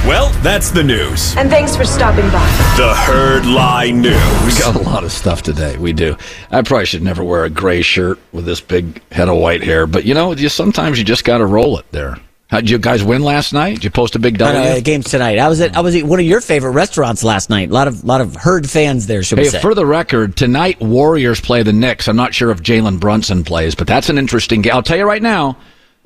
Well, 0.05 0.31
that's 0.41 0.71
the 0.71 0.83
news. 0.83 1.35
And 1.37 1.49
thanks 1.49 1.75
for 1.75 1.85
stopping 1.85 2.25
by. 2.31 2.45
The 2.75 2.93
Herd 2.95 3.45
Lie 3.45 3.91
News. 3.91 4.13
We 4.45 4.59
got 4.59 4.75
a 4.75 4.81
lot 4.81 5.03
of 5.03 5.11
stuff 5.11 5.43
today. 5.43 5.77
We 5.77 5.93
do. 5.93 6.17
I 6.49 6.63
probably 6.63 6.87
should 6.87 7.03
never 7.03 7.23
wear 7.23 7.45
a 7.45 7.49
gray 7.49 7.83
shirt 7.83 8.17
with 8.31 8.45
this 8.45 8.61
big 8.61 9.01
head 9.11 9.29
of 9.29 9.37
white 9.37 9.63
hair, 9.63 9.85
but 9.85 10.03
you 10.03 10.15
know, 10.15 10.33
just 10.33 10.55
sometimes 10.55 10.97
you 10.97 11.05
just 11.05 11.23
got 11.23 11.37
to 11.37 11.45
roll 11.45 11.77
it 11.77 11.85
there. 11.91 12.17
How 12.51 12.59
did 12.59 12.69
you 12.69 12.77
guys 12.79 13.01
win 13.01 13.23
last 13.23 13.53
night? 13.53 13.75
Did 13.75 13.85
you 13.85 13.91
post 13.91 14.13
a 14.15 14.19
big 14.19 14.37
No, 14.37 14.51
W? 14.51 14.61
uh, 14.71 14.79
games 14.81 15.05
tonight. 15.09 15.39
I 15.39 15.47
was 15.47 15.61
at 15.61 15.75
I 15.75 15.79
was 15.79 15.95
at 15.95 16.03
one 16.03 16.19
of 16.19 16.25
your 16.25 16.41
favorite 16.41 16.71
restaurants 16.71 17.23
last 17.23 17.49
night. 17.49 17.69
A 17.69 17.73
lot 17.73 17.87
of 17.87 18.03
lot 18.03 18.19
of 18.19 18.35
herd 18.35 18.69
fans 18.69 19.07
there. 19.07 19.23
Should 19.23 19.37
we 19.37 19.45
Hey, 19.45 19.49
say? 19.51 19.61
for 19.61 19.73
the 19.73 19.85
record, 19.85 20.35
tonight 20.35 20.81
Warriors 20.81 21.39
play 21.39 21.63
the 21.63 21.71
Knicks. 21.71 22.09
I'm 22.09 22.17
not 22.17 22.33
sure 22.33 22.51
if 22.51 22.61
Jalen 22.61 22.99
Brunson 22.99 23.45
plays, 23.45 23.73
but 23.73 23.87
that's 23.87 24.09
an 24.09 24.17
interesting 24.17 24.61
game. 24.61 24.73
I'll 24.73 24.83
tell 24.83 24.97
you 24.97 25.05
right 25.05 25.21
now, 25.21 25.57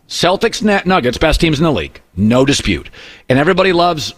Celtics 0.08 0.62
net 0.62 0.86
Nuggets, 0.86 1.18
best 1.18 1.42
teams 1.42 1.58
in 1.58 1.64
the 1.64 1.72
league, 1.72 2.00
no 2.16 2.46
dispute. 2.46 2.92
And 3.28 3.40
everybody 3.40 3.74
loves 3.74 4.14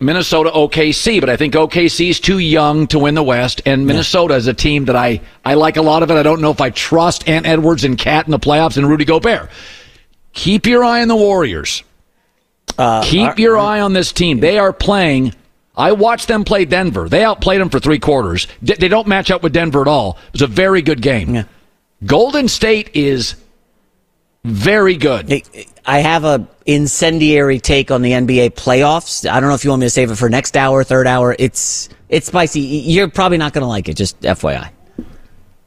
Minnesota 0.00 0.50
OKC, 0.50 1.20
but 1.20 1.30
I 1.30 1.36
think 1.36 1.54
OKC 1.54 2.10
is 2.10 2.18
too 2.18 2.38
young 2.38 2.88
to 2.88 2.98
win 2.98 3.14
the 3.14 3.22
West, 3.22 3.62
and 3.64 3.86
Minnesota 3.86 4.34
is 4.34 4.48
a 4.48 4.54
team 4.54 4.86
that 4.86 4.96
I, 4.96 5.20
I 5.44 5.54
like 5.54 5.76
a 5.76 5.82
lot 5.82 6.02
of 6.02 6.10
it. 6.10 6.14
I 6.14 6.24
don't 6.24 6.40
know 6.40 6.50
if 6.50 6.60
I 6.60 6.70
trust 6.70 7.28
Ant 7.28 7.46
Edwards 7.46 7.84
and 7.84 7.96
KAT 7.96 8.24
in 8.24 8.32
the 8.32 8.38
playoffs 8.40 8.76
and 8.76 8.88
Rudy 8.88 9.04
Gobert. 9.04 9.50
Keep 10.32 10.66
your 10.66 10.84
eye 10.84 11.02
on 11.02 11.08
the 11.08 11.16
Warriors. 11.16 11.82
Uh, 12.78 13.02
Keep 13.04 13.38
your 13.38 13.58
eye 13.58 13.80
on 13.80 13.92
this 13.92 14.12
team. 14.12 14.40
They 14.40 14.58
are 14.58 14.72
playing. 14.72 15.34
I 15.76 15.92
watched 15.92 16.28
them 16.28 16.44
play 16.44 16.64
Denver. 16.64 17.08
They 17.08 17.24
outplayed 17.24 17.60
them 17.60 17.68
for 17.70 17.80
three 17.80 17.98
quarters. 17.98 18.46
D- 18.62 18.74
They 18.74 18.88
don't 18.88 19.06
match 19.08 19.30
up 19.30 19.42
with 19.42 19.52
Denver 19.52 19.80
at 19.82 19.88
all. 19.88 20.18
It 20.28 20.32
was 20.34 20.42
a 20.42 20.46
very 20.46 20.82
good 20.82 21.02
game. 21.02 21.34
Yeah. 21.34 21.44
Golden 22.06 22.48
State 22.48 22.90
is 22.94 23.34
very 24.44 24.96
good. 24.96 25.42
I 25.84 25.98
have 25.98 26.24
a 26.24 26.48
incendiary 26.64 27.58
take 27.58 27.90
on 27.90 28.02
the 28.02 28.12
NBA 28.12 28.50
playoffs. 28.50 29.28
I 29.28 29.40
don't 29.40 29.48
know 29.48 29.54
if 29.54 29.64
you 29.64 29.70
want 29.70 29.80
me 29.80 29.86
to 29.86 29.90
save 29.90 30.10
it 30.10 30.16
for 30.16 30.28
next 30.30 30.56
hour, 30.56 30.82
third 30.84 31.06
hour. 31.06 31.34
It's 31.38 31.88
it's 32.08 32.26
spicy. 32.28 32.60
You're 32.60 33.08
probably 33.08 33.38
not 33.38 33.52
going 33.52 33.62
to 33.62 33.68
like 33.68 33.88
it. 33.88 33.94
Just 33.96 34.18
FYI. 34.22 34.70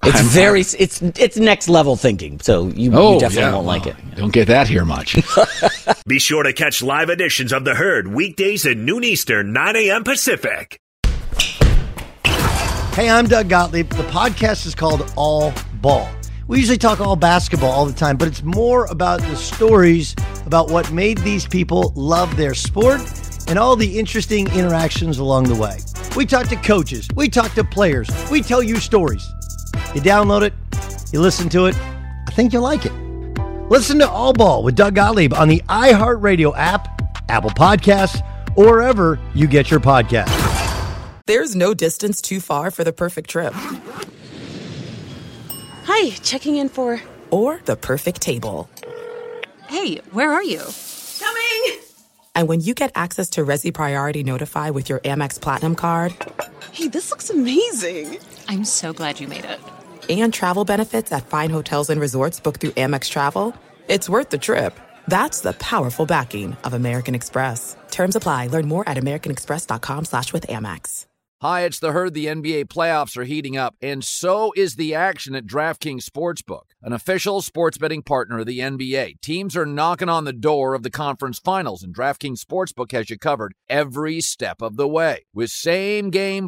It's 0.05 0.17
I'm- 0.17 0.25
very 0.27 0.61
it's 0.61 1.01
it's 1.01 1.37
next 1.37 1.69
level 1.69 1.95
thinking. 1.95 2.39
So 2.41 2.67
you, 2.67 2.91
Oh, 2.93 3.13
you 3.13 3.19
definitely 3.21 3.43
yeah, 3.43 3.53
won't 3.53 3.65
like 3.65 3.87
it. 3.87 3.95
Don't 4.15 4.33
get 4.33 4.47
that 4.47 4.67
here 4.67 4.83
much. 4.85 5.15
Be 6.07 6.19
sure 6.19 6.43
to 6.43 6.51
catch 6.53 6.81
live 6.81 7.09
editions 7.09 7.53
of 7.53 7.63
The 7.63 7.75
Herd 7.75 8.07
weekdays 8.09 8.65
at 8.65 8.75
noon 8.77 9.03
Eastern, 9.03 9.53
9 9.53 9.75
a.m. 9.77 10.03
Pacific. 10.03 10.77
Hey, 12.95 13.09
I'm 13.09 13.25
Doug 13.27 13.47
Gottlieb. 13.49 13.89
The 13.89 14.03
podcast 14.03 14.65
is 14.67 14.75
called 14.75 15.11
All 15.15 15.53
Ball. 15.75 16.09
We 16.47 16.59
usually 16.59 16.77
talk 16.77 16.99
all 16.99 17.15
basketball 17.15 17.71
all 17.71 17.85
the 17.85 17.93
time, 17.93 18.17
but 18.17 18.27
it's 18.27 18.43
more 18.43 18.85
about 18.87 19.21
the 19.21 19.35
stories 19.37 20.13
about 20.45 20.69
what 20.69 20.91
made 20.91 21.17
these 21.19 21.47
people 21.47 21.93
love 21.95 22.35
their 22.35 22.53
sport 22.53 22.99
and 23.47 23.57
all 23.57 23.75
the 23.77 23.97
interesting 23.97 24.47
interactions 24.53 25.17
along 25.17 25.45
the 25.45 25.55
way. 25.55 25.77
We 26.17 26.25
talk 26.25 26.47
to 26.49 26.55
coaches, 26.57 27.07
we 27.15 27.29
talk 27.29 27.53
to 27.53 27.63
players, 27.63 28.09
we 28.29 28.41
tell 28.41 28.61
you 28.61 28.75
stories. 28.75 29.25
You 29.93 30.01
download 30.01 30.41
it, 30.41 30.53
you 31.12 31.21
listen 31.21 31.49
to 31.49 31.65
it. 31.65 31.75
I 32.27 32.31
think 32.31 32.53
you'll 32.53 32.63
like 32.63 32.86
it. 32.86 32.93
Listen 33.69 33.99
to 33.99 34.09
All 34.09 34.33
Ball 34.33 34.63
with 34.63 34.75
Doug 34.75 34.95
Gottlieb 34.95 35.33
on 35.33 35.47
the 35.47 35.62
iHeartRadio 35.69 36.53
app, 36.57 37.01
Apple 37.29 37.51
Podcasts, 37.51 38.21
or 38.55 38.65
wherever 38.65 39.19
you 39.33 39.47
get 39.47 39.71
your 39.71 39.79
podcasts. 39.79 40.39
There's 41.25 41.55
no 41.55 41.73
distance 41.73 42.21
too 42.21 42.39
far 42.39 42.71
for 42.71 42.83
the 42.83 42.91
perfect 42.91 43.29
trip. 43.29 43.53
Hi, 45.86 46.09
checking 46.21 46.57
in 46.57 46.69
for. 46.69 47.01
Or 47.31 47.62
the 47.65 47.75
perfect 47.75 48.21
table. 48.21 48.69
Hey, 49.67 49.97
where 50.12 50.31
are 50.31 50.43
you? 50.43 50.62
Coming! 51.19 51.79
And 52.36 52.47
when 52.47 52.62
you 52.62 52.73
get 52.73 52.91
access 52.95 53.29
to 53.31 53.45
Resy 53.45 53.73
Priority 53.73 54.23
Notify 54.23 54.69
with 54.69 54.89
your 54.89 54.99
Amex 54.99 55.39
Platinum 55.39 55.75
card 55.75 56.13
Hey, 56.73 56.88
this 56.88 57.12
looks 57.12 57.29
amazing. 57.29 58.17
I'm 58.47 58.65
so 58.65 58.93
glad 58.93 59.19
you 59.19 59.27
made 59.27 59.45
it. 59.45 59.60
and 60.10 60.34
travel 60.34 60.65
benefits 60.65 61.12
at 61.12 61.25
fine 61.27 61.49
hotels 61.49 61.89
and 61.89 61.99
resorts 61.99 62.39
booked 62.39 62.62
through 62.62 62.71
Amex 62.71 63.10
Travel, 63.10 63.56
it's 63.88 64.10
worth 64.10 64.29
the 64.29 64.38
trip. 64.38 64.77
That's 65.08 65.41
the 65.41 65.53
powerful 65.53 66.06
backing 66.06 66.56
of 66.63 66.73
American 66.73 67.15
Express. 67.15 67.75
Terms 67.91 68.15
apply. 68.15 68.47
Learn 68.47 68.67
more 68.67 68.88
at 68.88 68.97
americanexpress.com 68.97 70.06
slash 70.06 70.34
with 70.34 70.47
Amex. 70.47 71.06
Hi, 71.43 71.65
it's 71.65 71.79
the 71.79 71.91
herd. 71.91 72.13
The 72.13 72.27
NBA 72.27 72.67
playoffs 72.67 73.17
are 73.17 73.25
heating 73.25 73.58
up, 73.58 73.75
and 73.82 74.01
so 74.01 74.53
is 74.56 74.77
the 74.77 74.95
action 74.95 75.36
at 75.36 75.45
DraftKings 75.45 76.06
Sportsbook, 76.06 76.67
an 76.82 76.93
official 76.93 77.41
sports 77.41 77.77
betting 77.77 78.01
partner 78.01 78.39
of 78.39 78.45
the 78.45 78.60
NBA. 78.60 79.19
Teams 79.19 79.58
are 79.58 79.65
knocking 79.65 80.08
on 80.08 80.23
the 80.23 80.32
door 80.32 80.73
of 80.73 80.84
the 80.84 80.89
conference 80.89 81.39
finals, 81.39 81.84
and 81.84 81.93
DraftKings 81.93 82.39
Sportsbook 82.39 82.93
has 82.93 83.10
you 83.10 83.19
covered 83.19 83.56
every 83.67 84.21
step 84.21 84.62
of 84.62 84.77
the 84.77 84.88
way 84.88 85.25
with 85.34 85.49
same 85.49 86.12
game 86.12 86.47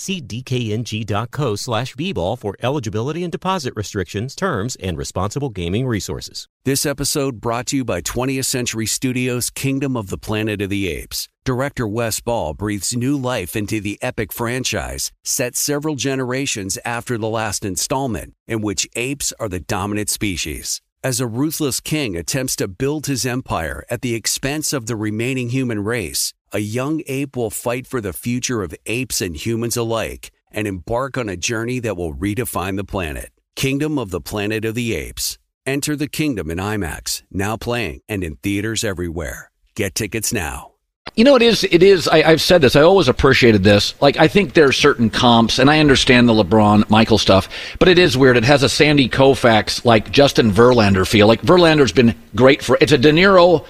See 0.01 0.19
dkng.co 0.19 1.55
slash 1.55 1.93
bball 1.93 2.35
for 2.35 2.55
eligibility 2.63 3.21
and 3.21 3.31
deposit 3.31 3.71
restrictions, 3.75 4.33
terms, 4.33 4.75
and 4.77 4.97
responsible 4.97 5.49
gaming 5.49 5.85
resources. 5.85 6.47
This 6.63 6.87
episode 6.87 7.39
brought 7.39 7.67
to 7.67 7.77
you 7.77 7.85
by 7.85 8.01
20th 8.01 8.45
Century 8.45 8.87
Studios' 8.87 9.51
Kingdom 9.51 9.95
of 9.95 10.09
the 10.09 10.17
Planet 10.17 10.59
of 10.59 10.71
the 10.71 10.87
Apes. 10.87 11.29
Director 11.45 11.87
Wes 11.87 12.19
Ball 12.19 12.55
breathes 12.55 12.97
new 12.97 13.15
life 13.15 13.55
into 13.55 13.79
the 13.79 13.99
epic 14.01 14.33
franchise, 14.33 15.11
set 15.23 15.55
several 15.55 15.93
generations 15.93 16.79
after 16.83 17.19
the 17.19 17.29
last 17.29 17.63
installment, 17.63 18.33
in 18.47 18.61
which 18.61 18.87
apes 18.95 19.31
are 19.39 19.49
the 19.49 19.59
dominant 19.59 20.09
species. 20.09 20.81
As 21.03 21.19
a 21.19 21.25
ruthless 21.25 21.79
king 21.79 22.15
attempts 22.15 22.55
to 22.57 22.67
build 22.67 23.07
his 23.07 23.25
empire 23.25 23.83
at 23.89 24.03
the 24.03 24.13
expense 24.13 24.71
of 24.71 24.85
the 24.85 24.95
remaining 24.95 25.49
human 25.49 25.83
race, 25.83 26.31
a 26.51 26.59
young 26.59 27.01
ape 27.07 27.35
will 27.35 27.49
fight 27.49 27.87
for 27.87 28.01
the 28.01 28.13
future 28.13 28.61
of 28.61 28.75
apes 28.85 29.19
and 29.19 29.35
humans 29.35 29.75
alike 29.75 30.29
and 30.51 30.67
embark 30.67 31.17
on 31.17 31.27
a 31.27 31.35
journey 31.35 31.79
that 31.79 31.97
will 31.97 32.13
redefine 32.13 32.75
the 32.75 32.83
planet. 32.83 33.31
Kingdom 33.55 33.97
of 33.97 34.11
the 34.11 34.21
Planet 34.21 34.63
of 34.63 34.75
the 34.75 34.93
Apes. 34.93 35.39
Enter 35.65 35.95
the 35.95 36.07
kingdom 36.07 36.51
in 36.51 36.59
IMAX, 36.59 37.23
now 37.31 37.57
playing 37.57 38.01
and 38.07 38.23
in 38.23 38.35
theaters 38.35 38.83
everywhere. 38.83 39.49
Get 39.73 39.95
tickets 39.95 40.31
now. 40.31 40.70
You 41.15 41.25
know, 41.25 41.35
it 41.35 41.41
is. 41.41 41.63
It 41.65 41.83
is. 41.83 42.07
I, 42.07 42.21
I've 42.23 42.41
said 42.41 42.61
this. 42.61 42.75
I 42.75 42.81
always 42.81 43.09
appreciated 43.09 43.63
this. 43.63 43.99
Like, 44.01 44.17
I 44.17 44.27
think 44.29 44.53
there 44.53 44.67
are 44.67 44.71
certain 44.71 45.09
comps, 45.09 45.59
and 45.59 45.69
I 45.69 45.79
understand 45.79 46.29
the 46.29 46.33
LeBron, 46.33 46.89
Michael 46.89 47.17
stuff, 47.17 47.49
but 47.79 47.89
it 47.89 47.99
is 47.99 48.17
weird. 48.17 48.37
It 48.37 48.45
has 48.45 48.63
a 48.63 48.69
Sandy 48.69 49.09
Koufax, 49.09 49.83
like 49.83 50.11
Justin 50.11 50.51
Verlander 50.51 51.05
feel. 51.05 51.27
Like 51.27 51.41
Verlander's 51.41 51.91
been 51.91 52.15
great 52.33 52.63
for. 52.63 52.77
It's 52.79 52.93
a 52.93 52.97
De 52.97 53.11
Niro, 53.11 53.65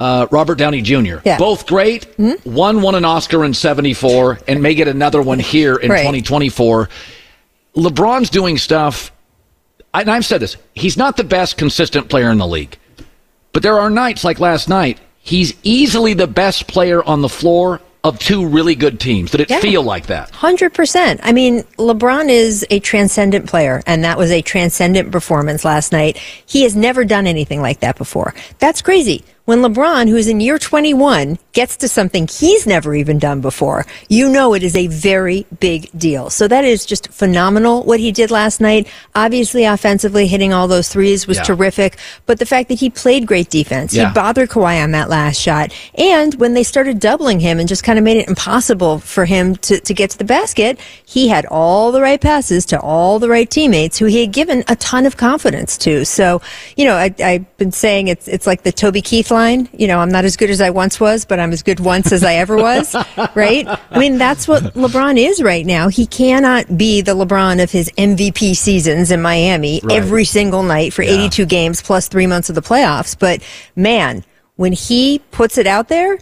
uh, 0.00 0.26
Robert 0.32 0.56
Downey 0.58 0.82
Jr. 0.82 1.18
Yeah. 1.24 1.38
Both 1.38 1.66
great. 1.66 2.06
One 2.44 2.82
won 2.82 2.96
an 2.96 3.04
Oscar 3.04 3.44
in 3.44 3.54
'74, 3.54 4.40
and 4.48 4.60
may 4.60 4.74
get 4.74 4.88
another 4.88 5.22
one 5.22 5.38
here 5.38 5.76
in 5.76 5.90
Right. 5.90 5.98
2024. 6.00 6.88
LeBron's 7.76 8.28
doing 8.30 8.58
stuff. 8.58 9.12
And 9.94 10.10
I've 10.10 10.24
said 10.24 10.40
this. 10.40 10.56
He's 10.74 10.96
not 10.96 11.18
the 11.18 11.24
best 11.24 11.58
consistent 11.58 12.08
player 12.08 12.30
in 12.30 12.38
the 12.38 12.46
league. 12.46 12.78
But 13.52 13.62
there 13.62 13.78
are 13.78 13.90
nights 13.90 14.24
like 14.24 14.40
last 14.40 14.68
night, 14.70 14.98
he's 15.22 15.54
easily 15.62 16.14
the 16.14 16.26
best 16.26 16.66
player 16.66 17.02
on 17.04 17.22
the 17.22 17.28
floor 17.28 17.80
of 18.04 18.18
two 18.18 18.44
really 18.44 18.74
good 18.74 18.98
teams. 18.98 19.30
Did 19.30 19.42
it 19.42 19.50
Yeah. 19.50 19.60
feel 19.60 19.82
like 19.82 20.06
that? 20.08 20.28
Hundred 20.30 20.74
percent. 20.74 21.20
I 21.22 21.30
mean, 21.32 21.62
LeBron 21.78 22.28
is 22.28 22.66
a 22.68 22.80
transcendent 22.80 23.46
player, 23.46 23.80
and 23.86 24.02
that 24.02 24.18
was 24.18 24.32
a 24.32 24.42
transcendent 24.42 25.12
performance 25.12 25.64
last 25.64 25.92
night. 25.92 26.16
He 26.44 26.64
has 26.64 26.74
never 26.74 27.04
done 27.04 27.28
anything 27.28 27.62
like 27.62 27.78
that 27.80 27.96
before. 27.96 28.34
That's 28.58 28.82
crazy. 28.82 29.22
When 29.44 29.58
LeBron, 29.58 30.08
who's 30.08 30.28
in 30.28 30.38
year 30.40 30.56
21, 30.56 31.36
gets 31.52 31.76
to 31.78 31.88
something 31.88 32.28
he's 32.28 32.64
never 32.64 32.94
even 32.94 33.18
done 33.18 33.40
before, 33.40 33.84
you 34.08 34.28
know 34.28 34.54
it 34.54 34.62
is 34.62 34.76
a 34.76 34.86
very 34.86 35.46
big 35.58 35.90
deal. 35.98 36.30
So 36.30 36.46
that 36.46 36.64
is 36.64 36.86
just 36.86 37.08
phenomenal 37.12 37.82
what 37.82 37.98
he 37.98 38.12
did 38.12 38.30
last 38.30 38.60
night. 38.60 38.86
Obviously, 39.16 39.64
offensively, 39.64 40.28
hitting 40.28 40.52
all 40.52 40.68
those 40.68 40.88
threes 40.88 41.26
was 41.26 41.38
Yeah. 41.38 41.42
terrific, 41.42 41.96
but 42.24 42.38
the 42.38 42.46
fact 42.46 42.68
that 42.68 42.78
he 42.78 42.88
played 42.88 43.26
great 43.26 43.50
defense, 43.50 43.92
Yeah. 43.92 44.08
he 44.10 44.14
bothered 44.14 44.48
Kawhi 44.48 44.80
on 44.80 44.92
that 44.92 45.10
last 45.10 45.40
shot, 45.40 45.72
and 45.96 46.34
when 46.36 46.54
they 46.54 46.62
started 46.62 47.00
doubling 47.00 47.40
him 47.40 47.58
and 47.58 47.68
just 47.68 47.82
kind 47.82 47.98
of 47.98 48.04
made 48.04 48.18
it 48.18 48.28
impossible 48.28 49.00
for 49.00 49.24
him 49.24 49.56
to, 49.56 49.80
to 49.80 49.92
get 49.92 50.10
to 50.10 50.18
the 50.18 50.24
basket, 50.24 50.78
he 51.04 51.26
had 51.26 51.46
all 51.46 51.90
the 51.90 52.00
right 52.00 52.20
passes 52.20 52.64
to 52.66 52.78
all 52.80 53.18
the 53.18 53.28
right 53.28 53.50
teammates 53.50 53.98
who 53.98 54.04
he 54.06 54.20
had 54.20 54.30
given 54.32 54.62
a 54.68 54.76
ton 54.76 55.04
of 55.04 55.16
confidence 55.16 55.76
to. 55.78 56.04
So, 56.04 56.40
you 56.76 56.84
know, 56.84 56.94
I, 56.94 57.12
I've 57.18 57.56
been 57.56 57.72
saying 57.72 58.06
it's 58.06 58.28
it's 58.28 58.46
like 58.46 58.62
the 58.62 58.70
Toby 58.70 59.02
Keith 59.02 59.31
line. 59.32 59.68
You 59.76 59.88
know, 59.88 59.98
I'm 59.98 60.10
not 60.10 60.24
as 60.24 60.36
good 60.36 60.50
as 60.50 60.60
I 60.60 60.70
once 60.70 61.00
was, 61.00 61.24
but 61.24 61.40
I'm 61.40 61.52
as 61.52 61.62
good 61.62 61.80
once 61.80 62.12
as 62.12 62.22
I 62.22 62.34
ever 62.34 62.56
was. 62.56 62.94
right? 63.34 63.66
I 63.90 63.98
mean, 63.98 64.18
that's 64.18 64.46
what 64.46 64.62
LeBron 64.74 65.18
is 65.18 65.42
right 65.42 65.66
now. 65.66 65.88
He 65.88 66.06
cannot 66.06 66.78
be 66.78 67.00
the 67.00 67.14
LeBron 67.16 67.62
of 67.62 67.70
his 67.70 67.90
MVP 67.98 68.54
seasons 68.54 69.10
in 69.10 69.20
Miami 69.22 69.80
Right. 69.82 69.96
every 69.96 70.24
single 70.24 70.62
night 70.62 70.92
for 70.92 71.02
Yeah. 71.02 71.12
82 71.12 71.46
games 71.46 71.82
plus 71.82 72.06
three 72.08 72.26
months 72.28 72.48
of 72.48 72.54
the 72.54 72.62
playoffs. 72.62 73.16
But 73.18 73.42
man, 73.74 74.24
when 74.56 74.72
he 74.72 75.20
puts 75.32 75.58
it 75.58 75.66
out 75.66 75.88
there, 75.88 76.18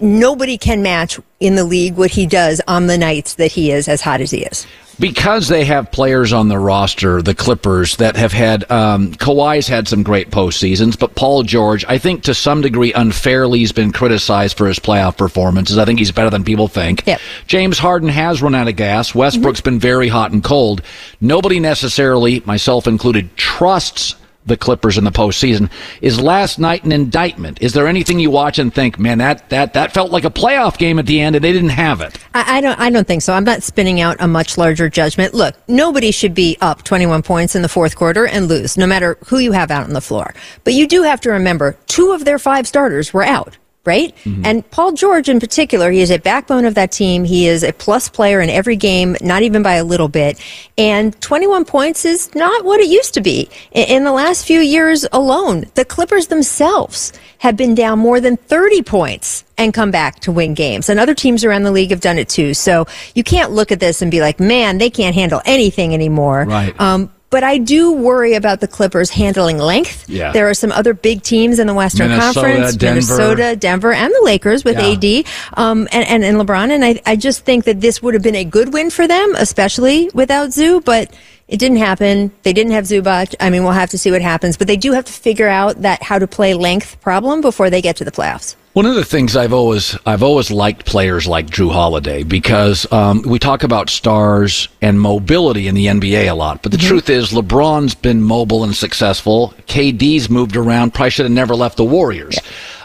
nobody 0.00 0.56
can 0.58 0.82
match 0.82 1.18
in 1.40 1.56
the 1.56 1.64
league 1.64 1.96
what 1.96 2.10
he 2.10 2.26
does 2.26 2.60
on 2.68 2.86
the 2.86 2.96
nights 2.96 3.34
that 3.34 3.50
he 3.50 3.72
is 3.72 3.88
as 3.88 4.00
hot 4.00 4.20
as 4.20 4.30
he 4.30 4.38
is. 4.44 4.66
Because 5.02 5.48
they 5.48 5.64
have 5.64 5.90
players 5.90 6.32
on 6.32 6.46
the 6.46 6.60
roster, 6.60 7.20
the 7.22 7.34
Clippers, 7.34 7.96
that 7.96 8.14
have 8.14 8.32
had, 8.32 8.70
um, 8.70 9.12
Kawhi's 9.14 9.66
had 9.66 9.88
some 9.88 10.04
great 10.04 10.30
postseasons, 10.30 10.96
but 10.96 11.16
Paul 11.16 11.42
George, 11.42 11.84
I 11.88 11.98
think 11.98 12.22
to 12.22 12.34
some 12.34 12.60
degree 12.60 12.92
unfairly 12.92 13.62
has 13.62 13.72
been 13.72 13.90
criticized 13.90 14.56
for 14.56 14.68
his 14.68 14.78
playoff 14.78 15.16
performances. 15.16 15.76
I 15.76 15.86
think 15.86 15.98
he's 15.98 16.12
better 16.12 16.30
than 16.30 16.44
people 16.44 16.68
think. 16.68 17.02
James 17.48 17.80
Harden 17.80 18.10
has 18.10 18.42
run 18.42 18.54
out 18.54 18.68
of 18.68 18.76
gas. 18.76 19.12
Westbrook's 19.12 19.60
been 19.60 19.80
very 19.80 20.06
hot 20.06 20.30
and 20.30 20.44
cold. 20.44 20.82
Nobody 21.20 21.58
necessarily, 21.58 22.38
myself 22.46 22.86
included, 22.86 23.36
trusts 23.36 24.14
the 24.46 24.56
Clippers 24.56 24.98
in 24.98 25.04
the 25.04 25.10
postseason. 25.10 25.70
Is 26.00 26.20
last 26.20 26.58
night 26.58 26.84
an 26.84 26.92
indictment? 26.92 27.60
Is 27.62 27.72
there 27.72 27.86
anything 27.86 28.18
you 28.18 28.30
watch 28.30 28.58
and 28.58 28.74
think, 28.74 28.98
man, 28.98 29.18
that, 29.18 29.48
that, 29.50 29.74
that 29.74 29.92
felt 29.92 30.10
like 30.10 30.24
a 30.24 30.30
playoff 30.30 30.78
game 30.78 30.98
at 30.98 31.06
the 31.06 31.20
end 31.20 31.36
and 31.36 31.44
they 31.44 31.52
didn't 31.52 31.70
have 31.70 32.00
it? 32.00 32.18
I, 32.34 32.58
I 32.58 32.60
don't. 32.60 32.78
I 32.78 32.90
don't 32.90 33.06
think 33.06 33.22
so. 33.22 33.32
I'm 33.32 33.44
not 33.44 33.62
spinning 33.62 34.00
out 34.00 34.16
a 34.20 34.28
much 34.28 34.58
larger 34.58 34.88
judgment. 34.88 35.34
Look, 35.34 35.56
nobody 35.68 36.10
should 36.10 36.34
be 36.34 36.56
up 36.60 36.82
21 36.82 37.22
points 37.22 37.54
in 37.54 37.62
the 37.62 37.68
fourth 37.68 37.96
quarter 37.96 38.26
and 38.26 38.48
lose, 38.48 38.76
no 38.76 38.86
matter 38.86 39.18
who 39.26 39.38
you 39.38 39.52
have 39.52 39.70
out 39.70 39.84
on 39.84 39.92
the 39.92 40.00
floor. 40.00 40.34
But 40.64 40.74
you 40.74 40.86
do 40.86 41.02
have 41.02 41.20
to 41.22 41.30
remember, 41.30 41.76
two 41.86 42.12
of 42.12 42.24
their 42.24 42.38
five 42.38 42.66
starters 42.66 43.12
were 43.12 43.24
out. 43.24 43.56
Right? 43.84 44.14
And 44.44 44.70
Paul 44.70 44.92
George 44.92 45.28
in 45.28 45.40
particular, 45.40 45.90
he 45.90 46.00
is 46.00 46.10
a 46.12 46.18
backbone 46.18 46.64
of 46.64 46.76
that 46.76 46.92
team. 46.92 47.24
He 47.24 47.48
is 47.48 47.64
a 47.64 47.72
plus 47.72 48.08
player 48.08 48.40
in 48.40 48.48
every 48.48 48.76
game, 48.76 49.16
not 49.20 49.42
even 49.42 49.62
by 49.62 49.74
a 49.74 49.84
little 49.84 50.06
bit. 50.06 50.40
And 50.78 51.20
21 51.20 51.64
points 51.64 52.04
is 52.04 52.32
not 52.34 52.64
what 52.64 52.78
it 52.78 52.88
used 52.88 53.14
to 53.14 53.20
be. 53.20 53.50
In 53.72 54.04
the 54.04 54.12
last 54.12 54.46
few 54.46 54.60
years 54.60 55.04
alone, 55.10 55.64
the 55.74 55.84
Clippers 55.84 56.28
themselves 56.28 57.12
have 57.38 57.56
been 57.56 57.74
down 57.74 57.98
more 57.98 58.20
than 58.20 58.36
30 58.36 58.82
points 58.82 59.42
and 59.58 59.74
come 59.74 59.90
back 59.90 60.20
to 60.20 60.30
win 60.30 60.54
games. 60.54 60.88
And 60.88 61.00
other 61.00 61.14
teams 61.14 61.44
around 61.44 61.64
the 61.64 61.72
league 61.72 61.90
have 61.90 62.00
done 62.00 62.18
it 62.18 62.28
too. 62.28 62.54
So 62.54 62.86
you 63.16 63.24
can't 63.24 63.50
look 63.50 63.72
at 63.72 63.80
this 63.80 64.00
and 64.00 64.12
be 64.12 64.20
like, 64.20 64.38
man, 64.38 64.78
they 64.78 64.90
can't 64.90 65.14
handle 65.14 65.42
anything 65.44 65.92
anymore. 65.92 66.44
Right. 66.44 66.80
Um, 66.80 67.10
but 67.32 67.42
I 67.42 67.56
do 67.56 67.90
worry 67.92 68.34
about 68.34 68.60
the 68.60 68.68
Clippers 68.68 69.08
handling 69.08 69.56
length. 69.56 70.06
Yeah. 70.06 70.32
There 70.32 70.50
are 70.50 70.54
some 70.54 70.70
other 70.70 70.92
big 70.92 71.22
teams 71.22 71.58
in 71.58 71.66
the 71.66 71.72
Western 71.72 72.10
Minnesota, 72.10 72.34
Conference, 72.34 72.76
Denver. 72.76 72.94
Minnesota, 72.94 73.56
Denver, 73.56 73.92
and 73.94 74.12
the 74.12 74.20
Lakers 74.22 74.64
with 74.64 74.76
Yeah. 74.76 74.92
AD 74.92 75.24
um, 75.54 75.88
and, 75.92 76.06
and, 76.06 76.22
and 76.24 76.36
LeBron. 76.36 76.70
And 76.70 76.84
I, 76.84 77.00
I 77.06 77.16
just 77.16 77.46
think 77.46 77.64
that 77.64 77.80
this 77.80 78.02
would 78.02 78.12
have 78.12 78.22
been 78.22 78.36
a 78.36 78.44
good 78.44 78.74
win 78.74 78.90
for 78.90 79.08
them, 79.08 79.34
especially 79.36 80.10
without 80.12 80.52
Zoo. 80.52 80.82
But 80.82 81.10
it 81.48 81.56
didn't 81.56 81.78
happen. 81.78 82.30
They 82.42 82.52
didn't 82.52 82.72
have 82.72 82.84
Zubac. 82.84 83.34
I 83.40 83.48
mean, 83.48 83.62
we'll 83.64 83.72
have 83.72 83.90
to 83.90 83.98
see 83.98 84.10
what 84.10 84.20
happens. 84.20 84.58
But 84.58 84.66
they 84.66 84.76
do 84.76 84.92
have 84.92 85.06
to 85.06 85.12
figure 85.12 85.48
out 85.48 85.80
that 85.80 86.02
how 86.02 86.18
to 86.18 86.26
play 86.26 86.52
length 86.52 87.00
problem 87.00 87.40
before 87.40 87.70
they 87.70 87.80
get 87.80 87.96
to 87.96 88.04
the 88.04 88.12
playoffs. 88.12 88.56
One 88.72 88.86
of 88.86 88.94
the 88.94 89.04
things 89.04 89.36
I've 89.36 89.52
always 89.52 89.98
I've 90.06 90.22
always 90.22 90.50
liked 90.50 90.86
players 90.86 91.26
like 91.26 91.46
Jrue 91.48 91.70
Holiday 91.70 92.22
because 92.22 92.90
um, 92.90 93.20
we 93.20 93.38
talk 93.38 93.64
about 93.64 93.90
stars 93.90 94.68
and 94.80 94.98
mobility 94.98 95.68
in 95.68 95.74
the 95.74 95.86
NBA 95.86 96.30
a 96.30 96.34
lot, 96.34 96.62
but 96.62 96.72
the 96.72 96.78
truth 96.78 97.10
is 97.10 97.32
LeBron's 97.32 97.94
been 97.94 98.22
mobile 98.22 98.64
and 98.64 98.74
successful. 98.74 99.52
KD's 99.66 100.30
moved 100.30 100.56
around. 100.56 100.94
Probably 100.94 101.10
should 101.10 101.26
have 101.26 101.32
never 101.32 101.54
left 101.54 101.76
the 101.76 101.84
Warriors. 101.84 102.38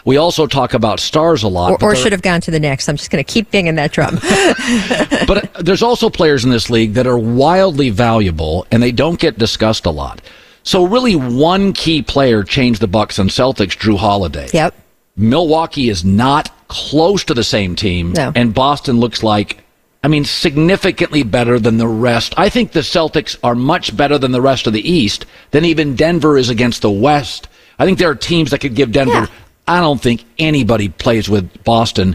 We 0.04 0.18
also 0.18 0.46
talk 0.46 0.74
about 0.74 1.00
stars 1.00 1.42
a 1.42 1.48
lot, 1.48 1.72
Or, 1.72 1.78
but 1.78 1.86
or 1.86 1.96
should 1.96 2.12
have 2.12 2.22
gone 2.22 2.42
to 2.42 2.50
the 2.50 2.60
Knicks. 2.60 2.86
I'm 2.86 2.96
just 2.96 3.10
going 3.10 3.24
to 3.24 3.32
keep 3.32 3.50
banging 3.50 3.76
that 3.76 3.90
drum. 3.90 4.16
but 5.26 5.50
there's 5.64 5.82
also 5.82 6.10
players 6.10 6.44
in 6.44 6.50
this 6.50 6.68
league 6.68 6.94
that 6.94 7.06
are 7.06 7.18
wildly 7.18 7.88
valuable 7.88 8.66
and 8.70 8.82
they 8.82 8.92
don't 8.92 9.18
get 9.18 9.38
discussed 9.38 9.86
a 9.86 9.90
lot. 9.90 10.20
So 10.64 10.84
really, 10.84 11.16
one 11.16 11.72
key 11.72 12.02
player 12.02 12.42
changed 12.42 12.82
the 12.82 12.88
Bucks 12.88 13.18
and 13.18 13.30
Celtics. 13.30 13.74
Jrue 13.74 13.96
Holiday. 13.96 14.48
Yep. 14.52 14.74
Milwaukee 15.18 15.88
is 15.90 16.04
not 16.04 16.50
close 16.68 17.24
to 17.24 17.34
the 17.34 17.44
same 17.44 17.74
team, 17.76 18.12
No. 18.12 18.32
and 18.34 18.54
Boston 18.54 19.00
looks 19.00 19.22
like 19.22 19.64
I 20.02 20.06
mean, 20.06 20.24
significantly 20.24 21.24
better 21.24 21.58
than 21.58 21.76
the 21.78 21.88
rest. 21.88 22.32
I 22.36 22.48
think 22.50 22.70
the 22.70 22.80
Celtics 22.80 23.36
are 23.42 23.56
much 23.56 23.96
better 23.96 24.16
than 24.16 24.30
the 24.30 24.40
rest 24.40 24.68
of 24.68 24.72
the 24.72 24.88
East 24.88 25.26
than 25.50 25.64
even 25.64 25.96
Denver 25.96 26.38
is 26.38 26.50
against 26.50 26.82
the 26.82 26.90
West. 26.90 27.48
I 27.80 27.84
think 27.84 27.98
there 27.98 28.08
are 28.08 28.14
teams 28.14 28.52
that 28.52 28.60
could 28.60 28.76
give 28.76 28.92
Denver. 28.92 29.12
Yeah. 29.12 29.26
I 29.66 29.80
don't 29.80 30.00
think 30.00 30.24
anybody 30.38 30.88
plays 30.88 31.28
with 31.28 31.64
Boston. 31.64 32.14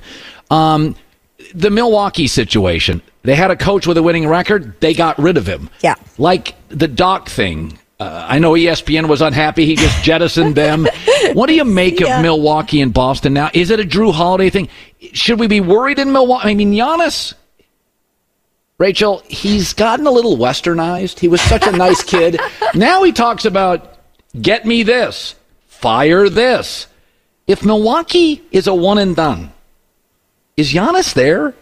Um, 0.50 0.96
the 1.54 1.70
Milwaukee 1.70 2.28
situation. 2.28 3.02
They 3.24 3.36
had 3.36 3.52
a 3.52 3.56
coach 3.56 3.86
with 3.86 3.98
a 3.98 4.04
winning 4.04 4.28
record. 4.28 4.80
They 4.80 4.94
got 4.94 5.20
rid 5.20 5.36
of 5.36 5.46
him. 5.46 5.70
Yeah. 5.82 5.96
Like 6.18 6.56
the 6.70 6.88
Doc 6.88 7.28
thing. 7.30 7.78
Uh, 8.04 8.26
I 8.30 8.40
know 8.40 8.52
ESPN 8.54 9.08
was 9.08 9.22
unhappy. 9.22 9.66
He 9.66 9.76
just 9.76 10.04
jettisoned 10.04 10.56
them. 10.56 10.88
What 11.34 11.48
do 11.48 11.54
you 11.56 11.64
make 11.64 12.02
Yeah. 12.02 12.18
of 12.18 12.22
Milwaukee 12.22 12.82
and 12.82 12.94
Boston 12.94 13.34
now? 13.34 13.50
Is 13.54 13.72
it 13.72 13.80
a 13.80 13.84
Jrue 13.84 14.14
Holiday 14.14 14.50
thing? 14.50 14.68
Should 15.14 15.40
we 15.40 15.48
be 15.48 15.62
worried 15.62 15.98
in 15.98 16.12
Milwaukee? 16.12 16.50
I 16.50 16.54
mean, 16.54 16.74
Giannis, 16.74 17.34
Rachel, 18.78 19.24
he's 19.30 19.72
gotten 19.74 20.06
a 20.06 20.12
little 20.12 20.36
westernized. 20.38 21.20
He 21.20 21.30
was 21.30 21.40
such 21.42 21.66
a 21.66 21.72
nice 21.72 22.04
kid. 22.14 22.40
Now 22.76 23.04
he 23.04 23.14
talks 23.14 23.46
about 23.46 23.98
get 24.40 24.66
me 24.66 24.84
this, 24.84 25.36
fire 25.68 26.28
this. 26.28 26.88
If 27.48 27.64
Milwaukee 27.64 28.42
is 28.52 28.68
a 28.68 28.74
one 28.76 28.98
and 28.98 29.16
done, 29.16 29.54
is 30.58 30.74
Giannis 30.74 31.14
there? 31.14 31.56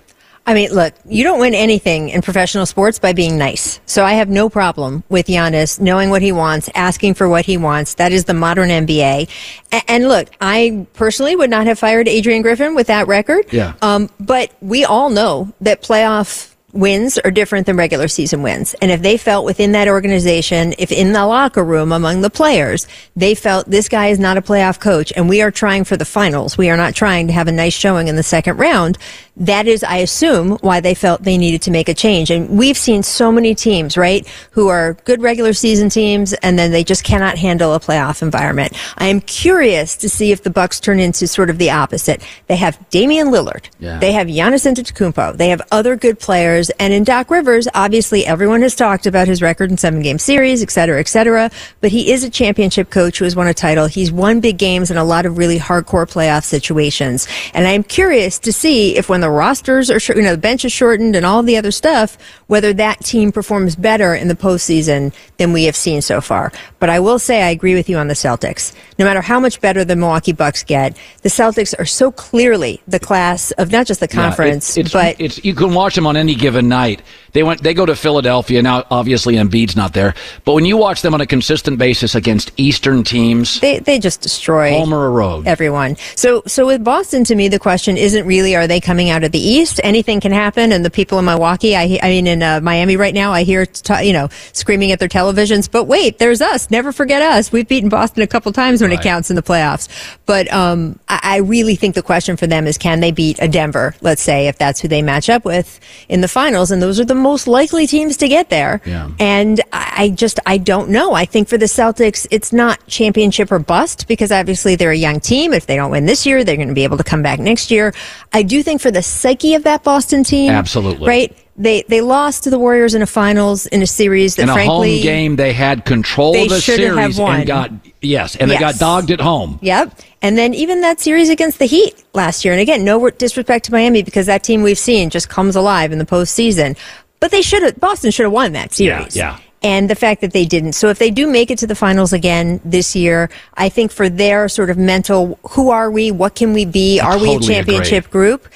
I 0.47 0.53
mean, 0.55 0.71
look, 0.71 0.93
you 1.05 1.23
don't 1.23 1.39
win 1.39 1.53
anything 1.53 2.09
in 2.09 2.21
professional 2.21 2.65
sports 2.65 2.97
by 2.99 3.13
being 3.13 3.37
nice. 3.37 3.79
So 3.85 4.03
I 4.03 4.13
have 4.13 4.27
no 4.27 4.49
problem 4.49 5.03
with 5.07 5.27
Giannis 5.27 5.79
knowing 5.79 6.09
what 6.09 6.21
he 6.23 6.31
wants, 6.31 6.67
asking 6.73 7.13
for 7.13 7.29
what 7.29 7.45
he 7.45 7.57
wants. 7.57 7.93
That 7.93 8.11
is 8.11 8.25
the 8.25 8.33
modern 8.33 8.69
NBA. 8.69 9.29
A- 9.71 9.81
And 9.91 10.07
look, 10.07 10.29
I 10.41 10.87
personally 10.93 11.35
would 11.35 11.49
not 11.51 11.67
have 11.67 11.77
fired 11.77 12.07
Adrian 12.07 12.41
Griffin 12.41 12.73
with 12.75 12.87
that 12.87 13.07
record. 13.07 13.45
Yeah. 13.51 13.73
Um, 13.83 14.09
but 14.19 14.51
we 14.61 14.83
all 14.83 15.09
know 15.11 15.53
that 15.61 15.83
playoff 15.83 16.50
wins 16.74 17.17
are 17.19 17.32
different 17.32 17.65
than 17.65 17.78
regular 17.78 18.07
season 18.07 18.41
wins. 18.41 18.74
And 18.76 18.91
if 18.91 19.01
they 19.01 19.17
felt 19.17 19.45
within 19.45 19.72
that 19.74 19.88
organization, 19.88 20.74
if 20.78 20.91
in 20.91 21.13
the 21.13 21.26
locker 21.26 21.63
room 21.63 21.91
among 21.91 22.22
the 22.22 22.30
players, 22.30 22.88
they 23.15 23.36
felt 23.36 23.69
this 23.69 23.89
guy 23.89 24.07
is 24.07 24.19
not 24.19 24.38
a 24.38 24.41
playoff 24.41 24.80
coach 24.80 25.11
and 25.15 25.28
we 25.28 25.41
are 25.41 25.51
trying 25.51 25.84
for 25.84 25.97
the 25.97 26.05
finals, 26.05 26.57
we 26.57 26.69
are 26.69 26.78
not 26.78 26.95
trying 26.95 27.28
to 27.28 27.34
have 27.34 27.47
a 27.47 27.51
nice 27.51 27.74
showing 27.74 28.07
in 28.07 28.15
the 28.15 28.24
second 28.24 28.57
round, 28.57 28.97
that 29.38 29.67
is, 29.67 29.84
I 29.84 29.97
assume, 29.97 30.57
why 30.57 30.82
they 30.82 30.93
felt 30.93 31.24
they 31.24 31.38
needed 31.38 31.61
to 31.63 31.72
make 31.72 31.89
a 31.89 31.93
change. 31.93 32.30
And 32.30 32.57
we've 32.57 32.78
seen 32.78 33.01
so 33.01 33.32
many 33.32 33.55
teams, 33.55 33.97
right, 33.97 34.28
who 34.51 34.67
are 34.67 34.93
good 35.05 35.22
regular 35.22 35.53
season 35.53 35.89
teams 35.89 36.34
and 36.34 36.59
then 36.59 36.72
they 36.72 36.84
just 36.84 37.03
cannot 37.03 37.38
handle 37.38 37.74
a 37.74 37.80
playoff 37.80 38.22
environment. 38.22 38.74
I 38.97 39.07
am 39.07 39.22
curious 39.22 39.95
to 39.97 40.09
see 40.09 40.32
if 40.32 40.43
the 40.43 40.49
Bucks 40.49 40.80
turn 40.80 40.99
into 40.99 41.28
sort 41.28 41.49
of 41.49 41.57
the 41.57 41.72
opposite. 41.72 42.22
They 42.47 42.57
have 42.57 42.78
Damian 42.89 43.28
Lillard. 43.28 43.65
Yeah. 43.80 43.99
They 43.99 44.11
have 44.11 44.28
Giannis 44.28 44.69
Antetokounmpo. 44.69 45.38
They 45.38 45.49
have 45.49 45.61
other 45.72 45.95
good 45.95 46.19
players. 46.19 46.61
And 46.80 46.93
in 46.93 47.03
Doc 47.03 47.32
Rivers, 47.32 47.68
obviously 47.74 48.26
everyone 48.26 48.62
has 48.62 48.76
talked 48.76 49.05
about 49.05 49.28
his 49.28 49.41
record 49.41 49.72
in 49.72 49.78
seven 49.78 50.01
game 50.01 50.20
series, 50.20 50.62
et 50.62 50.70
cetera, 50.70 50.99
et 50.99 51.07
cetera. 51.07 51.49
But 51.80 51.91
he 51.91 52.12
is 52.12 52.24
a 52.24 52.30
championship 52.30 52.89
coach 52.89 53.18
who 53.18 53.26
has 53.26 53.36
won 53.36 53.47
a 53.47 53.53
title. 53.53 53.88
He's 53.88 54.12
won 54.12 54.39
big 54.39 54.57
games 54.57 54.91
in 54.91 54.97
a 54.97 55.03
lot 55.03 55.26
of 55.26 55.38
really 55.38 55.57
hardcore 55.57 56.09
playoff 56.09 56.43
situations. 56.43 57.28
And 57.53 57.68
I'm 57.68 57.84
curious 57.84 58.38
to 58.39 58.53
see 58.53 58.95
if 58.97 59.09
when 59.09 59.22
the 59.22 59.30
rosters 59.30 59.89
are, 59.89 59.99
you 60.14 60.22
know, 60.22 60.32
the 60.32 60.38
bench 60.38 60.66
is 60.66 60.72
shortened 60.72 61.16
and 61.16 61.26
all 61.26 61.41
the 61.43 61.57
other 61.57 61.72
stuff, 61.72 62.18
whether 62.51 62.73
that 62.73 62.99
team 62.99 63.31
performs 63.31 63.77
better 63.77 64.13
in 64.13 64.27
the 64.27 64.35
postseason 64.35 65.13
than 65.37 65.53
we 65.53 65.63
have 65.63 65.75
seen 65.75 66.01
so 66.01 66.19
far. 66.19 66.51
But 66.79 66.89
I 66.89 66.99
will 66.99 67.17
say 67.17 67.43
I 67.43 67.49
agree 67.49 67.75
with 67.75 67.87
you 67.87 67.95
on 67.95 68.09
the 68.09 68.13
Celtics. 68.13 68.73
No 68.99 69.05
matter 69.05 69.21
how 69.21 69.39
much 69.39 69.61
better 69.61 69.85
the 69.85 69.95
Milwaukee 69.95 70.33
Bucks 70.33 70.61
get, 70.61 70.97
the 71.21 71.29
Celtics 71.29 71.73
are 71.79 71.85
so 71.85 72.11
clearly 72.11 72.81
the 72.89 72.99
class 72.99 73.51
of 73.51 73.71
not 73.71 73.87
just 73.87 74.01
the 74.01 74.07
Yeah, 74.07 74.15
conference, 74.15 74.75
it's, 74.75 74.87
it's, 74.87 74.91
but 74.91 75.15
it's 75.17 75.45
you 75.45 75.55
can 75.55 75.73
watch 75.73 75.95
them 75.95 76.05
on 76.05 76.17
any 76.17 76.35
given 76.35 76.67
night. 76.67 77.01
They 77.34 77.43
went 77.43 77.63
they 77.63 77.73
go 77.73 77.86
to 77.86 77.95
Philadelphia 77.95 78.61
now. 78.61 78.84
Obviously, 78.91 79.36
Embiid's 79.36 79.75
not 79.75 79.93
there, 79.93 80.13
but 80.43 80.53
when 80.53 80.65
you 80.65 80.77
watch 80.77 81.01
them 81.01 81.13
on 81.13 81.21
a 81.21 81.25
consistent 81.25 81.77
basis 81.77 82.15
against 82.15 82.51
Eastern 82.57 83.03
teams, 83.03 83.59
they 83.59 83.79
they 83.79 83.99
just 83.99 84.21
destroy 84.21 84.71
Homer 84.71 85.09
Road. 85.11 85.47
everyone. 85.47 85.95
So 86.15 86.43
so 86.47 86.65
with 86.65 86.84
Boston, 86.84 87.23
to 87.25 87.36
me, 87.36 87.47
the 87.47 87.59
question 87.59 87.97
isn't 87.97 88.25
really 88.25 88.55
are 88.55 88.67
they 88.67 88.82
coming 88.82 89.09
out 89.09 89.23
of 89.23 89.32
the 89.32 89.39
East? 89.39 89.79
Anything 89.84 90.19
can 90.19 90.32
happen, 90.32 90.71
and 90.71 90.84
the 90.84 90.89
people 90.89 91.19
in 91.19 91.25
Milwaukee, 91.25 91.75
I, 91.75 91.99
I 92.03 92.09
mean 92.09 92.27
in 92.27 92.43
uh, 92.43 92.59
Miami 92.61 92.97
right 92.97 93.13
now, 93.13 93.32
I 93.32 93.43
hear 93.43 93.65
t- 93.65 94.05
you 94.05 94.13
know 94.13 94.27
screaming 94.53 94.91
at 94.91 94.99
their 94.99 95.09
televisions. 95.09 95.71
But 95.71 95.86
wait, 95.86 96.19
there's 96.19 96.41
us. 96.41 96.69
Never 96.69 96.91
forget 96.91 97.21
us. 97.21 97.51
We've 97.51 97.67
beaten 97.67 97.89
Boston 97.89 98.23
a 98.23 98.27
couple 98.27 98.51
times 98.51 98.82
when 98.82 98.91
it 98.91 99.01
counts 99.01 99.29
in 99.29 99.36
the 99.36 99.43
playoffs. 99.43 99.88
But 100.25 100.51
um, 100.51 100.99
I, 101.07 101.19
I 101.23 101.38
really 101.38 101.75
think 101.75 101.95
the 101.95 102.03
question 102.03 102.36
for 102.36 102.47
them 102.47 102.67
is 102.67 102.77
can 102.77 102.99
they 102.99 103.11
beat 103.11 103.38
a 103.41 103.47
Denver? 103.47 103.95
Let's 104.01 104.21
say 104.21 104.47
if 104.47 104.57
that's 104.57 104.82
who 104.82 104.88
they 104.88 105.01
match 105.01 105.29
up 105.29 105.45
with 105.45 105.79
in 106.09 106.21
the 106.21 106.27
finals, 106.27 106.71
and 106.71 106.82
those 106.82 106.99
are 106.99 107.05
the 107.05 107.20
most 107.22 107.47
likely 107.47 107.88
teams 107.88 108.17
to 108.17 108.28
get 108.28 108.49
there. 108.49 108.82
Yeah. 108.86 109.09
And 109.19 109.61
I 109.72 110.09
just, 110.09 110.39
I 110.45 110.57
don't 110.57 110.89
know. 110.89 111.13
I 111.13 111.26
think 111.26 111.47
for 111.47 111.57
the 111.57 111.65
Celtics, 111.65 112.28
it's 112.32 112.51
not 112.51 112.86
championship 112.88 113.51
or 113.51 113.59
bust 113.59 114.07
because 114.07 114.32
obviously 114.32 114.76
they're 114.76 114.91
a 114.91 114.95
young 114.95 115.19
team. 115.19 115.53
If 115.53 115.65
they 115.65 115.76
don't 115.76 115.91
win 115.91 116.05
this 116.05 116.26
year, 116.26 116.43
they're 116.43 116.55
going 116.55 116.67
to 116.67 116.74
be 116.74 116.84
able 116.84 116.97
to 116.97 117.03
come 117.03 117.22
back 117.22 117.39
next 117.39 117.72
year. 117.72 117.93
I 118.34 118.43
do 118.43 118.63
think 118.63 118.82
for 118.82 118.91
the 118.91 119.03
psyche 119.03 119.55
of 119.55 119.63
that 119.63 119.84
Boston 119.84 120.24
team. 120.24 120.51
Absolutely. 120.51 121.07
Right? 121.07 121.38
They, 121.57 121.84
they 121.84 122.01
lost 122.01 122.45
to 122.45 122.49
the 122.49 122.57
Warriors 122.57 122.95
in 122.95 123.01
a 123.01 123.05
finals 123.05 123.67
in 123.67 123.82
a 123.82 123.88
series 123.88 124.36
that 124.38 124.43
in 124.43 124.49
a 124.49 124.53
frankly. 124.53 124.95
home 124.95 125.03
game, 125.03 125.36
they 125.36 125.53
had 125.53 125.86
control 125.86 126.34
they 126.34 126.43
of 126.43 126.49
the 126.49 126.61
series 126.61 127.19
and 127.19 127.45
got 127.45 127.72
yes, 128.01 128.36
and 128.36 128.49
they 128.49 128.57
got 128.57 128.76
dogged 128.76 129.11
at 129.11 129.19
home. 129.19 129.59
Yep. 129.61 129.99
And 130.24 130.38
then 130.38 130.53
even 130.53 130.82
that 130.82 130.99
series 130.99 131.30
against 131.30 131.59
the 131.59 131.65
Heat 131.65 132.03
last 132.13 132.45
year. 132.45 132.53
And 132.53 132.61
again, 132.61 132.84
no 132.84 133.09
disrespect 133.09 133.65
to 133.65 133.72
Miami 133.72 134.01
because 134.01 134.28
that 134.28 134.43
team 134.43 134.63
we've 134.63 134.78
seen 134.78 135.09
just 135.09 135.30
comes 135.30 135.55
alive 135.55 135.91
in 135.91 135.97
the 135.97 136.05
postseason. 136.05 136.78
But 137.22 137.32
they 137.32 137.41
should 137.41 137.63
have, 137.63 137.80
Boston 137.80 138.11
should 138.11 138.24
have 138.24 138.34
won 138.34 138.51
that 138.51 138.74
series. 138.74 139.15
yeah. 139.15 139.38
yeah. 139.38 139.39
And 139.63 139.91
the 139.91 139.95
fact 139.95 140.22
that 140.22 140.34
they 140.34 140.43
didn't. 140.43 140.74
So 140.74 140.89
if 140.89 140.97
they 140.97 141.11
do 141.11 141.28
make 141.28 141.51
it 141.51 141.59
to 141.59 141.67
the 141.67 141.76
finals 141.76 142.13
again 142.13 142.59
this 142.65 142.95
year, 142.95 143.30
I 143.53 143.69
think 143.69 143.91
for 143.91 144.09
their 144.09 144.49
sort 144.49 144.72
of 144.72 144.78
mental, 144.80 145.38
who 145.51 145.69
are 145.69 145.91
we? 145.91 146.09
What 146.09 146.34
can 146.34 146.51
we 146.51 146.65
be? 146.65 146.99
I 146.99 147.05
Are 147.05 147.19
we 147.19 147.30
a 147.30 147.34
totally 147.34 147.53
championship 147.53 148.09
group? 148.09 148.47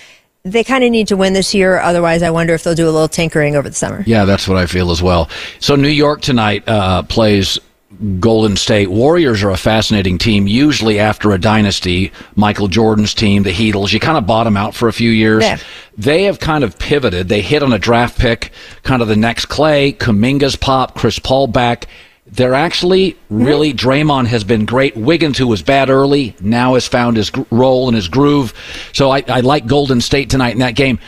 They 0.41 0.63
kind 0.63 0.83
of 0.83 0.89
need 0.89 1.07
to 1.09 1.15
win 1.15 1.33
this 1.33 1.53
year. 1.53 1.77
Otherwise, 1.77 2.23
I 2.23 2.31
wonder 2.31 2.55
if 2.55 2.63
they'll 2.63 2.73
do 2.73 2.89
a 2.89 2.89
little 2.89 3.07
tinkering 3.07 3.55
over 3.55 3.69
the 3.69 3.75
summer. 3.75 4.03
Yeah, 4.07 4.25
that's 4.25 4.47
what 4.47 4.57
I 4.57 4.65
feel 4.65 4.89
as 4.89 5.03
well. 5.03 5.29
So 5.59 5.75
New 5.75 5.89
York 5.89 6.21
tonight 6.21 6.67
uh, 6.67 7.03
plays 7.03 7.59
Golden 8.19 8.55
State. 8.57 8.89
Warriors 8.89 9.43
are 9.43 9.49
a 9.49 9.57
fascinating 9.57 10.17
team. 10.17 10.47
Usually 10.47 10.99
after 10.99 11.31
a 11.31 11.39
dynasty, 11.39 12.11
Michael 12.35 12.67
Jordan's 12.67 13.13
team, 13.13 13.43
the 13.43 13.51
Heatles, 13.51 13.93
you 13.93 13.99
kind 13.99 14.17
of 14.17 14.27
bottom 14.27 14.57
out 14.57 14.75
for 14.75 14.87
a 14.87 14.93
few 14.93 15.09
years. 15.09 15.43
Yeah. 15.43 15.57
They 15.97 16.23
have 16.23 16.39
kind 16.39 16.63
of 16.63 16.77
pivoted. 16.77 17.29
They 17.29 17.41
hit 17.41 17.63
on 17.63 17.73
a 17.73 17.79
draft 17.79 18.19
pick, 18.19 18.51
kind 18.83 19.01
of 19.01 19.07
the 19.07 19.15
next 19.15 19.45
Clay, 19.45 19.93
Kuminga's 19.93 20.55
pop, 20.55 20.95
Chris 20.95 21.19
Paul 21.19 21.47
back. 21.47 21.87
They're 22.27 22.55
actually 22.55 23.11
mm-hmm. 23.11 23.43
really 23.45 23.73
Draymond 23.73 24.27
has 24.27 24.43
been 24.43 24.65
great. 24.65 24.97
Wiggins, 24.97 25.37
who 25.37 25.47
was 25.47 25.61
bad 25.61 25.89
early, 25.89 26.35
now 26.41 26.73
has 26.73 26.87
found 26.87 27.17
his 27.17 27.31
role 27.51 27.87
and 27.87 27.95
his 27.95 28.07
groove. 28.07 28.53
So 28.93 29.11
I, 29.11 29.23
I 29.27 29.41
like 29.41 29.67
Golden 29.67 30.01
State 30.01 30.29
tonight 30.31 30.53
in 30.53 30.59
that 30.59 30.75
game. 30.75 30.99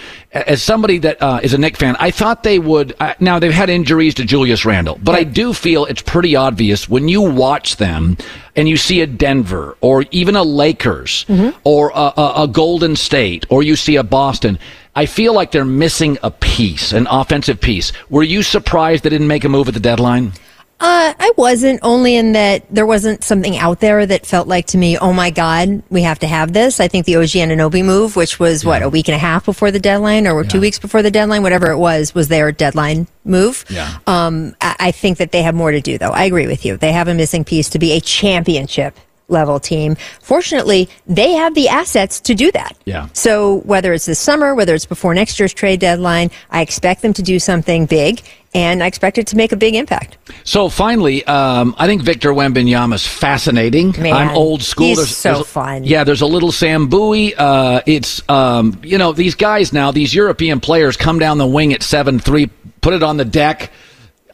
As 0.45 0.61
somebody 0.61 0.97
that 0.99 1.21
uh, 1.21 1.39
is 1.41 1.53
a 1.53 1.57
Knick 1.57 1.77
fan, 1.77 1.95
I 1.99 2.11
thought 2.11 2.43
they 2.43 2.59
would. 2.59 2.95
Uh, 2.99 3.13
now 3.19 3.39
they've 3.39 3.51
had 3.53 3.69
injuries 3.69 4.13
to 4.15 4.25
Julius 4.25 4.65
Randle, 4.65 4.99
but 5.01 5.15
I 5.15 5.23
do 5.23 5.53
feel 5.53 5.85
it's 5.85 6.01
pretty 6.01 6.35
obvious 6.35 6.87
when 6.89 7.07
you 7.07 7.21
watch 7.21 7.77
them 7.77 8.17
and 8.55 8.67
you 8.67 8.77
see 8.77 9.01
a 9.01 9.07
Denver 9.07 9.77
or 9.81 10.05
even 10.11 10.35
a 10.35 10.43
Lakers 10.43 11.25
or 11.63 11.91
a, 11.93 12.13
a, 12.17 12.33
a 12.43 12.47
Golden 12.47 12.95
State 12.95 13.45
or 13.49 13.63
you 13.63 13.75
see 13.75 13.95
a 13.95 14.03
Boston. 14.03 14.59
I 14.95 15.05
feel 15.05 15.33
like 15.33 15.51
they're 15.51 15.63
missing 15.65 16.17
a 16.23 16.31
piece, 16.31 16.91
an 16.91 17.05
offensive 17.09 17.61
piece. 17.61 17.91
Were 18.09 18.23
you 18.23 18.41
surprised 18.41 19.03
they 19.03 19.09
didn't 19.09 19.27
make 19.27 19.43
a 19.43 19.49
move 19.49 19.67
at 19.67 19.75
the 19.75 19.79
deadline? 19.79 20.33
Uh, 20.79 21.13
I 21.17 21.31
wasn't 21.37 21.79
only 21.81 22.15
in 22.15 22.33
that 22.33 22.63
there 22.69 22.85
wasn't 22.85 23.23
something 23.23 23.57
out 23.57 23.79
there 23.79 24.05
that 24.05 24.27
felt 24.27 24.47
like 24.47 24.67
to 24.67 24.77
me, 24.77 24.95
oh 24.97 25.11
my 25.11 25.31
God, 25.31 25.81
we 25.89 26.03
have 26.03 26.19
to 26.19 26.27
have 26.27 26.53
this. 26.53 26.79
I 26.79 26.87
think 26.87 27.07
the 27.07 27.15
OG 27.15 27.29
Anunoby 27.29 27.83
move, 27.83 28.15
which 28.15 28.39
was 28.39 28.63
what, 28.63 28.83
a 28.83 28.89
week 28.89 29.07
and 29.07 29.15
a 29.15 29.19
half 29.19 29.45
before 29.45 29.71
the 29.71 29.79
deadline 29.79 30.27
or 30.27 30.43
two 30.43 30.61
weeks 30.61 30.77
before 30.77 31.01
the 31.01 31.09
deadline, 31.09 31.41
whatever 31.41 31.71
it 31.71 31.77
was, 31.77 32.13
was 32.13 32.27
their 32.27 32.51
deadline 32.51 33.07
move. 33.25 33.65
Yeah. 33.69 33.97
Um, 34.05 34.55
I, 34.61 34.75
I 34.79 34.91
think 34.91 35.17
that 35.17 35.31
they 35.31 35.41
have 35.41 35.55
more 35.55 35.71
to 35.71 35.81
do 35.81 35.97
though. 35.97 36.11
I 36.11 36.25
agree 36.25 36.45
with 36.45 36.63
you. 36.63 36.77
They 36.77 36.91
have 36.91 37.07
a 37.07 37.15
missing 37.15 37.43
piece 37.43 37.69
to 37.71 37.79
be 37.79 37.93
a 37.93 37.99
championship 37.99 38.95
level 39.29 39.59
team. 39.59 39.95
Fortunately, 40.21 40.89
they 41.05 41.33
have 41.33 41.53
the 41.53 41.67
assets 41.67 42.19
to 42.21 42.35
do 42.35 42.51
that. 42.51 42.77
Yeah. 42.85 43.07
So 43.13 43.57
whether 43.61 43.93
it's 43.93 44.05
this 44.05 44.19
summer, 44.19 44.55
whether 44.55 44.73
it's 44.73 44.85
before 44.85 45.13
next 45.13 45.39
year's 45.39 45.53
trade 45.53 45.79
deadline, 45.79 46.31
I 46.49 46.61
expect 46.61 47.01
them 47.01 47.13
to 47.13 47.21
do 47.21 47.39
something 47.39 47.85
big 47.85 48.21
and 48.53 48.81
I 48.81 48.87
expect 48.87 49.17
it 49.17 49.27
to 49.27 49.35
make 49.35 49.51
a 49.51 49.55
big 49.57 49.75
impact. 49.75 50.17
So 50.43 50.69
finally, 50.69 51.23
um, 51.25 51.75
I 51.77 51.85
think 51.85 52.01
Victor 52.01 52.31
Wembanyama 52.31 52.95
is 52.95 53.05
fascinating. 53.05 53.93
Man, 53.99 54.13
I'm 54.13 54.35
old 54.35 54.63
school. 54.63 54.87
he's 54.87 55.15
so 55.15 55.41
a- 55.41 55.43
fun. 55.43 55.83
Yeah, 55.83 56.03
there's 56.03 56.21
a 56.21 56.25
little 56.25 56.51
Sam 56.51 56.87
Bowie. 56.87 57.35
Uh, 57.35 57.81
it's 57.85 58.27
um, 58.29 58.79
you 58.83 58.97
know 58.97 59.11
these 59.11 59.35
guys 59.35 59.73
now. 59.73 59.91
These 59.91 60.13
European 60.15 60.59
players 60.59 60.95
come 60.97 61.19
down 61.19 61.37
the 61.37 61.47
wing 61.47 61.73
at 61.73 61.83
seven 61.83 62.19
three, 62.19 62.47
put 62.81 62.93
it 62.93 63.03
on 63.03 63.17
the 63.17 63.25
deck. 63.25 63.71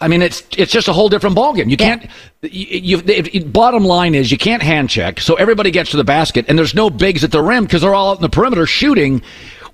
I 0.04 0.10
mean, 0.10 0.22
it's 0.22 0.44
it's 0.58 0.74
just 0.74 0.90
a 0.90 0.94
whole 0.94 1.08
different 1.08 1.38
ballgame. 1.38 1.70
You 1.70 1.78
can't. 1.78 2.06
You, 2.42 3.02
you, 3.08 3.46
bottom 3.46 3.86
line 3.86 4.16
is 4.16 4.34
you 4.34 4.38
can't 4.38 4.62
hand 4.62 4.90
check, 4.90 5.22
so 5.22 5.36
everybody 5.36 5.72
gets 5.72 5.92
to 5.92 5.98
the 5.98 6.04
basket, 6.04 6.44
and 6.50 6.60
there's 6.60 6.76
no 6.76 6.90
bigs 6.90 7.24
at 7.24 7.32
the 7.32 7.42
rim 7.42 7.64
because 7.64 7.84
they're 7.84 7.96
all 7.96 8.12
out 8.12 8.18
in 8.18 8.22
the 8.22 8.28
perimeter 8.28 8.66
shooting. 8.66 9.22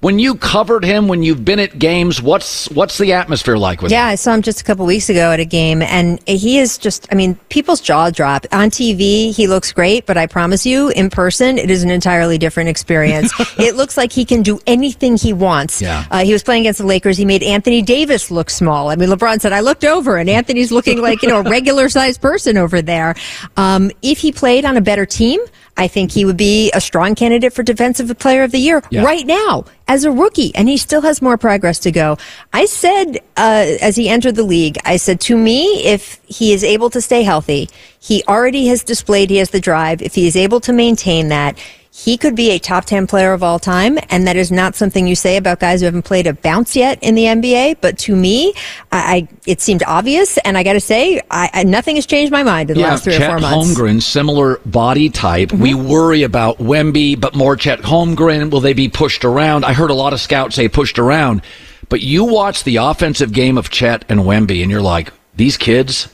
When 0.02 0.18
you 0.18 0.36
covered 0.36 0.86
him, 0.86 1.10
when 1.10 1.24
you've 1.24 1.43
been 1.43 1.60
at 1.60 1.78
games, 1.78 2.22
what's 2.22 2.70
what's 2.72 2.97
the 2.97 3.12
atmosphere 3.12 3.58
like 3.58 3.82
with 3.82 3.91
Yeah, 3.91 4.04
him? 4.04 4.08
Yeah, 4.08 4.12
I 4.12 4.16
saw 4.16 4.34
him 4.34 4.41
just 4.41 4.62
a 4.62 4.64
couple 4.64 4.86
weeks 4.86 5.10
ago 5.10 5.34
at 5.34 5.41
a 5.41 5.45
game, 5.45 5.82
and 5.82 6.26
he 6.26 6.58
is 6.58 6.78
just, 6.78 7.06
I 7.12 7.16
mean, 7.16 7.36
people's 7.50 7.82
jaw 7.82 8.10
drop. 8.10 8.45
On 8.54 8.70
TV, 8.70 9.36
he 9.36 9.47
looks 9.47 9.74
great, 9.74 10.06
but 10.06 10.18
I 10.18 10.26
promise 10.26 10.66
you, 10.66 10.88
in 10.88 11.10
person, 11.10 11.58
it 11.58 11.70
is 11.70 11.84
an 11.84 11.89
entirely 11.91 12.38
different 12.38 12.70
experience. 12.70 13.34
it 13.60 13.76
looks 13.76 13.97
like 13.97 14.14
he 14.14 14.24
can 14.24 14.41
do 14.41 14.62
anything 14.66 15.18
he 15.18 15.34
wants. 15.34 15.82
Yeah. 15.82 16.06
Uh, 16.10 16.24
he 16.24 16.32
was 16.32 16.43
playing 16.43 16.62
against 16.62 16.80
the 16.80 16.86
Lakers. 16.86 17.18
He 17.18 17.26
made 17.26 17.43
Anthony 17.43 17.82
Davis 17.82 18.32
look 18.32 18.50
small. 18.50 18.89
I 18.89 18.95
mean, 18.95 19.10
LeBron 19.10 19.41
said, 19.41 19.52
I 19.52 19.60
looked 19.60 19.84
over, 19.84 20.16
and 20.16 20.30
Anthony's 20.30 20.72
looking 20.72 21.02
like, 21.02 21.22
you 21.24 21.28
know, 21.28 21.39
a 21.39 21.43
regular 21.50 21.89
sized 21.89 22.22
person 22.22 22.58
over 22.58 22.82
there. 22.82 23.16
Um, 23.58 23.91
if 24.02 24.20
he 24.20 24.32
played 24.32 24.64
on 24.64 24.78
a 24.78 24.82
better 24.82 25.06
team, 25.06 25.41
I 25.80 25.88
think 25.88 26.11
he 26.11 26.25
would 26.25 26.36
be 26.38 26.69
a 26.73 26.82
strong 26.82 27.15
candidate 27.15 27.53
for 27.53 27.63
Defensive 27.63 28.15
Player 28.19 28.43
of 28.43 28.51
the 28.51 28.59
Year 28.59 28.84
Yeah. 28.91 29.03
right 29.03 29.25
now 29.25 29.63
as 29.88 30.03
a 30.03 30.11
rookie, 30.11 30.53
and 30.53 30.67
he 30.67 30.75
still 30.77 31.01
has 31.01 31.21
more 31.21 31.38
progress 31.38 31.80
to 31.80 31.91
go. 31.91 32.17
I 32.51 32.65
said 32.65 33.17
uh, 33.38 33.77
as 33.82 33.95
he 33.95 34.09
entered 34.09 34.36
the 34.36 34.43
league, 34.43 34.77
I 34.84 34.97
said 34.97 35.21
to 35.21 35.38
me, 35.38 35.86
if 35.86 36.19
he 36.25 36.51
is 36.51 36.63
able 36.65 36.89
to 36.89 36.99
stay 37.01 37.23
healthy, 37.23 37.69
he 37.99 38.23
already 38.27 38.67
has 38.67 38.84
displayed 38.84 39.30
he 39.30 39.38
has 39.38 39.51
the 39.51 39.61
drive. 39.61 40.01
If 40.01 40.15
he 40.15 40.27
is 40.27 40.36
able 40.36 40.59
to 40.61 40.73
maintain 40.73 41.30
that, 41.30 41.57
he 42.00 42.16
could 42.18 42.34
be 42.34 42.52
a 42.52 42.60
top 42.60 42.86
10 42.86 43.08
player 43.08 43.34
of 43.34 43.43
all 43.43 43.60
time. 43.60 44.00
And 44.10 44.26
that 44.26 44.38
is 44.38 44.54
not 44.54 44.74
something 44.74 45.06
you 45.06 45.16
say 45.16 45.36
about 45.36 45.60
guys 45.60 45.82
who 45.82 45.86
haven't 45.86 46.04
played 46.04 46.28
a 46.28 46.34
bounce 46.34 46.74
yet 46.74 46.97
in 47.02 47.14
the 47.14 47.26
NBA. 47.26 47.76
But 47.82 47.97
to 48.00 48.16
me, 48.16 48.54
I, 48.89 49.16
I 49.16 49.28
it 49.45 49.60
seemed 49.60 49.84
obvious. 49.84 50.38
And 50.39 50.58
I 50.58 50.64
got 50.64 50.74
to 50.74 50.80
say, 50.80 51.20
I, 51.30 51.50
I, 51.54 51.64
nothing 51.66 51.97
has 51.97 52.06
changed 52.06 52.32
my 52.32 52.41
mind 52.41 52.70
in 52.70 52.76
the 52.76 52.82
Yeah, 52.84 52.91
last 52.91 53.04
three 53.04 53.18
Chet 53.18 53.24
or 53.24 53.39
four 53.39 53.39
months. 53.41 53.72
Mm-hmm. 53.72 53.82
Holmgren, 53.82 54.02
similar 54.02 54.60
body 54.66 55.10
type. 55.10 55.52
We 55.52 55.74
worry 55.74 56.24
about 56.24 56.60
Wemby, 56.60 57.20
but 57.20 57.36
more 57.36 57.58
Chet 57.58 57.80
Holmgren. 57.80 58.50
Will 58.50 58.62
they 58.62 58.74
be 58.74 58.88
pushed 58.88 59.26
around? 59.26 59.66
I 59.66 59.74
heard 59.74 59.91
a 59.91 59.93
lot 59.93 60.14
of 60.14 60.22
scouts 60.22 60.56
say 60.56 60.70
pushed 60.70 61.00
around, 61.00 61.41
but 61.89 62.00
you 62.00 62.24
watch 62.24 62.64
the 62.64 62.78
offensive 62.78 63.34
game 63.34 63.58
of 63.58 63.70
Chet 63.70 64.06
and 64.08 64.22
Wemby, 64.22 64.62
and 64.62 64.72
you're 64.72 64.82
like, 64.82 65.12
these 65.36 65.58
kids. 65.58 66.08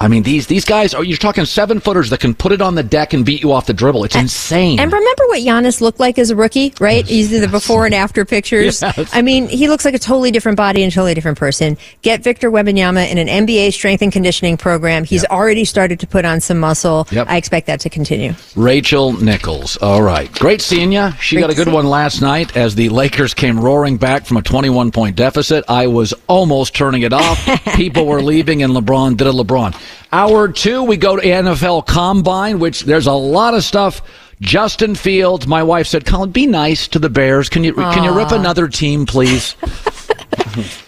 I 0.00 0.08
mean, 0.08 0.22
these 0.22 0.46
these 0.46 0.64
guys 0.64 0.94
are. 0.94 1.04
You're 1.04 1.18
talking 1.18 1.44
seven 1.44 1.78
footers 1.78 2.08
that 2.08 2.20
can 2.20 2.34
put 2.34 2.52
it 2.52 2.62
on 2.62 2.74
the 2.74 2.82
deck 2.82 3.12
and 3.12 3.22
beat 3.24 3.42
you 3.42 3.52
off 3.52 3.66
the 3.66 3.74
dribble. 3.74 4.04
It's 4.04 4.16
insane. 4.16 4.80
And 4.80 4.90
remember 4.90 5.26
what 5.26 5.40
Giannis 5.40 5.82
looked 5.82 6.00
like 6.00 6.18
as 6.18 6.30
a 6.30 6.36
rookie, 6.36 6.72
right? 6.80 7.04
These 7.10 7.34
are 7.34 7.40
the 7.40 7.48
before 7.48 7.84
and 7.84 7.94
after 7.94 8.24
pictures. 8.24 8.82
Yes. 8.90 9.10
I 9.14 9.22
mean, 9.22 9.46
he 9.46 9.68
looks 9.68 9.84
like 9.84 9.94
a 9.94 9.98
totally 9.98 10.30
different 10.30 10.56
body 10.56 10.82
and 10.82 10.92
totally 10.92 11.14
different 11.14 11.38
person. 11.38 11.76
Get 12.02 12.22
Victor 12.22 12.50
Wembanyama 12.50 13.10
in 13.10 13.18
an 13.18 13.46
NBA 13.46 13.72
strength 13.72 14.02
and 14.02 14.12
conditioning 14.12 14.56
program. 14.56 15.04
He's 15.04 15.24
already 15.26 15.64
started 15.64 16.00
to 16.00 16.06
put 16.06 16.24
on 16.24 16.40
some 16.40 16.58
muscle. 16.58 17.06
Yep. 17.10 17.26
I 17.28 17.36
expect 17.36 17.66
that 17.66 17.80
to 17.80 17.90
continue. 17.90 18.34
Rachel 18.56 19.12
Nichols. 19.12 19.76
All 19.76 20.02
right. 20.02 20.32
Great 20.32 20.60
seeing 20.60 20.92
you. 20.92 21.10
She 21.20 21.36
Great 21.36 21.42
got 21.42 21.50
a 21.50 21.54
good 21.54 21.68
one 21.72 21.86
last 21.86 22.20
night 22.20 22.56
as 22.56 22.74
the 22.74 22.88
Lakers 22.88 23.34
came 23.34 23.60
roaring 23.60 23.96
back 23.96 24.24
from 24.24 24.38
a 24.38 24.42
21 24.42 24.90
point 24.90 25.14
deficit. 25.14 25.64
I 25.68 25.86
was 25.86 26.14
almost 26.26 26.74
turning 26.74 27.02
it 27.02 27.12
off. 27.12 27.44
People 27.74 28.06
were 28.06 28.22
leaving, 28.22 28.62
and 28.62 28.72
LeBron 28.72 29.16
did 29.16 29.26
a 29.26 29.32
LeBron. 29.32 29.74
Hour 30.12 30.48
two, 30.48 30.82
we 30.82 30.96
go 30.96 31.16
to 31.16 31.22
NFL 31.22 31.86
Combine, 31.86 32.58
which 32.58 32.82
there's 32.82 33.06
a 33.06 33.12
lot 33.12 33.54
of 33.54 33.64
stuff. 33.64 34.02
Justin 34.40 34.94
Fields, 34.94 35.46
my 35.46 35.62
wife 35.62 35.86
said, 35.86 36.06
Colin, 36.06 36.30
be 36.30 36.46
nice 36.46 36.88
to 36.88 36.98
the 36.98 37.10
Bears. 37.10 37.48
Can 37.48 37.62
you 37.62 37.74
can 37.74 38.04
you 38.04 38.12
rip 38.12 38.30
another 38.30 38.68
team, 38.68 39.06
please? 39.06 39.54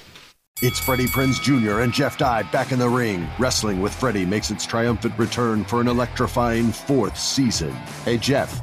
It's 0.64 0.78
Freddie 0.78 1.09
Prinze 1.09 1.42
Jr. 1.42 1.80
and 1.80 1.92
Jeff 1.92 2.16
Dye 2.16 2.44
back 2.44 2.70
in 2.70 2.78
the 2.78 2.88
ring. 2.88 3.26
Wrestling 3.36 3.82
with 3.82 3.92
Freddie 3.92 4.24
makes 4.24 4.48
its 4.53 4.64
triumphant 4.64 5.18
return 5.18 5.64
for 5.64 5.80
an 5.80 5.88
electrifying 5.88 6.70
fourth 6.70 7.18
season. 7.18 7.72
Hey, 8.05 8.16
Jeff, 8.16 8.62